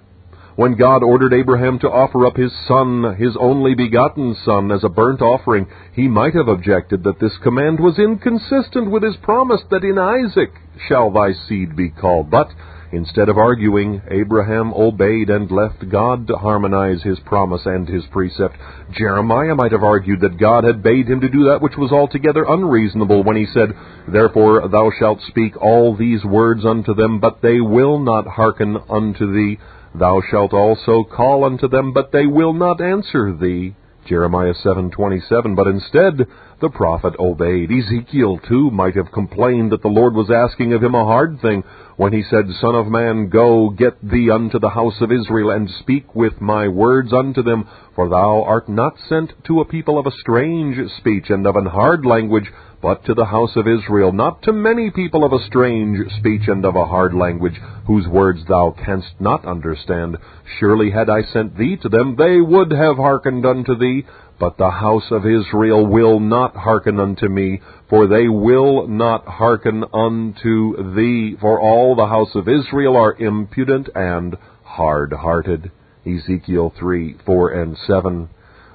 when 0.55 0.76
God 0.76 1.01
ordered 1.01 1.34
Abraham 1.34 1.80
to 1.80 1.89
offer 1.89 2.26
up 2.26 2.36
his 2.36 2.51
son, 2.68 3.16
his 3.18 3.38
only 3.39 3.74
begotten 3.74 4.36
son, 4.45 4.72
as 4.72 4.84
a 4.84 4.89
burnt 4.89 5.22
offering, 5.22 5.66
he 5.93 6.07
might 6.07 6.36
have 6.36 6.49
objected 6.49 7.03
that 7.03 7.20
this 7.20 7.38
command 7.41 7.80
was 7.80 7.97
inconsistent 7.97 8.91
with 8.91 9.01
his 9.01 9.16
promise 9.24 9.62
that 9.72 9.84
in 9.84 9.97
Isaac 9.97 10.51
shall 10.88 11.09
thy 11.09 11.32
seed 11.47 11.76
be 11.76 11.89
called. 11.89 12.30
But 12.30 12.49
instead 12.92 13.30
of 13.30 13.38
arguing, 13.38 14.02
Abraham 14.10 14.74
obeyed 14.74 15.30
and 15.30 15.50
left 15.50 15.89
God 15.89 16.28
to 16.28 16.36
harmonize 16.36 17.02
his 17.04 17.20
promise 17.22 17.62
and 17.66 17.88
his 17.88 18.04
precept. 18.12 18.56
Jeremiah 18.98 19.56
might 19.56 19.72
have 19.72 19.84
argued 19.84 20.22
that 20.22 20.39
God 20.39 20.64
had 20.64 20.84
bade 20.84 21.08
him 21.08 21.22
to 21.22 21.30
do 21.30 21.46
that 21.46 21.62
which 21.62 21.78
was 21.78 21.92
altogether 21.92 22.46
unreasonable 22.48 23.24
when 23.24 23.36
he 23.36 23.48
said, 23.54 23.74
Therefore 24.08 24.68
thou 24.68 24.92
shalt 24.98 25.22
speak 25.28 25.56
all 25.62 25.96
these 25.96 26.24
words 26.24 26.66
unto 26.66 26.94
them, 26.94 27.20
but 27.20 27.42
they 27.42 27.62
will 27.62 28.00
not 28.00 28.28
hearken 28.28 28.78
unto 28.89 29.34
thee. 29.34 29.60
Thou 29.94 30.22
shalt 30.30 30.54
also 30.54 31.04
call 31.04 31.44
unto 31.44 31.68
them, 31.68 31.94
but 31.94 32.12
they 32.12 32.26
will 32.26 32.54
not 32.54 32.82
answer 32.82 33.34
thee. 33.34 33.76
Jeremiah 34.08 34.54
7:27 34.54 35.56
but 35.56 35.68
instead 35.68 36.28
the 36.60 36.70
prophet 36.70 37.16
obeyed. 37.20 37.72
Ezekiel 37.72 38.39
too 38.47 38.70
might 38.72 38.95
have 38.95 39.12
complained 39.12 39.72
that 39.72 39.82
the 39.82 39.88
Lord 39.88 40.14
was 40.14 40.30
asking 40.30 40.74
of 40.74 40.84
him 40.84 40.95
a 40.95 41.06
hard 41.06 41.39
thing 41.41 41.64
when 41.97 42.14
he 42.14 42.24
said, 42.24 42.49
Son 42.60 42.76
of 42.76 42.88
man, 42.88 43.30
go, 43.30 43.70
get 43.70 44.02
thee 44.02 44.30
unto 44.30 44.60
the 44.60 44.70
house 44.70 45.02
of 45.02 45.12
Israel, 45.12 45.52
and 45.52 45.70
speak 45.70 46.16
with 46.16 46.39
my 46.41 46.68
words 46.68 47.14
unto 47.14 47.43
them, 47.43 47.68
for 47.95 48.10
thou 48.10 48.43
art 48.43 48.70
not 48.70 48.93
sent 49.08 49.34
to 49.45 49.60
a 49.60 49.66
people 49.66 49.99
of 49.99 50.08
a 50.08 50.18
strange 50.20 50.78
speech 50.97 51.30
and 51.30 51.45
of 51.45 51.56
an 51.56 51.66
hard 51.66 52.06
language, 52.06 52.52
but 52.82 53.05
to 53.05 53.13
the 53.13 53.25
house 53.25 53.55
of 53.55 53.67
Israel, 53.67 54.11
not 54.11 54.41
to 54.43 54.51
many 54.51 54.89
people 54.89 55.23
of 55.23 55.34
a 55.34 55.45
strange 55.45 56.11
speech 56.17 56.47
and 56.47 56.65
of 56.65 56.75
a 56.75 56.86
hard 56.86 57.13
language, 57.13 57.59
whose 57.86 58.07
words 58.07 58.39
thou 58.47 58.75
canst 58.86 59.13
not 59.19 59.45
understand. 59.45 60.17
Surely 60.59 60.91
had 60.91 61.09
I 61.09 61.21
sent 61.21 61.57
thee 61.57 61.77
to 61.77 61.89
them, 61.89 62.15
they 62.17 62.41
would 62.41 62.71
have 62.71 62.97
hearkened 62.97 63.45
unto 63.45 63.75
thee. 63.77 64.05
But 64.39 64.57
the 64.57 64.71
house 64.71 65.11
of 65.11 65.27
Israel 65.27 65.86
will 65.86 66.19
not 66.19 66.55
hearken 66.55 66.99
unto 66.99 67.29
me, 67.29 67.61
for 67.88 68.07
they 68.07 68.27
will 68.27 68.88
not 68.88 69.27
hearken 69.27 69.84
unto 69.93 70.95
thee. 70.95 71.38
For 71.39 71.59
all 71.59 71.95
the 71.95 72.07
house 72.07 72.34
of 72.34 72.47
Israel 72.47 72.97
are 72.97 73.13
impudent 73.13 73.89
and 73.93 74.36
hard-hearted. 74.63 75.69
Ezekiel 76.07 76.73
3, 76.79 77.17
4, 77.23 77.49
and 77.51 77.77
7. 77.86 78.29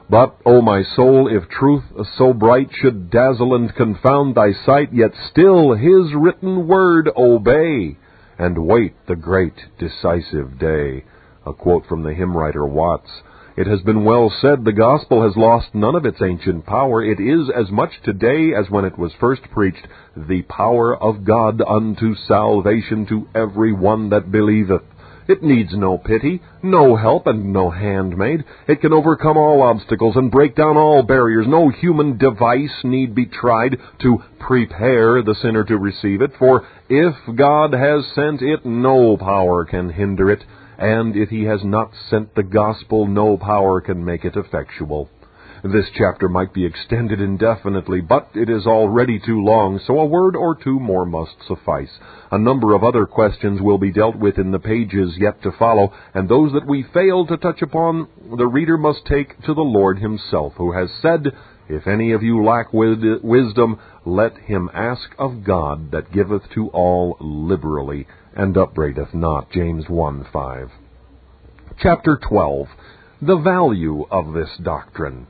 But, 0.09 0.37
O 0.47 0.63
my 0.63 0.83
soul, 0.83 1.29
if 1.29 1.49
truth 1.49 1.83
so 2.17 2.33
bright 2.33 2.71
should 2.73 3.11
dazzle 3.11 3.55
and 3.55 3.75
confound 3.75 4.35
thy 4.35 4.53
sight, 4.53 4.93
yet 4.93 5.11
still 5.31 5.73
his 5.73 6.15
written 6.15 6.69
word 6.69 7.11
obey, 7.17 7.97
and 8.39 8.67
wait 8.67 8.95
the 9.07 9.17
great 9.17 9.55
decisive 9.79 10.59
day. 10.59 11.05
A 11.45 11.53
quote 11.53 11.87
from 11.87 12.05
the 12.05 12.15
hymn 12.15 12.37
writer 12.37 12.65
Watts. 12.65 13.11
It 13.57 13.67
has 13.67 13.81
been 13.81 14.05
well 14.05 14.31
said, 14.43 14.65
the 14.65 14.73
gospel 14.73 15.23
has 15.23 15.35
lost 15.35 15.75
none 15.75 15.95
of 15.95 16.05
its 16.05 16.21
ancient 16.21 16.67
power. 16.67 17.03
It 17.03 17.19
is 17.19 17.49
as 17.49 17.71
much 17.71 17.91
today 18.05 18.53
as 18.53 18.71
when 18.71 18.85
it 18.85 18.99
was 18.99 19.13
first 19.19 19.43
preached, 19.51 19.89
the 20.15 20.43
power 20.43 20.95
of 20.95 21.25
God 21.25 21.63
unto 21.67 22.15
salvation 22.15 23.07
to 23.07 23.27
every 23.35 23.73
one 23.73 24.11
that 24.11 24.31
believeth. 24.31 24.83
It 25.29 25.43
needs 25.43 25.77
no 25.77 25.99
pity, 25.99 26.41
no 26.63 26.95
help, 26.95 27.27
and 27.27 27.53
no 27.53 27.71
handmaid. 27.71 28.45
It 28.69 28.81
can 28.81 28.93
overcome 28.93 29.37
all 29.37 29.63
obstacles 29.63 30.15
and 30.17 30.31
break 30.31 30.55
down 30.55 30.77
all 30.77 31.03
barriers. 31.03 31.47
No 31.49 31.69
human 31.69 32.17
device 32.17 32.85
need 32.85 33.15
be 33.15 33.27
tried 33.27 33.77
to 34.03 34.23
prepare 34.39 35.23
the 35.23 35.35
sinner 35.35 35.65
to 35.65 35.77
receive 35.77 36.23
it, 36.23 36.33
for 36.39 36.65
if 36.89 37.15
God 37.35 37.73
has 37.73 38.05
sent 38.15 38.41
it, 38.41 38.65
no 38.65 39.17
power 39.17 39.65
can 39.65 39.91
hinder 39.91 40.31
it, 40.31 40.45
and 40.79 41.17
if 41.17 41.31
he 41.31 41.45
has 41.45 41.65
not 41.65 41.91
sent 42.09 42.35
the 42.35 42.43
gospel, 42.43 43.07
no 43.07 43.37
power 43.37 43.81
can 43.81 44.05
make 44.05 44.25
it 44.25 44.37
effectual. 44.37 45.11
This 45.73 45.91
chapter 45.95 46.29
might 46.29 46.55
be 46.55 46.65
extended 46.65 47.21
indefinitely, 47.21 48.01
but 48.01 48.29
it 48.35 48.49
is 48.49 48.67
already 48.67 49.19
too 49.19 49.43
long, 49.43 49.81
so 49.81 49.99
a 49.99 50.07
word 50.07 50.37
or 50.37 50.55
two 50.55 50.79
more 50.79 51.05
must 51.05 51.35
suffice. 51.45 51.99
A 52.31 52.39
number 52.39 52.73
of 52.73 52.85
other 52.85 53.05
questions 53.05 53.61
will 53.61 53.79
be 53.79 53.91
dealt 53.91 54.15
with 54.15 54.39
in 54.39 54.53
the 54.53 54.61
pages 54.61 55.17
yet 55.19 55.43
to 55.43 55.51
follow, 55.51 55.93
and 56.15 56.29
those 56.29 56.53
that 56.53 56.69
we 56.69 56.85
fail 56.95 57.27
to 57.27 57.37
touch 57.37 57.63
upon, 57.63 58.07
the 58.37 58.47
reader 58.47 58.79
must 58.79 59.07
take 59.07 59.43
to 59.43 59.55
the 59.55 59.63
Lord 59.63 59.99
himself, 59.99 60.53
who 60.57 60.71
has 60.71 60.89
said, 61.03 61.33
If 61.69 61.89
any 61.89 62.13
of 62.13 62.23
you 62.23 62.45
lack 62.45 62.73
wisdom, 62.73 63.81
let 64.05 64.37
him 64.39 64.71
ask 64.73 65.11
of 65.19 65.43
God 65.43 65.91
that 65.91 66.13
giveth 66.13 66.49
to 66.55 66.69
all 66.69 67.17
liberally, 67.19 68.07
and 68.37 68.57
upbraideth 68.57 69.13
not. 69.15 69.51
James 69.51 69.89
1 69.89 70.27
5. 70.33 70.71
Chapter 71.81 72.17
12 72.29 72.69
The 73.21 73.39
Value 73.39 74.07
of 74.13 74.33
this 74.33 74.51
Doctrine. 74.63 75.27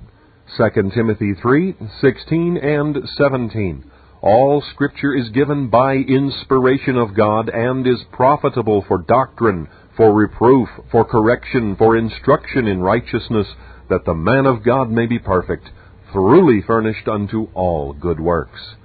2 0.55 0.93
Timothy 0.95 1.35
3:16 1.35 2.57
and 2.57 3.09
17. 3.17 3.85
All 4.23 4.61
scripture 4.61 5.13
is 5.13 5.29
given 5.31 5.67
by 5.67 5.97
inspiration 5.97 6.97
of 6.97 7.15
God 7.15 7.49
and 7.49 7.85
is 7.85 8.05
profitable 8.13 8.81
for 8.83 8.99
doctrine, 8.99 9.67
for 9.97 10.13
reproof, 10.13 10.69
for 10.91 11.05
correction, 11.05 11.75
for 11.75 11.97
instruction 11.97 12.69
in 12.69 12.81
righteousness, 12.81 13.49
that 13.89 14.05
the 14.05 14.15
man 14.15 14.47
of 14.47 14.63
God 14.63 14.89
may 14.89 15.07
be 15.07 15.19
perfect, 15.19 15.69
thoroughly 16.13 16.63
furnished 16.63 17.09
unto 17.09 17.49
all 17.53 17.93
good 17.93 18.21
works. 18.21 18.77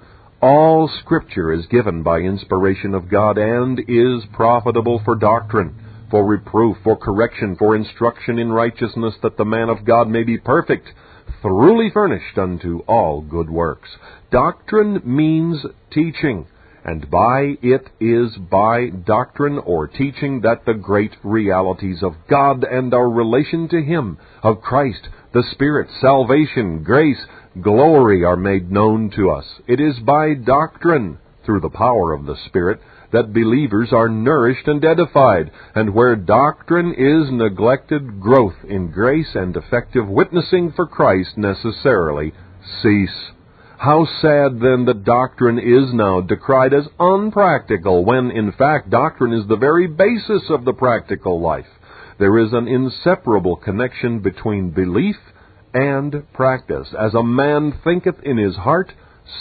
All 0.42 0.88
scripture 0.88 1.52
is 1.52 1.68
given 1.68 2.02
by 2.02 2.22
inspiration 2.22 2.96
of 2.96 3.08
God 3.08 3.38
and 3.38 3.80
is 3.88 4.26
profitable 4.34 5.00
for 5.06 5.16
doctrine, 5.16 5.76
for 6.10 6.26
reproof, 6.26 6.78
for 6.84 6.98
correction, 6.98 7.56
for 7.56 7.76
instruction 7.76 8.40
in 8.40 8.52
righteousness, 8.52 9.14
that 9.22 9.38
the 9.38 9.46
man 9.46 9.70
of 9.70 9.86
God 9.86 10.10
may 10.10 10.24
be 10.24 10.40
perfect, 10.40 10.92
thoroughly 11.42 11.90
furnished 11.94 12.38
unto 12.38 12.80
all 12.88 13.22
good 13.22 13.50
works. 13.50 13.90
Doctrine 14.32 15.02
means 15.04 15.66
teaching, 15.92 16.46
and 16.86 17.10
by 17.10 17.58
it 17.62 17.90
is 18.00 18.36
by 18.38 18.90
doctrine 18.90 19.60
or 19.60 19.88
teaching 19.88 20.42
that 20.42 20.66
the 20.66 20.74
great 20.74 21.16
realities 21.24 22.02
of 22.04 22.14
God 22.30 22.64
and 22.64 22.94
our 22.94 23.10
relation 23.10 23.68
to 23.70 23.82
Him, 23.82 24.18
of 24.44 24.62
Christ, 24.62 25.08
the 25.34 25.44
Spirit, 25.52 25.90
salvation, 26.00 26.84
grace, 26.84 27.26
glory 27.62 28.24
are 28.24 28.38
made 28.38 28.72
known 28.72 29.12
to 29.16 29.30
us. 29.32 29.46
It 29.68 29.80
is 29.80 30.00
by 30.00 30.34
doctrine, 30.34 31.18
through 31.46 31.62
the 31.62 31.70
power 31.70 32.14
of 32.14 32.26
the 32.26 32.36
Spirit, 32.48 32.80
that 33.12 33.34
believers 33.34 33.90
are 33.92 34.10
nourished 34.10 34.68
and 34.68 34.84
edified, 34.84 35.52
and 35.76 35.94
where 35.94 36.16
doctrine 36.16 36.94
is 36.94 37.32
neglected, 37.32 38.20
growth 38.20 38.56
in 38.68 38.92
grace 38.92 39.36
and 39.36 39.56
effective 39.56 40.08
witnessing 40.08 40.72
for 40.76 40.88
Christ 40.88 41.38
necessarily 41.38 42.34
cease. 42.82 43.32
How 43.78 44.06
sad 44.22 44.60
then 44.60 44.86
that 44.86 45.04
doctrine 45.04 45.58
is 45.58 45.94
now 45.94 46.22
decried 46.22 46.74
as 46.74 46.88
unpractical, 47.00 48.06
when 48.06 48.30
in 48.30 48.52
fact 48.52 48.92
doctrine 48.92 49.34
is 49.34 49.48
the 49.48 49.58
very 49.58 49.88
basis 49.88 50.44
of 50.50 50.66
the 50.66 50.74
practical 50.74 51.42
life. 51.42 51.66
There 52.20 52.38
is 52.38 52.54
an 52.54 52.68
inseparable 52.68 53.56
connection 53.56 54.20
between 54.20 54.70
belief 54.70 55.16
and 55.74 56.32
practice. 56.34 56.90
As 57.00 57.16
a 57.16 57.24
man 57.24 57.74
thinketh 57.84 58.22
in 58.24 58.38
his 58.38 58.56
heart, 58.56 58.94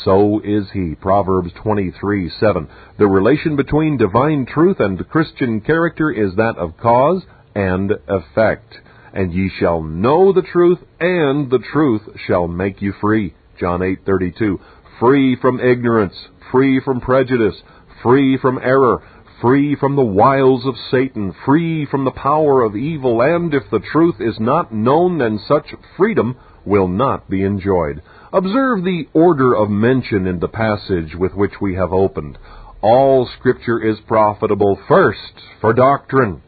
so 0.04 0.40
is 0.44 0.70
he. 0.72 0.94
Proverbs 0.94 1.52
23 1.62 2.30
7. 2.38 2.68
The 2.98 3.06
relation 3.06 3.56
between 3.56 3.96
divine 3.96 4.46
truth 4.46 4.78
and 4.80 5.08
Christian 5.08 5.60
character 5.60 6.10
is 6.10 6.34
that 6.36 6.56
of 6.56 6.76
cause 6.76 7.22
and 7.54 7.92
effect. 8.08 8.74
And 9.12 9.32
ye 9.32 9.50
shall 9.58 9.82
know 9.82 10.32
the 10.32 10.42
truth, 10.42 10.78
and 11.00 11.50
the 11.50 11.58
truth 11.72 12.02
shall 12.26 12.46
make 12.46 12.80
you 12.80 12.92
free. 13.00 13.34
John 13.58 13.82
8:32. 13.82 14.60
Free 14.98 15.36
from 15.36 15.60
ignorance, 15.60 16.14
free 16.50 16.80
from 16.80 17.00
prejudice, 17.00 17.60
free 18.02 18.36
from 18.36 18.58
error, 18.62 19.02
free 19.40 19.74
from 19.74 19.96
the 19.96 20.02
wiles 20.02 20.64
of 20.66 20.76
Satan, 20.90 21.32
free 21.44 21.86
from 21.86 22.04
the 22.04 22.10
power 22.10 22.62
of 22.62 22.76
evil, 22.76 23.20
and 23.22 23.52
if 23.54 23.68
the 23.70 23.80
truth 23.80 24.20
is 24.20 24.38
not 24.38 24.72
known, 24.72 25.18
then 25.18 25.38
such 25.38 25.74
freedom 25.96 26.36
will 26.64 26.88
not 26.88 27.28
be 27.28 27.42
enjoyed. 27.42 28.02
Observe 28.32 28.84
the 28.84 29.08
order 29.12 29.56
of 29.56 29.70
mention 29.70 30.28
in 30.28 30.38
the 30.38 30.46
passage 30.46 31.16
with 31.16 31.34
which 31.34 31.54
we 31.60 31.74
have 31.74 31.92
opened. 31.92 32.38
All 32.80 33.28
Scripture 33.38 33.82
is 33.82 33.98
profitable 34.06 34.78
first 34.86 35.32
for 35.60 35.72
doctrine. 35.72 36.40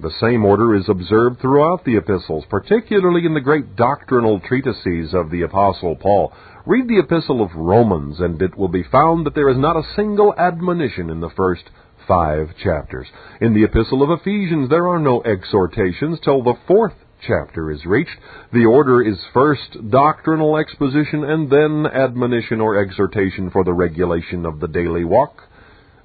The 0.00 0.10
same 0.20 0.44
order 0.44 0.74
is 0.74 0.88
observed 0.88 1.38
throughout 1.38 1.84
the 1.84 1.96
epistles, 1.96 2.44
particularly 2.50 3.24
in 3.24 3.34
the 3.34 3.40
great 3.40 3.76
doctrinal 3.76 4.40
treatises 4.40 5.14
of 5.14 5.30
the 5.30 5.42
Apostle 5.42 5.94
Paul. 5.94 6.32
Read 6.66 6.88
the 6.88 6.98
epistle 6.98 7.40
of 7.40 7.54
Romans, 7.54 8.18
and 8.18 8.42
it 8.42 8.56
will 8.56 8.68
be 8.68 8.82
found 8.82 9.24
that 9.24 9.36
there 9.36 9.48
is 9.48 9.58
not 9.58 9.76
a 9.76 9.94
single 9.94 10.34
admonition 10.36 11.08
in 11.08 11.20
the 11.20 11.30
first 11.30 11.70
five 12.08 12.48
chapters. 12.62 13.06
In 13.40 13.54
the 13.54 13.62
Epistle 13.62 14.02
of 14.02 14.20
Ephesians, 14.20 14.70
there 14.70 14.88
are 14.88 14.98
no 14.98 15.22
exhortations 15.22 16.18
till 16.24 16.42
the 16.42 16.58
fourth 16.66 16.94
chapter 17.26 17.70
is 17.70 17.84
reached. 17.84 18.16
The 18.52 18.64
order 18.64 19.02
is 19.02 19.18
first 19.32 19.90
doctrinal 19.90 20.56
exposition 20.56 21.24
and 21.24 21.50
then 21.50 21.86
admonition 21.86 22.60
or 22.60 22.80
exhortation 22.80 23.50
for 23.50 23.64
the 23.64 23.72
regulation 23.72 24.46
of 24.46 24.60
the 24.60 24.68
daily 24.68 25.04
walk. 25.04 25.48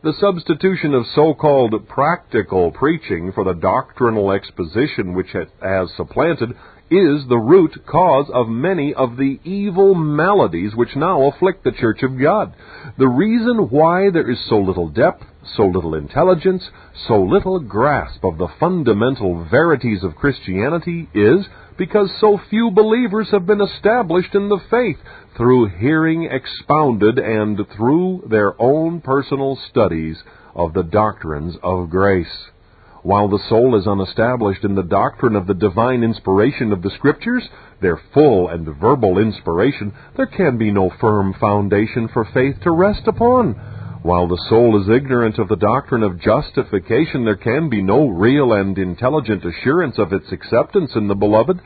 The 0.04 0.14
substitution 0.20 0.94
of 0.94 1.06
so-called 1.16 1.88
practical 1.88 2.72
preaching 2.72 3.32
for 3.34 3.46
the 3.46 3.54
doctrinal 3.54 4.32
exposition 4.32 5.14
which 5.14 5.34
it 5.34 5.50
has 5.62 5.90
supplanted 5.96 6.50
is 6.92 7.26
the 7.28 7.38
root 7.38 7.86
cause 7.86 8.30
of 8.34 8.50
many 8.50 8.94
of 8.94 9.16
the 9.16 9.40
evil 9.44 9.96
maladies 9.96 10.76
which 10.76 10.96
now 10.96 11.24
afflict 11.30 11.64
the 11.64 11.72
Church 11.72 12.04
of 12.04 12.20
God. 12.20 12.54
The 12.98 13.08
reason 13.08 13.70
why 13.70 14.10
there 14.12 14.30
is 14.30 14.38
so 14.50 14.58
little 14.58 14.90
depth, 14.90 15.24
so 15.56 15.66
little 15.66 15.96
intelligence, 15.96 16.64
so 17.08 17.22
little 17.22 17.60
grasp 17.60 18.24
of 18.24 18.38
the 18.38 18.48
fundamental 18.60 19.46
verities 19.50 20.04
of 20.04 20.16
Christianity 20.16 21.10
is 21.14 21.46
because 21.78 22.10
so 22.20 22.40
few 22.50 22.72
believers 22.72 23.30
have 23.32 23.46
been 23.46 23.62
established 23.62 24.36
in 24.36 24.50
the 24.50 24.60
faith 24.70 24.98
through 25.36 25.70
hearing 25.80 26.24
expounded 26.24 27.18
and 27.18 27.60
through 27.76 28.28
their 28.30 28.60
own 28.62 29.02
personal 29.02 29.58
studies 29.70 30.18
of 30.56 30.74
the 30.74 30.84
doctrines 30.84 31.56
of 31.64 31.90
grace. 31.90 32.50
While 33.02 33.28
the 33.28 33.44
soul 33.50 33.78
is 33.78 33.86
unestablished 33.86 34.64
in 34.64 34.76
the 34.76 34.84
doctrine 34.84 35.36
of 35.36 35.46
the 35.46 35.54
divine 35.54 36.04
inspiration 36.04 36.72
of 36.72 36.82
the 36.82 36.92
Scriptures, 36.92 37.44
their 37.82 38.00
full 38.14 38.48
and 38.48 38.66
verbal 38.78 39.18
inspiration, 39.18 39.94
there 40.16 40.28
can 40.28 40.58
be 40.58 40.72
no 40.72 40.90
firm 41.02 41.34
foundation 41.34 42.08
for 42.08 42.24
faith 42.24 42.62
to 42.64 42.72
rest 42.72 43.06
upon. 43.08 43.83
While 44.04 44.28
the 44.28 44.44
soul 44.50 44.82
is 44.82 44.90
ignorant 44.90 45.40
of 45.40 45.48
the 45.48 45.56
doctrine 45.56 46.04
of 46.04 46.20
justification, 46.20 47.24
there 47.24 47.38
can 47.38 47.70
be 47.70 47.82
no 47.82 48.10
real 48.10 48.52
and 48.52 48.78
intelligent 48.78 49.46
assurance 49.46 49.98
of 49.98 50.12
its 50.12 50.30
acceptance 50.30 50.92
in 50.94 51.08
the 51.08 51.16
Beloved. 51.16 51.62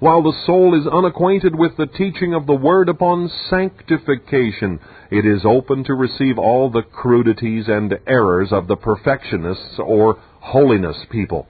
While 0.00 0.24
the 0.24 0.36
soul 0.46 0.74
is 0.74 0.88
unacquainted 0.88 1.54
with 1.54 1.76
the 1.76 1.86
teaching 1.86 2.34
of 2.34 2.48
the 2.48 2.56
Word 2.56 2.88
upon 2.88 3.30
sanctification, 3.48 4.80
it 5.12 5.24
is 5.24 5.44
open 5.44 5.84
to 5.84 5.94
receive 5.94 6.40
all 6.40 6.70
the 6.70 6.82
crudities 6.82 7.68
and 7.68 7.96
errors 8.04 8.48
of 8.50 8.66
the 8.66 8.76
perfectionists 8.76 9.78
or 9.78 10.18
holiness 10.40 10.96
people, 11.08 11.46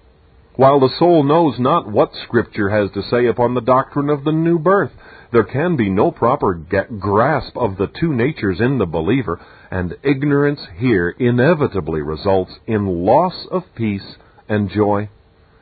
while 0.57 0.81
the 0.81 0.95
soul 0.99 1.25
knows 1.25 1.59
not 1.59 1.91
what 1.91 2.11
Scripture 2.25 2.69
has 2.69 2.91
to 2.91 3.03
say 3.11 3.27
upon 3.27 3.55
the 3.55 3.63
doctrine 3.63 4.11
of 4.11 4.25
the 4.25 4.33
new 4.33 4.59
birth. 4.59 4.93
There 5.33 5.45
can 5.45 5.77
be 5.77 5.89
no 5.89 6.11
proper 6.11 6.53
grasp 6.55 7.57
of 7.57 7.79
the 7.79 7.89
two 7.99 8.13
natures 8.13 8.61
in 8.61 8.77
the 8.77 8.87
believer, 8.87 9.41
and 9.71 9.95
ignorance 10.03 10.61
here 10.79 11.11
inevitably 11.19 12.01
results 12.01 12.53
in 12.67 13.05
loss 13.05 13.47
of 13.51 13.63
peace 13.75 14.17
and 14.49 14.71
joy. 14.71 15.09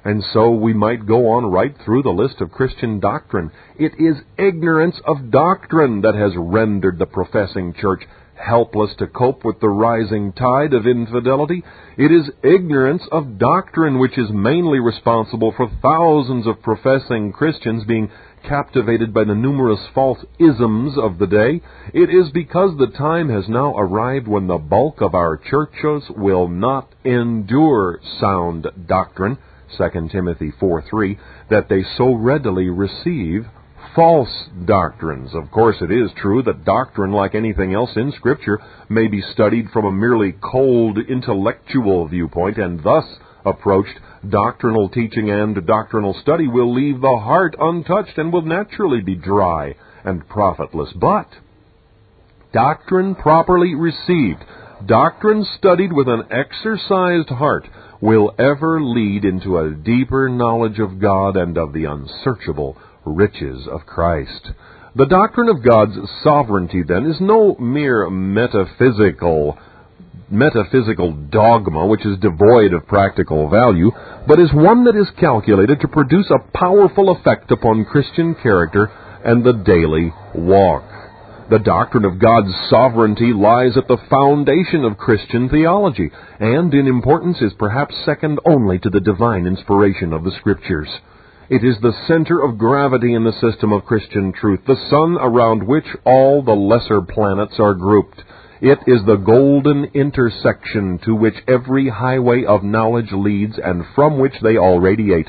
And 0.04 0.22
so 0.34 0.50
we 0.50 0.74
might 0.74 1.06
go 1.06 1.30
on 1.30 1.46
right 1.46 1.74
through 1.82 2.02
the 2.02 2.10
list 2.10 2.40
of 2.40 2.52
Christian 2.52 3.00
doctrine. 3.00 3.50
It 3.78 3.92
is 3.98 4.16
ignorance 4.36 4.96
of 5.06 5.30
doctrine 5.30 6.02
that 6.02 6.14
has 6.14 6.32
rendered 6.36 6.98
the 6.98 7.06
professing 7.06 7.72
church 7.72 8.02
helpless 8.36 8.90
to 8.98 9.06
cope 9.06 9.44
with 9.44 9.60
the 9.60 9.68
rising 9.68 10.32
tide 10.32 10.74
of 10.74 10.86
infidelity. 10.86 11.62
It 11.96 12.12
is 12.12 12.30
ignorance 12.42 13.02
of 13.10 13.38
doctrine 13.38 13.98
which 13.98 14.18
is 14.18 14.28
mainly 14.30 14.80
responsible 14.80 15.54
for 15.56 15.70
thousands 15.80 16.46
of 16.46 16.62
professing 16.62 17.32
Christians 17.32 17.84
being 17.84 18.10
captivated 18.48 19.12
by 19.12 19.24
the 19.24 19.34
numerous 19.34 19.80
false 19.94 20.18
isms 20.38 20.96
of 20.98 21.18
the 21.18 21.26
day. 21.26 21.60
It 21.92 22.10
is 22.10 22.30
because 22.32 22.76
the 22.76 22.96
time 22.96 23.28
has 23.28 23.48
now 23.48 23.76
arrived 23.76 24.28
when 24.28 24.46
the 24.46 24.58
bulk 24.58 25.00
of 25.00 25.14
our 25.14 25.36
churches 25.36 26.04
will 26.10 26.48
not 26.48 26.92
endure 27.04 28.00
sound 28.20 28.66
doctrine, 28.86 29.38
2 29.76 30.08
Timothy 30.12 30.52
4 30.58 30.84
3, 30.88 31.18
that 31.50 31.68
they 31.68 31.82
so 31.96 32.14
readily 32.14 32.68
receive 32.68 33.46
false 33.94 34.48
doctrines. 34.64 35.30
Of 35.34 35.50
course, 35.50 35.76
it 35.80 35.90
is 35.90 36.10
true 36.16 36.42
that 36.42 36.64
doctrine, 36.64 37.12
like 37.12 37.34
anything 37.34 37.74
else 37.74 37.90
in 37.96 38.12
Scripture, 38.12 38.60
may 38.88 39.06
be 39.08 39.22
studied 39.32 39.70
from 39.72 39.84
a 39.84 39.92
merely 39.92 40.32
cold 40.32 40.98
intellectual 40.98 42.08
viewpoint, 42.08 42.58
and 42.58 42.82
thus 42.82 43.04
approached, 43.44 43.98
doctrinal 44.30 44.88
teaching 44.88 45.30
and 45.30 45.66
doctrinal 45.66 46.14
study 46.22 46.48
will 46.48 46.74
leave 46.74 47.00
the 47.00 47.20
heart 47.22 47.54
untouched 47.58 48.16
and 48.16 48.32
will 48.32 48.42
naturally 48.42 49.00
be 49.00 49.14
dry 49.14 49.74
and 50.04 50.28
profitless. 50.28 50.92
But 50.94 51.28
doctrine 52.52 53.14
properly 53.14 53.74
received, 53.74 54.44
doctrine 54.86 55.46
studied 55.58 55.92
with 55.92 56.08
an 56.08 56.24
exercised 56.30 57.28
heart, 57.28 57.66
will 58.00 58.34
ever 58.38 58.82
lead 58.82 59.24
into 59.24 59.58
a 59.58 59.70
deeper 59.70 60.28
knowledge 60.28 60.78
of 60.78 61.00
God 61.00 61.36
and 61.36 61.56
of 61.56 61.72
the 61.72 61.84
unsearchable 61.84 62.76
riches 63.04 63.66
of 63.66 63.86
Christ. 63.86 64.50
The 64.96 65.06
doctrine 65.06 65.48
of 65.48 65.64
God's 65.64 65.96
sovereignty, 66.22 66.82
then, 66.86 67.06
is 67.06 67.20
no 67.20 67.56
mere 67.56 68.08
metaphysical 68.10 69.58
metaphysical 70.30 71.12
dogma 71.12 71.86
which 71.86 72.04
is 72.04 72.18
devoid 72.18 72.72
of 72.72 72.86
practical 72.86 73.48
value, 73.48 73.90
but 74.26 74.40
is 74.40 74.52
one 74.52 74.84
that 74.84 74.96
is 74.96 75.08
calculated 75.20 75.80
to 75.80 75.88
produce 75.88 76.30
a 76.30 76.56
powerful 76.56 77.10
effect 77.10 77.50
upon 77.50 77.84
Christian 77.84 78.34
character 78.34 78.90
and 79.24 79.44
the 79.44 79.52
daily 79.52 80.12
walk. 80.34 80.84
The 81.50 81.58
doctrine 81.58 82.06
of 82.06 82.18
God's 82.18 82.54
sovereignty 82.70 83.32
lies 83.34 83.76
at 83.76 83.86
the 83.86 83.98
foundation 84.08 84.84
of 84.84 84.96
Christian 84.96 85.50
theology, 85.50 86.10
and 86.40 86.72
in 86.72 86.86
importance 86.86 87.42
is 87.42 87.52
perhaps 87.58 87.94
second 88.06 88.38
only 88.46 88.78
to 88.78 88.88
the 88.88 89.00
divine 89.00 89.46
inspiration 89.46 90.14
of 90.14 90.24
the 90.24 90.32
Scriptures. 90.38 90.88
It 91.50 91.62
is 91.62 91.76
the 91.82 91.92
center 92.08 92.42
of 92.42 92.56
gravity 92.56 93.12
in 93.12 93.24
the 93.24 93.38
system 93.38 93.72
of 93.72 93.84
Christian 93.84 94.32
truth, 94.32 94.60
the 94.66 94.80
sun 94.88 95.18
around 95.20 95.62
which 95.62 95.84
all 96.06 96.42
the 96.42 96.52
lesser 96.52 97.02
planets 97.02 97.56
are 97.58 97.74
grouped. 97.74 98.22
It 98.60 98.78
is 98.86 99.04
the 99.04 99.16
golden 99.16 99.86
intersection 99.94 100.98
to 101.04 101.14
which 101.14 101.34
every 101.48 101.88
highway 101.88 102.44
of 102.44 102.62
knowledge 102.62 103.12
leads 103.12 103.58
and 103.58 103.84
from 103.94 104.18
which 104.18 104.34
they 104.42 104.56
all 104.56 104.78
radiate. 104.78 105.28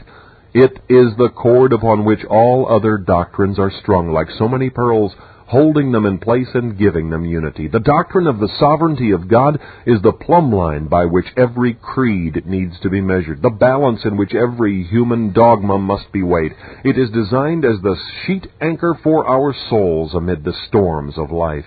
It 0.53 0.80
is 0.88 1.15
the 1.17 1.30
cord 1.36 1.73
upon 1.73 2.05
which 2.05 2.23
all 2.30 2.67
other 2.69 2.97
doctrines 2.97 3.59
are 3.59 3.71
strung, 3.82 4.11
like 4.11 4.30
so 4.38 4.47
many 4.47 4.69
pearls, 4.69 5.13
holding 5.47 5.91
them 5.91 6.05
in 6.05 6.17
place 6.17 6.47
and 6.53 6.78
giving 6.78 7.09
them 7.09 7.26
unity. 7.26 7.67
The 7.67 7.80
doctrine 7.80 8.28
of 8.28 8.39
the 8.39 8.49
sovereignty 8.59 9.11
of 9.11 9.28
God 9.28 9.59
is 9.86 10.01
the 10.01 10.13
plumb 10.13 10.53
line 10.53 10.88
by 10.88 11.05
which 11.05 11.26
every 11.36 11.73
creed 11.73 12.45
needs 12.45 12.80
to 12.82 12.89
be 12.89 13.01
measured, 13.01 13.41
the 13.41 13.49
balance 13.49 14.05
in 14.05 14.17
which 14.17 14.34
every 14.34 14.84
human 14.84 15.34
dogma 15.34 15.78
must 15.78 16.11
be 16.11 16.23
weighed. 16.23 16.53
It 16.84 16.97
is 16.97 17.09
designed 17.09 17.65
as 17.65 17.82
the 17.82 17.95
sheet 18.26 18.47
anchor 18.61 18.97
for 19.03 19.28
our 19.28 19.53
souls 19.69 20.13
amid 20.13 20.43
the 20.43 20.55
storms 20.67 21.17
of 21.17 21.32
life. 21.32 21.65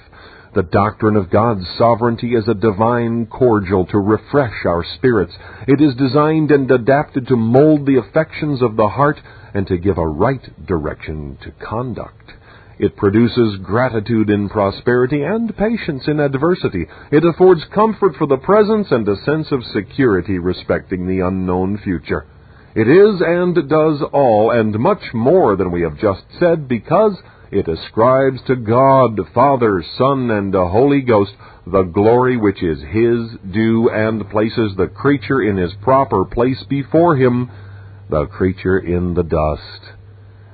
The 0.54 0.62
doctrine 0.62 1.16
of 1.16 1.30
God's 1.30 1.66
sovereignty 1.76 2.34
is 2.34 2.48
a 2.48 2.54
divine 2.54 3.26
cordial 3.26 3.84
to 3.86 3.98
refresh 3.98 4.64
our 4.64 4.82
spirits. 4.96 5.34
It 5.66 5.80
is 5.80 5.94
designed 5.94 6.50
and 6.50 6.70
adapted 6.70 7.28
to 7.28 7.36
mold 7.36 7.84
the 7.84 7.98
affections 7.98 8.62
of 8.62 8.76
the 8.76 8.88
heart 8.88 9.20
and 9.52 9.66
to 9.66 9.76
give 9.76 9.98
a 9.98 10.06
right 10.06 10.66
direction 10.66 11.36
to 11.42 11.50
conduct. 11.64 12.32
It 12.78 12.96
produces 12.96 13.58
gratitude 13.62 14.30
in 14.30 14.48
prosperity 14.48 15.22
and 15.22 15.54
patience 15.56 16.04
in 16.06 16.20
adversity. 16.20 16.86
It 17.10 17.24
affords 17.24 17.64
comfort 17.74 18.14
for 18.16 18.26
the 18.26 18.36
present 18.38 18.90
and 18.90 19.06
a 19.08 19.16
sense 19.16 19.48
of 19.50 19.64
security 19.64 20.38
respecting 20.38 21.06
the 21.06 21.20
unknown 21.20 21.78
future. 21.78 22.24
It 22.74 22.86
is 22.86 23.20
and 23.20 23.68
does 23.68 24.02
all 24.12 24.52
and 24.52 24.78
much 24.78 25.02
more 25.12 25.56
than 25.56 25.72
we 25.72 25.82
have 25.82 25.98
just 25.98 26.22
said 26.38 26.68
because 26.68 27.16
it 27.50 27.68
ascribes 27.68 28.40
to 28.46 28.56
God, 28.56 29.18
Father, 29.34 29.84
Son, 29.96 30.30
and 30.30 30.52
the 30.52 30.68
Holy 30.68 31.00
Ghost 31.00 31.32
the 31.66 31.82
glory 31.82 32.36
which 32.36 32.62
is 32.62 32.78
His 32.80 33.52
due 33.52 33.90
and 33.90 34.28
places 34.30 34.72
the 34.76 34.86
creature 34.86 35.42
in 35.42 35.56
his 35.56 35.72
proper 35.82 36.24
place 36.24 36.62
before 36.68 37.16
Him, 37.16 37.50
the 38.08 38.26
creature 38.26 38.78
in 38.78 39.14
the 39.14 39.22
dust. 39.22 39.94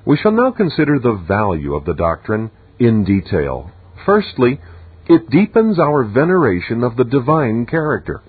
We 0.04 0.16
shall 0.16 0.32
now 0.32 0.50
consider 0.50 0.98
the 0.98 1.24
value 1.26 1.74
of 1.74 1.84
the 1.84 1.94
doctrine 1.94 2.50
in 2.78 3.04
detail. 3.04 3.70
Firstly, 4.04 4.60
it 5.06 5.30
deepens 5.30 5.78
our 5.78 6.04
veneration 6.04 6.82
of 6.82 6.96
the 6.96 7.04
divine 7.04 7.66
character. 7.66 8.22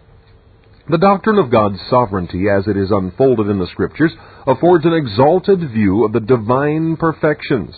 The 0.90 0.98
doctrine 1.00 1.40
of 1.40 1.52
God's 1.52 1.80
sovereignty, 1.90 2.46
as 2.48 2.68
it 2.68 2.78
is 2.78 2.92
unfolded 2.92 3.48
in 3.48 3.58
the 3.58 3.68
Scriptures, 3.68 4.14
affords 4.46 4.86
an 4.86 4.94
exalted 4.94 5.60
view 5.72 6.06
of 6.06 6.14
the 6.14 6.20
divine 6.20 6.96
perfections. 6.98 7.76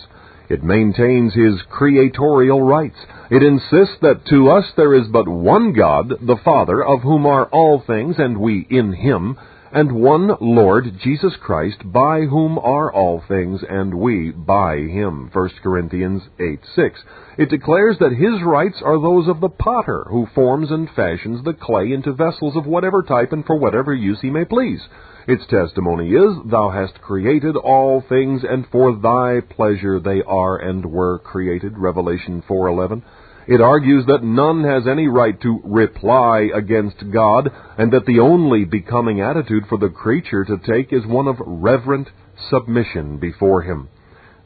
It 0.48 0.62
maintains 0.62 1.34
his 1.34 1.60
creatorial 1.70 2.62
rights. 2.62 2.98
It 3.30 3.42
insists 3.42 3.98
that 4.00 4.24
to 4.30 4.50
us 4.50 4.64
there 4.76 4.94
is 4.94 5.06
but 5.08 5.28
one 5.28 5.72
God, 5.74 6.08
the 6.22 6.38
Father, 6.42 6.82
of 6.82 7.02
whom 7.02 7.26
are 7.26 7.46
all 7.46 7.80
things, 7.86 8.16
and 8.18 8.38
we 8.38 8.66
in 8.70 8.92
him, 8.94 9.36
and 9.70 9.92
one 9.92 10.30
Lord, 10.40 10.98
Jesus 11.02 11.34
Christ, 11.42 11.92
by 11.92 12.22
whom 12.22 12.58
are 12.58 12.90
all 12.90 13.22
things, 13.28 13.60
and 13.68 13.92
we 13.94 14.30
by 14.30 14.78
him. 14.78 15.28
1 15.30 15.50
Corinthians 15.62 16.22
8 16.40 16.60
6. 16.74 17.00
It 17.36 17.50
declares 17.50 17.98
that 17.98 18.12
his 18.12 18.42
rights 18.42 18.80
are 18.82 19.00
those 19.00 19.28
of 19.28 19.40
the 19.40 19.50
potter, 19.50 20.06
who 20.08 20.26
forms 20.34 20.70
and 20.70 20.88
fashions 20.96 21.44
the 21.44 21.52
clay 21.52 21.92
into 21.92 22.12
vessels 22.12 22.56
of 22.56 22.66
whatever 22.66 23.02
type 23.02 23.32
and 23.32 23.44
for 23.44 23.56
whatever 23.56 23.94
use 23.94 24.20
he 24.22 24.30
may 24.30 24.46
please. 24.46 24.80
Its 25.28 25.46
testimony 25.48 26.12
is, 26.12 26.38
Thou 26.46 26.70
hast 26.70 27.02
created 27.02 27.54
all 27.54 28.00
things, 28.00 28.42
and 28.48 28.66
for 28.72 28.96
thy 28.96 29.40
pleasure 29.40 30.00
they 30.00 30.22
are 30.22 30.56
and 30.56 30.86
were 30.86 31.18
created. 31.18 31.76
Revelation 31.76 32.42
4:11. 32.48 33.02
It 33.46 33.60
argues 33.60 34.06
that 34.06 34.24
none 34.24 34.64
has 34.64 34.88
any 34.88 35.06
right 35.06 35.38
to 35.42 35.60
reply 35.64 36.48
against 36.54 37.10
God, 37.10 37.52
and 37.76 37.92
that 37.92 38.06
the 38.06 38.20
only 38.20 38.64
becoming 38.64 39.20
attitude 39.20 39.66
for 39.66 39.76
the 39.76 39.90
creature 39.90 40.46
to 40.46 40.56
take 40.56 40.94
is 40.94 41.06
one 41.06 41.28
of 41.28 41.36
reverent 41.44 42.08
submission 42.48 43.18
before 43.18 43.60
Him. 43.60 43.88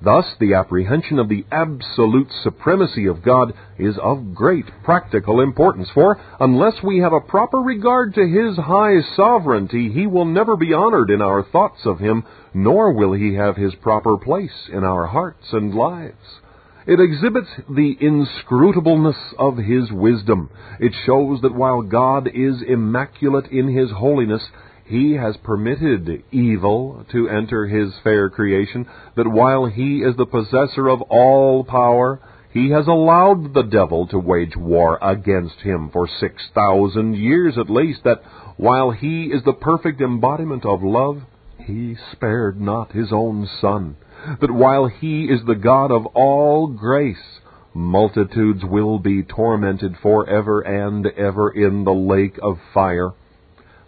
Thus, 0.05 0.26
the 0.40 0.55
apprehension 0.55 1.20
of 1.20 1.28
the 1.28 1.44
absolute 1.53 2.26
supremacy 2.42 3.07
of 3.07 3.22
God 3.22 3.53
is 3.78 3.96
of 3.98 4.34
great 4.34 4.66
practical 4.82 5.40
importance, 5.40 5.88
for 5.94 6.18
unless 6.40 6.82
we 6.82 6.98
have 6.98 7.12
a 7.12 7.20
proper 7.20 7.59
regard 7.59 8.14
to 8.14 8.26
His 8.26 8.57
high 8.57 9.00
sovereignty, 9.14 9.92
He 9.92 10.09
will 10.09 10.24
never 10.24 10.57
be 10.57 10.72
honored 10.72 11.11
in 11.11 11.22
our 11.22 11.44
thoughts 11.44 11.86
of 11.86 12.00
Him, 12.00 12.24
nor 12.53 12.92
will 12.92 13.12
He 13.12 13.34
have 13.34 13.55
His 13.55 13.74
proper 13.76 14.16
place 14.16 14.68
in 14.72 14.82
our 14.82 15.07
hearts 15.07 15.53
and 15.53 15.72
lives. 15.72 16.40
It 16.84 16.98
exhibits 16.98 17.50
the 17.68 17.96
inscrutableness 18.00 19.34
of 19.38 19.57
His 19.57 19.92
wisdom. 19.92 20.50
It 20.80 20.92
shows 21.07 21.40
that 21.42 21.55
while 21.55 21.82
God 21.82 22.28
is 22.34 22.61
immaculate 22.66 23.53
in 23.53 23.68
His 23.68 23.92
holiness, 23.92 24.42
he 24.85 25.14
has 25.14 25.37
permitted 25.39 26.22
evil 26.30 27.05
to 27.12 27.28
enter 27.28 27.66
his 27.66 27.93
fair 28.03 28.28
creation, 28.28 28.87
that 29.16 29.26
while 29.26 29.66
he 29.66 29.99
is 29.99 30.16
the 30.16 30.26
possessor 30.26 30.89
of 30.89 31.03
all 31.03 31.64
power, 31.64 32.20
he 32.53 32.70
has 32.70 32.87
allowed 32.87 33.55
the 33.55 33.62
devil 33.62 34.07
to 34.09 34.18
wage 34.18 34.57
war 34.57 34.99
against 35.01 35.61
him 35.61 35.89
for 35.91 36.07
six 36.20 36.43
thousand 36.55 37.14
years 37.16 37.57
at 37.57 37.70
least, 37.70 38.05
that 38.05 38.22
while 38.57 38.91
he 38.91 39.24
is 39.26 39.43
the 39.45 39.55
perfect 39.55 40.01
embodiment 40.01 40.66
of 40.66 40.83
love, 40.83 41.22
he 41.59 41.97
spared 42.12 42.61
not 42.61 42.93
his 42.93 43.12
own 43.12 43.49
son, 43.61 43.97
that 44.41 44.51
while 44.51 44.87
he 44.87 45.24
is 45.24 45.41
the 45.47 45.55
God 45.55 45.91
of 45.91 46.05
all 46.07 46.66
grace, 46.66 47.41
multitudes 47.72 48.62
will 48.64 48.99
be 48.99 49.22
tormented 49.22 49.97
for 50.03 50.28
ever 50.28 50.61
and 50.61 51.07
ever 51.07 51.51
in 51.51 51.85
the 51.85 51.93
lake 51.93 52.39
of 52.43 52.59
fire. 52.74 53.12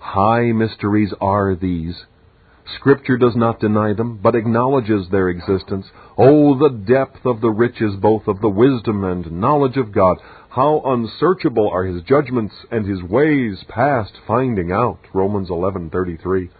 High 0.05 0.53
mysteries 0.53 1.13
are 1.21 1.57
these. 1.57 2.05
Scripture 2.77 3.17
does 3.17 3.35
not 3.35 3.59
deny 3.59 3.95
them, 3.95 4.21
but 4.23 4.37
acknowledges 4.37 5.09
their 5.09 5.31
existence. 5.31 5.87
Oh, 6.17 6.57
the 6.57 6.69
depth 6.69 7.25
of 7.25 7.41
the 7.41 7.51
riches 7.51 7.97
both 7.97 8.29
of 8.29 8.41
the 8.41 8.49
wisdom 8.51 9.03
and 9.03 9.41
knowledge 9.41 9.77
of 9.79 9.93
God! 9.93 10.19
How 10.51 10.83
unsearchable 10.85 11.69
are 11.71 11.85
his 11.85 12.03
judgments 12.03 12.55
and 12.71 12.87
his 12.87 13.03
ways 13.03 13.65
past 13.67 14.13
finding 14.27 14.71
out. 14.71 15.01
Romans 15.15 15.49
11:33. 15.49 16.51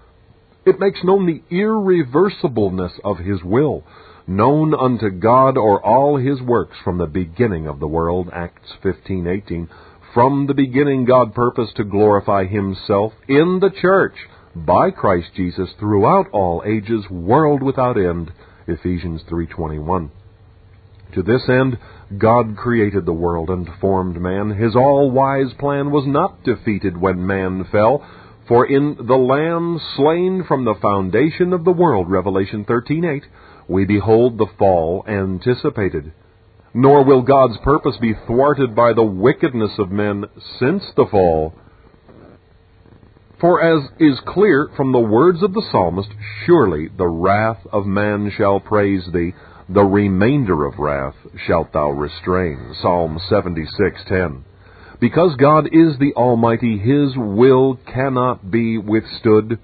It 0.65 0.81
makes 0.81 1.05
known 1.05 1.27
the 1.27 1.43
irreversibleness 1.55 2.99
of 3.05 3.19
his 3.19 3.45
will, 3.45 3.85
known 4.27 4.75
unto 4.75 5.11
God 5.11 5.59
or 5.59 5.85
all 5.85 6.17
his 6.17 6.41
works 6.41 6.79
from 6.83 6.97
the 6.97 7.07
beginning 7.07 7.69
of 7.69 7.79
the 7.79 7.87
world. 7.87 8.31
Acts 8.33 8.73
15:18. 8.83 9.69
From 10.15 10.47
the 10.47 10.55
beginning, 10.55 11.07
God 11.07 11.35
purposed 11.35 11.75
to 11.75 11.83
glorify 11.83 12.45
Himself 12.45 13.15
in 13.27 13.59
the 13.59 13.73
church 13.83 14.15
by 14.55 14.93
Christ 14.93 15.31
Jesus 15.35 15.71
throughout 15.81 16.29
all 16.31 16.63
ages, 16.65 17.11
world 17.11 17.65
without 17.65 17.99
end. 17.99 18.31
Ephesians 18.69 19.25
3:21. 19.25 20.11
To 21.15 21.23
this 21.25 21.49
end, 21.49 21.79
God 22.17 22.57
created 22.57 23.07
the 23.07 23.13
world 23.13 23.51
and 23.51 23.69
formed 23.81 24.21
man. 24.21 24.51
His 24.51 24.77
all-wise 24.77 25.53
plan 25.55 25.91
was 25.91 26.07
not 26.07 26.45
defeated 26.45 26.97
when 26.97 27.27
man 27.27 27.65
fell, 27.65 28.05
for 28.47 28.65
in 28.65 28.95
the 29.01 29.19
Lamb 29.19 29.81
slain 29.97 30.45
from 30.45 30.65
the 30.65 30.77
foundation 30.77 31.53
of 31.53 31.65
the 31.65 31.73
world, 31.73 32.09
Revelation 32.09 32.65
13:8, 32.65 33.25
we 33.67 33.85
behold 33.85 34.39
the 34.39 34.47
fall 34.59 35.05
anticipated 35.09 36.13
nor 36.75 37.05
will 37.05 37.23
God's 37.23 37.57
purpose 37.59 37.97
be 38.01 38.15
thwarted 38.27 38.75
by 38.75 38.93
the 38.93 39.05
wickedness 39.05 39.79
of 39.79 39.93
men 39.93 40.25
since 40.59 40.83
the 40.97 41.07
fall. 41.07 41.55
For 43.41 43.61
as 43.63 43.89
is 44.01 44.19
clear 44.27 44.69
from 44.77 44.93
the 44.93 44.99
words 44.99 45.43
of 45.43 45.55
the 45.55 45.67
psalmist, 45.71 46.11
surely 46.45 46.89
the 46.89 47.07
wrath 47.07 47.65
of 47.73 47.87
man 47.87 48.33
shall 48.37 48.59
praise 48.59 49.07
thee, 49.13 49.35
the 49.69 49.85
remainder 49.85 50.67
of 50.67 50.79
wrath 50.79 51.15
shalt 51.47 51.73
thou 51.73 51.91
restrain. 51.91 52.75
Psalm 52.81 53.19
76:10. 53.31 54.45
Because 55.01 55.37
God 55.37 55.69
is 55.73 55.99
the 55.99 56.15
Almighty, 56.15 56.79
His 56.79 57.17
will 57.17 57.79
cannot 57.87 58.51
be 58.51 58.79
withstood. 58.79 59.59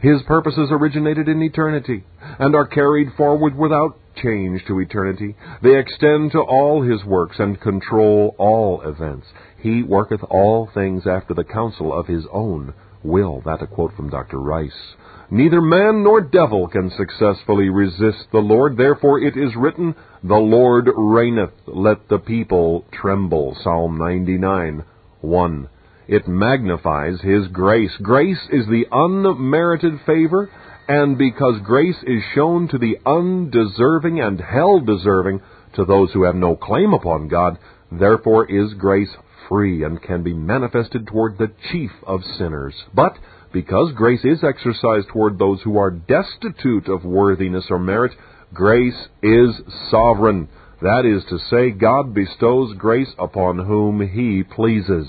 His 0.00 0.22
purposes 0.22 0.68
originated 0.70 1.28
in 1.28 1.42
eternity 1.42 2.04
and 2.38 2.54
are 2.54 2.66
carried 2.66 3.12
forward 3.16 3.56
without 3.56 3.98
change 4.22 4.64
to 4.66 4.80
eternity. 4.80 5.36
They 5.62 5.78
extend 5.78 6.32
to 6.32 6.40
all 6.40 6.82
his 6.82 7.04
works 7.04 7.36
and 7.38 7.60
control 7.60 8.34
all 8.38 8.82
events. 8.82 9.26
He 9.58 9.82
worketh 9.82 10.22
all 10.30 10.68
things 10.72 11.06
after 11.06 11.34
the 11.34 11.44
counsel 11.44 11.98
of 11.98 12.06
his 12.06 12.24
own 12.32 12.74
will. 13.02 13.42
That 13.44 13.62
a 13.62 13.66
quote 13.66 13.94
from 13.96 14.10
Dr. 14.10 14.40
Rice. 14.40 14.94
Neither 15.30 15.60
man 15.60 16.02
nor 16.04 16.20
devil 16.20 16.68
can 16.68 16.90
successfully 16.90 17.68
resist 17.68 18.26
the 18.30 18.38
Lord. 18.38 18.76
Therefore 18.76 19.20
it 19.20 19.36
is 19.36 19.56
written, 19.56 19.94
The 20.22 20.34
Lord 20.34 20.88
reigneth, 20.94 21.52
let 21.66 22.08
the 22.08 22.18
people 22.18 22.84
tremble. 22.92 23.56
Psalm 23.62 23.96
99, 23.98 24.84
1. 25.22 25.68
It 26.06 26.28
magnifies 26.28 27.20
His 27.20 27.48
grace. 27.48 27.92
Grace 28.02 28.40
is 28.50 28.66
the 28.66 28.86
unmerited 28.90 30.00
favor 30.06 30.50
and 30.86 31.16
because 31.16 31.60
grace 31.64 31.96
is 32.06 32.22
shown 32.34 32.68
to 32.68 32.78
the 32.78 32.98
undeserving 33.06 34.20
and 34.20 34.38
hell 34.40 34.80
deserving 34.80 35.40
to 35.76 35.84
those 35.84 36.12
who 36.12 36.24
have 36.24 36.34
no 36.34 36.56
claim 36.56 36.92
upon 36.92 37.28
God, 37.28 37.58
therefore 37.90 38.50
is 38.50 38.74
grace 38.74 39.08
free 39.48 39.82
and 39.82 40.02
can 40.02 40.22
be 40.22 40.34
manifested 40.34 41.06
toward 41.06 41.38
the 41.38 41.52
chief 41.70 41.90
of 42.06 42.20
sinners. 42.38 42.74
But 42.92 43.16
Because 43.52 43.92
grace 43.94 44.24
is 44.24 44.42
exercised 44.42 45.06
toward 45.12 45.38
those 45.38 45.62
who 45.62 45.78
are 45.78 45.92
destitute 45.92 46.88
of 46.88 47.04
worthiness 47.04 47.64
or 47.70 47.78
merit, 47.78 48.10
grace 48.52 49.08
is 49.22 49.50
sovereign. 49.92 50.48
That 50.82 51.06
is 51.06 51.24
to 51.30 51.38
say, 51.48 51.70
God 51.70 52.12
bestows 52.12 52.74
grace 52.76 53.14
upon 53.16 53.58
whom 53.58 54.00
He 54.00 54.42
pleases. 54.42 55.06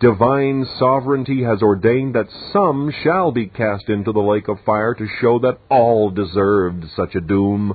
Divine 0.00 0.64
sovereignty 0.78 1.42
has 1.42 1.60
ordained 1.60 2.14
that 2.14 2.30
some 2.52 2.92
shall 3.02 3.32
be 3.32 3.46
cast 3.48 3.88
into 3.88 4.12
the 4.12 4.20
lake 4.20 4.46
of 4.46 4.60
fire 4.64 4.94
to 4.94 5.08
show 5.20 5.40
that 5.40 5.58
all 5.68 6.10
deserved 6.10 6.84
such 6.94 7.16
a 7.16 7.20
doom. 7.20 7.74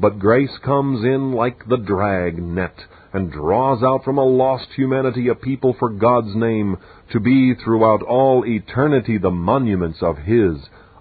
But 0.00 0.18
grace 0.18 0.56
comes 0.64 1.04
in 1.04 1.32
like 1.32 1.68
the 1.68 1.76
drag 1.76 2.42
net 2.42 2.74
and 3.12 3.30
draws 3.30 3.82
out 3.82 4.02
from 4.02 4.16
a 4.16 4.24
lost 4.24 4.68
humanity 4.76 5.28
a 5.28 5.34
people 5.34 5.74
for 5.78 5.90
God's 5.90 6.34
name 6.34 6.78
to 7.12 7.20
be 7.20 7.54
throughout 7.54 8.00
all 8.00 8.46
eternity 8.46 9.18
the 9.18 9.30
monuments 9.30 9.98
of 10.00 10.16
His 10.16 10.56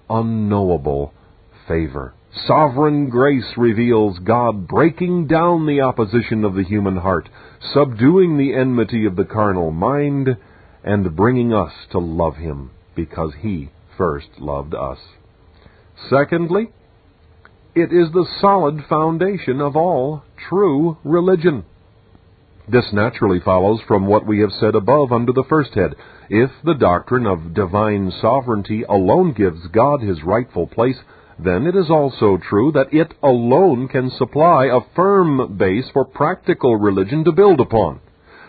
unknowable 0.09 1.13
favor. 1.65 2.13
Sovereign 2.45 3.09
grace 3.09 3.53
reveals 3.55 4.19
God 4.19 4.67
breaking 4.67 5.27
down 5.27 5.65
the 5.65 5.79
opposition 5.79 6.43
of 6.43 6.55
the 6.55 6.63
human 6.63 6.97
heart, 6.97 7.29
subduing 7.73 8.37
the 8.37 8.53
enmity 8.53 9.05
of 9.05 9.15
the 9.15 9.25
carnal 9.25 9.71
mind, 9.71 10.35
and 10.87 11.17
bringing 11.17 11.53
us 11.53 11.73
to 11.91 11.99
love 11.99 12.37
Him 12.37 12.71
because 12.95 13.33
He 13.41 13.69
first 13.97 14.29
loved 14.39 14.73
us. 14.73 14.97
Secondly, 16.09 16.69
it 17.75 17.91
is 17.91 18.11
the 18.13 18.25
solid 18.39 18.85
foundation 18.87 19.59
of 19.59 19.75
all 19.75 20.23
true 20.49 20.97
religion. 21.03 21.65
This 22.69 22.85
naturally 22.93 23.41
follows 23.43 23.81
from 23.85 24.07
what 24.07 24.25
we 24.25 24.39
have 24.39 24.51
said 24.59 24.75
above 24.75 25.11
under 25.11 25.33
the 25.33 25.43
first 25.49 25.73
head. 25.73 25.93
If 26.29 26.51
the 26.63 26.73
doctrine 26.73 27.27
of 27.27 27.53
divine 27.53 28.11
sovereignty 28.21 28.83
alone 28.83 29.33
gives 29.33 29.67
God 29.67 30.01
his 30.01 30.23
rightful 30.23 30.67
place, 30.67 30.97
then 31.37 31.67
it 31.67 31.75
is 31.75 31.89
also 31.89 32.37
true 32.37 32.71
that 32.71 32.93
it 32.93 33.13
alone 33.21 33.89
can 33.89 34.09
supply 34.17 34.65
a 34.65 34.95
firm 34.95 35.57
base 35.57 35.85
for 35.91 36.05
practical 36.05 36.77
religion 36.77 37.25
to 37.25 37.31
build 37.33 37.59
upon. 37.59 37.99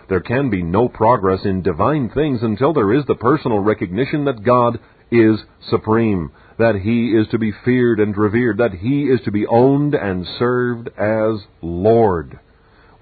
There 0.09 0.21
can 0.21 0.49
be 0.49 0.63
no 0.63 0.89
progress 0.89 1.45
in 1.45 1.63
divine 1.63 2.11
things 2.11 2.43
until 2.43 2.73
there 2.73 2.95
is 2.95 3.05
the 3.07 3.15
personal 3.15 3.59
recognition 3.59 4.25
that 4.25 4.43
God 4.43 4.79
is 5.11 5.39
supreme, 5.69 6.31
that 6.59 6.77
He 6.77 7.11
is 7.11 7.29
to 7.29 7.39
be 7.39 7.53
feared 7.65 8.01
and 8.01 8.17
revered, 8.17 8.59
that 8.59 8.73
He 8.73 9.05
is 9.05 9.21
to 9.25 9.31
be 9.31 9.47
owned 9.47 9.95
and 9.95 10.27
served 10.39 10.89
as 10.99 11.47
Lord. 11.61 12.39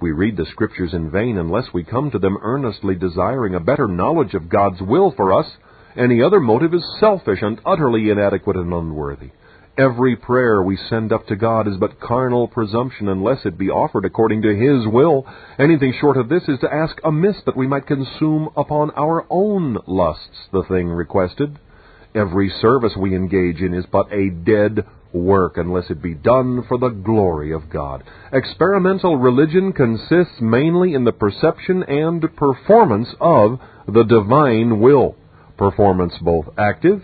We 0.01 0.13
read 0.13 0.37
the 0.37 0.47
Scriptures 0.47 0.93
in 0.93 1.11
vain 1.11 1.39
unless 1.39 1.73
we 1.73 1.85
come 1.85 2.11
to 2.11 2.19
them 2.19 2.39
earnestly 2.43 2.97
desiring 2.97 3.55
a 3.55 3.61
better 3.61 3.89
knowledge 3.89 4.35
of 4.35 4.49
God's 4.49 4.81
will 4.81 5.13
for 5.17 5.33
us. 5.33 5.47
Any 5.97 6.23
other 6.23 6.41
motive 6.41 6.75
is 6.75 6.85
selfish 7.01 7.39
and 7.41 7.61
utterly 7.65 8.11
inadequate 8.11 8.57
and 8.57 8.73
unworthy. 8.73 9.31
Every 9.79 10.16
prayer 10.16 10.62
we 10.62 10.79
send 10.89 11.12
up 11.12 11.27
to 11.27 11.37
God 11.37 11.68
is 11.68 11.77
but 11.77 12.01
carnal 12.01 12.49
presumption 12.49 13.09
unless 13.09 13.45
it 13.45 13.59
be 13.59 13.68
offered 13.68 14.07
according 14.07 14.41
to 14.41 14.57
His 14.57 14.87
will. 14.91 15.27
Anything 15.59 15.93
short 16.01 16.16
of 16.16 16.31
this 16.31 16.45
is 16.49 16.59
to 16.61 16.72
ask 16.72 16.97
amiss 17.05 17.37
that 17.45 17.59
we 17.59 17.66
might 17.66 17.87
consume 17.87 18.49
upon 18.57 18.91
our 18.93 19.27
own 19.29 19.77
lusts 19.87 20.49
the 20.51 20.62
thing 20.62 20.89
requested. 20.89 21.59
Every 22.14 22.49
service 22.62 22.95
we 22.99 23.14
engage 23.14 23.61
in 23.61 23.74
is 23.74 23.85
but 23.93 24.11
a 24.11 24.31
dead 24.31 24.87
work 25.12 25.59
unless 25.59 25.91
it 25.91 26.01
be 26.01 26.14
done 26.14 26.64
for 26.66 26.79
the 26.79 26.89
glory 26.89 27.53
of 27.53 27.68
God. 27.68 28.03
Experimental 28.33 29.18
religion 29.18 29.74
consists 29.74 30.41
mainly 30.41 30.95
in 30.95 31.05
the 31.05 31.12
perception 31.12 31.83
and 31.83 32.35
performance 32.35 33.09
of 33.20 33.61
the 33.87 34.05
divine 34.05 34.81
will, 34.81 35.16
performance 35.59 36.14
both 36.22 36.47
active 36.57 37.03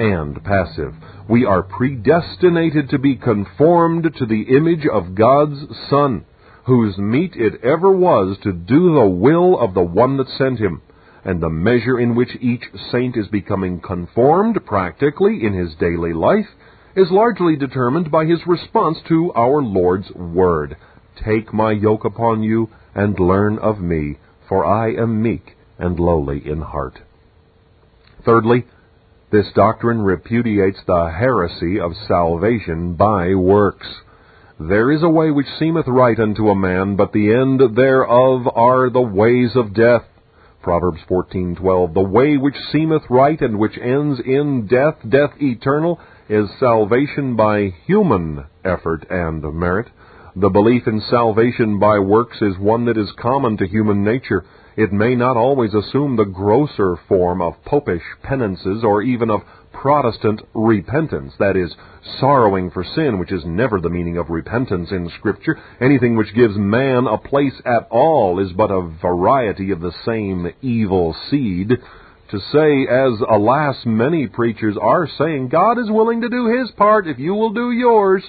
and 0.00 0.42
passive. 0.42 0.94
We 1.28 1.44
are 1.44 1.62
predestinated 1.62 2.88
to 2.88 2.98
be 2.98 3.16
conformed 3.16 4.10
to 4.16 4.24
the 4.24 4.56
image 4.56 4.86
of 4.90 5.14
God's 5.14 5.60
Son, 5.90 6.24
whose 6.64 6.96
meat 6.96 7.34
it 7.36 7.62
ever 7.62 7.92
was 7.92 8.38
to 8.42 8.52
do 8.52 8.94
the 8.94 9.06
will 9.06 9.60
of 9.60 9.74
the 9.74 9.82
one 9.82 10.16
that 10.16 10.28
sent 10.38 10.58
him 10.58 10.80
and 11.24 11.42
the 11.42 11.50
measure 11.50 12.00
in 12.00 12.14
which 12.14 12.30
each 12.40 12.64
saint 12.90 13.14
is 13.14 13.28
becoming 13.28 13.78
conformed 13.80 14.58
practically 14.64 15.44
in 15.44 15.52
his 15.52 15.74
daily 15.78 16.14
life 16.14 16.46
is 16.96 17.10
largely 17.10 17.56
determined 17.56 18.10
by 18.10 18.24
his 18.24 18.40
response 18.46 18.98
to 19.06 19.30
our 19.34 19.62
Lord's 19.62 20.10
word. 20.12 20.76
Take 21.22 21.52
my 21.52 21.72
yoke 21.72 22.06
upon 22.06 22.42
you 22.42 22.70
and 22.94 23.18
learn 23.18 23.58
of 23.58 23.80
me, 23.80 24.16
for 24.48 24.64
I 24.64 24.92
am 24.92 25.22
meek 25.22 25.56
and 25.78 26.00
lowly 26.00 26.42
in 26.48 26.62
heart. 26.62 27.00
Thirdly, 28.24 28.64
this 29.30 29.46
doctrine 29.54 30.02
repudiates 30.02 30.80
the 30.86 31.10
heresy 31.16 31.78
of 31.78 31.92
salvation 32.08 32.94
by 32.94 33.34
works. 33.34 33.86
There 34.58 34.90
is 34.90 35.02
a 35.02 35.08
way 35.08 35.30
which 35.30 35.46
seemeth 35.58 35.86
right 35.86 36.18
unto 36.18 36.48
a 36.48 36.56
man, 36.56 36.96
but 36.96 37.12
the 37.12 37.32
end 37.32 37.76
thereof 37.76 38.48
are 38.52 38.90
the 38.90 39.00
ways 39.00 39.52
of 39.54 39.72
death. 39.72 40.02
Proverbs 40.62 41.00
14:12 41.08 41.94
The 41.94 42.02
way 42.02 42.36
which 42.36 42.56
seemeth 42.72 43.08
right 43.08 43.40
and 43.40 43.58
which 43.58 43.78
ends 43.78 44.20
in 44.20 44.66
death, 44.66 44.98
death 45.08 45.32
eternal, 45.40 46.00
is 46.28 46.50
salvation 46.58 47.36
by 47.36 47.72
human 47.86 48.44
effort 48.64 49.06
and 49.08 49.42
merit. 49.54 49.86
The 50.34 50.50
belief 50.50 50.86
in 50.86 51.00
salvation 51.00 51.78
by 51.78 52.00
works 52.00 52.42
is 52.42 52.58
one 52.58 52.84
that 52.86 52.98
is 52.98 53.10
common 53.12 53.56
to 53.58 53.66
human 53.66 54.04
nature. 54.04 54.44
It 54.76 54.92
may 54.92 55.14
not 55.14 55.36
always 55.36 55.74
assume 55.74 56.16
the 56.16 56.24
grosser 56.24 56.96
form 57.08 57.42
of 57.42 57.64
popish 57.64 58.02
penances 58.22 58.84
or 58.84 59.02
even 59.02 59.30
of 59.30 59.42
Protestant 59.72 60.42
repentance, 60.52 61.32
that 61.38 61.56
is, 61.56 61.74
sorrowing 62.18 62.70
for 62.70 62.84
sin, 62.84 63.18
which 63.18 63.32
is 63.32 63.44
never 63.44 63.80
the 63.80 63.88
meaning 63.88 64.16
of 64.16 64.30
repentance 64.30 64.90
in 64.90 65.10
Scripture. 65.18 65.58
Anything 65.80 66.16
which 66.16 66.34
gives 66.34 66.56
man 66.56 67.06
a 67.06 67.18
place 67.18 67.60
at 67.64 67.86
all 67.90 68.38
is 68.40 68.52
but 68.52 68.70
a 68.70 68.90
variety 69.00 69.70
of 69.70 69.80
the 69.80 69.94
same 70.04 70.52
evil 70.60 71.14
seed 71.30 71.70
to 72.30 72.38
say, 72.52 72.86
as 72.86 73.20
alas, 73.28 73.76
many 73.84 74.28
preachers 74.28 74.76
are 74.80 75.08
saying, 75.18 75.48
God 75.48 75.78
is 75.78 75.90
willing 75.90 76.20
to 76.20 76.28
do 76.28 76.46
His 76.46 76.70
part 76.72 77.08
if 77.08 77.18
you 77.18 77.34
will 77.34 77.52
do 77.52 77.72
yours, 77.72 78.22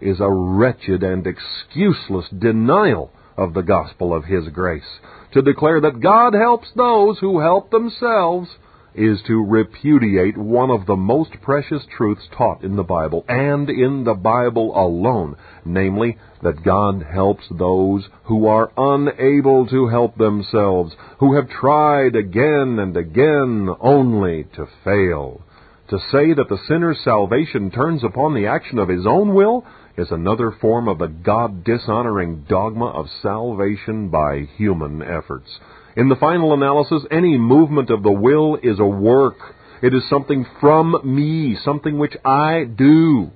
is 0.00 0.20
a 0.20 0.30
wretched 0.30 1.02
and 1.02 1.26
excuseless 1.26 2.28
denial 2.38 3.10
of 3.36 3.54
the 3.54 3.62
gospel 3.62 4.14
of 4.14 4.24
His 4.24 4.48
grace. 4.48 5.00
To 5.32 5.42
declare 5.42 5.80
that 5.80 6.00
God 6.00 6.34
helps 6.34 6.68
those 6.76 7.18
who 7.18 7.40
help 7.40 7.70
themselves 7.70 8.48
is 8.94 9.22
to 9.26 9.42
repudiate 9.42 10.36
one 10.36 10.70
of 10.70 10.84
the 10.84 10.96
most 10.96 11.30
precious 11.40 11.82
truths 11.96 12.28
taught 12.36 12.62
in 12.62 12.76
the 12.76 12.82
Bible, 12.82 13.24
and 13.26 13.70
in 13.70 14.04
the 14.04 14.14
Bible 14.14 14.76
alone, 14.76 15.36
namely, 15.64 16.18
that 16.42 16.62
God 16.62 17.02
helps 17.02 17.44
those 17.50 18.06
who 18.24 18.46
are 18.46 18.70
unable 18.76 19.66
to 19.68 19.88
help 19.88 20.18
themselves, 20.18 20.94
who 21.18 21.34
have 21.36 21.48
tried 21.48 22.14
again 22.14 22.78
and 22.78 22.94
again 22.94 23.70
only 23.80 24.44
to 24.56 24.66
fail. 24.84 25.40
To 25.88 25.98
say 26.10 26.34
that 26.34 26.48
the 26.50 26.58
sinner's 26.68 27.00
salvation 27.02 27.70
turns 27.70 28.04
upon 28.04 28.34
the 28.34 28.46
action 28.46 28.78
of 28.78 28.88
his 28.88 29.06
own 29.06 29.34
will 29.34 29.64
is 29.96 30.10
another 30.10 30.50
form 30.60 30.88
of 30.88 30.98
the 30.98 31.08
God 31.08 31.64
dishonoring 31.64 32.46
dogma 32.48 32.86
of 32.86 33.06
salvation 33.20 34.08
by 34.08 34.48
human 34.56 35.02
efforts. 35.02 35.48
In 35.96 36.08
the 36.08 36.16
final 36.16 36.54
analysis, 36.54 37.02
any 37.10 37.36
movement 37.36 37.90
of 37.90 38.02
the 38.02 38.12
will 38.12 38.56
is 38.62 38.78
a 38.78 38.84
work. 38.84 39.36
It 39.82 39.92
is 39.92 40.08
something 40.08 40.46
from 40.60 40.96
me, 41.04 41.56
something 41.64 41.98
which 41.98 42.16
I 42.24 42.64
do. 42.64 43.30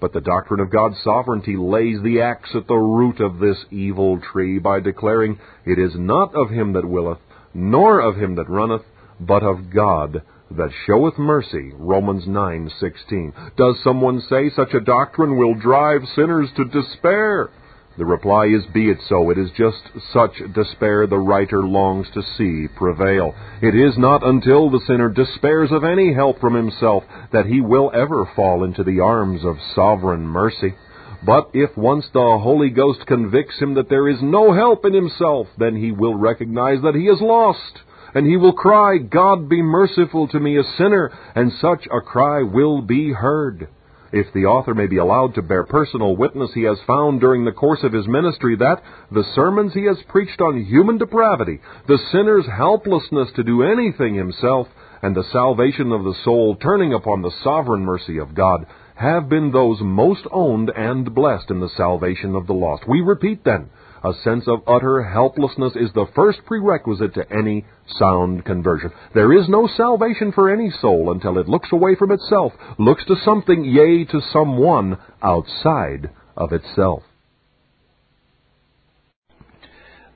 But 0.00 0.12
the 0.12 0.20
doctrine 0.20 0.60
of 0.60 0.70
God's 0.70 0.96
sovereignty 1.04 1.56
lays 1.56 2.02
the 2.02 2.22
axe 2.22 2.50
at 2.54 2.66
the 2.66 2.74
root 2.74 3.20
of 3.20 3.38
this 3.38 3.58
evil 3.70 4.18
tree 4.18 4.58
by 4.58 4.80
declaring, 4.80 5.38
It 5.64 5.78
is 5.78 5.92
not 5.94 6.34
of 6.34 6.50
him 6.50 6.72
that 6.72 6.88
willeth, 6.88 7.18
nor 7.54 8.00
of 8.00 8.16
him 8.16 8.34
that 8.36 8.48
runneth, 8.48 8.84
but 9.20 9.42
of 9.42 9.70
God 9.72 10.22
that 10.56 10.70
showeth 10.86 11.18
mercy. 11.18 11.72
Romans 11.76 12.26
9:16. 12.26 13.32
Does 13.56 13.82
someone 13.82 14.20
say 14.20 14.50
such 14.50 14.74
a 14.74 14.80
doctrine 14.80 15.36
will 15.36 15.54
drive 15.54 16.08
sinners 16.08 16.50
to 16.56 16.64
despair? 16.64 17.50
The 17.96 18.06
reply 18.06 18.46
is, 18.46 18.64
Be 18.66 18.88
it 18.88 19.00
so. 19.08 19.30
It 19.30 19.38
is 19.38 19.50
just 19.50 19.90
such 20.12 20.42
despair 20.54 21.06
the 21.06 21.18
writer 21.18 21.62
longs 21.62 22.08
to 22.10 22.22
see 22.22 22.68
prevail. 22.68 23.34
It 23.60 23.74
is 23.74 23.98
not 23.98 24.22
until 24.22 24.70
the 24.70 24.80
sinner 24.86 25.08
despairs 25.08 25.70
of 25.70 25.84
any 25.84 26.14
help 26.14 26.40
from 26.40 26.54
himself 26.54 27.04
that 27.32 27.46
he 27.46 27.60
will 27.60 27.90
ever 27.92 28.24
fall 28.34 28.64
into 28.64 28.84
the 28.84 29.00
arms 29.00 29.44
of 29.44 29.60
sovereign 29.74 30.26
mercy. 30.26 30.74
But 31.22 31.50
if 31.52 31.76
once 31.76 32.08
the 32.12 32.38
Holy 32.38 32.70
Ghost 32.70 33.06
convicts 33.06 33.58
him 33.58 33.74
that 33.74 33.90
there 33.90 34.08
is 34.08 34.22
no 34.22 34.52
help 34.52 34.86
in 34.86 34.94
himself, 34.94 35.48
then 35.58 35.76
he 35.76 35.92
will 35.92 36.14
recognize 36.14 36.80
that 36.82 36.94
he 36.94 37.06
is 37.06 37.20
lost, 37.20 37.82
and 38.14 38.26
he 38.26 38.36
will 38.36 38.52
cry, 38.52 38.98
God 38.98 39.48
be 39.48 39.62
merciful 39.62 40.28
to 40.28 40.40
me, 40.40 40.58
a 40.58 40.62
sinner, 40.76 41.10
and 41.34 41.52
such 41.60 41.86
a 41.86 42.00
cry 42.00 42.42
will 42.42 42.82
be 42.82 43.12
heard. 43.12 43.68
If 44.12 44.32
the 44.32 44.46
author 44.46 44.74
may 44.74 44.88
be 44.88 44.96
allowed 44.96 45.34
to 45.36 45.42
bear 45.42 45.62
personal 45.62 46.16
witness, 46.16 46.50
he 46.52 46.64
has 46.64 46.78
found 46.84 47.20
during 47.20 47.44
the 47.44 47.52
course 47.52 47.84
of 47.84 47.92
his 47.92 48.08
ministry 48.08 48.56
that 48.56 48.82
the 49.12 49.24
sermons 49.36 49.72
he 49.72 49.84
has 49.84 49.98
preached 50.08 50.40
on 50.40 50.64
human 50.64 50.98
depravity, 50.98 51.60
the 51.86 51.98
sinner's 52.10 52.46
helplessness 52.46 53.28
to 53.36 53.44
do 53.44 53.62
anything 53.62 54.16
himself, 54.16 54.66
and 55.02 55.14
the 55.14 55.30
salvation 55.32 55.92
of 55.92 56.02
the 56.02 56.16
soul 56.24 56.56
turning 56.56 56.92
upon 56.92 57.22
the 57.22 57.30
sovereign 57.44 57.84
mercy 57.84 58.18
of 58.18 58.34
God, 58.34 58.66
have 58.96 59.28
been 59.28 59.52
those 59.52 59.78
most 59.80 60.26
owned 60.32 60.70
and 60.76 61.14
blessed 61.14 61.50
in 61.50 61.60
the 61.60 61.70
salvation 61.76 62.34
of 62.34 62.46
the 62.46 62.52
lost. 62.52 62.82
We 62.88 63.00
repeat 63.00 63.44
then, 63.44 63.70
a 64.02 64.12
sense 64.24 64.44
of 64.46 64.62
utter 64.66 65.02
helplessness 65.02 65.72
is 65.76 65.92
the 65.94 66.06
first 66.14 66.38
prerequisite 66.46 67.14
to 67.14 67.32
any 67.32 67.66
sound 67.98 68.44
conversion. 68.44 68.90
There 69.14 69.32
is 69.32 69.48
no 69.48 69.68
salvation 69.76 70.32
for 70.32 70.50
any 70.50 70.70
soul 70.80 71.12
until 71.12 71.38
it 71.38 71.48
looks 71.48 71.68
away 71.72 71.96
from 71.96 72.10
itself, 72.10 72.52
looks 72.78 73.04
to 73.06 73.16
something, 73.24 73.64
yea, 73.64 74.04
to 74.06 74.20
someone 74.32 74.98
outside 75.22 76.10
of 76.36 76.52
itself. 76.52 77.02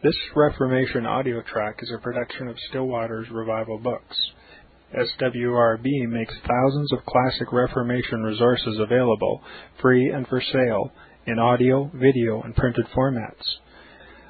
This 0.03 0.17
Reformation 0.37 1.07
audio 1.07 1.41
track 1.43 1.79
is 1.81 1.91
a 1.91 2.03
production 2.03 2.49
of 2.49 2.57
Still 2.69 2.87
Waters 2.87 3.27
Revival 3.31 3.79
Books. 3.79 4.17
SWRB 4.95 6.09
makes 6.09 6.35
thousands 6.47 6.93
of 6.93 7.05
classic 7.07 7.53
Reformation 7.53 8.23
resources 8.23 8.79
available, 8.79 9.43
free 9.81 10.11
and 10.11 10.29
for 10.29 10.41
sale, 10.41 10.93
in 11.27 11.39
audio, 11.39 11.91
video, 11.95 12.43
and 12.43 12.55
printed 12.55 12.87
formats. 12.95 13.43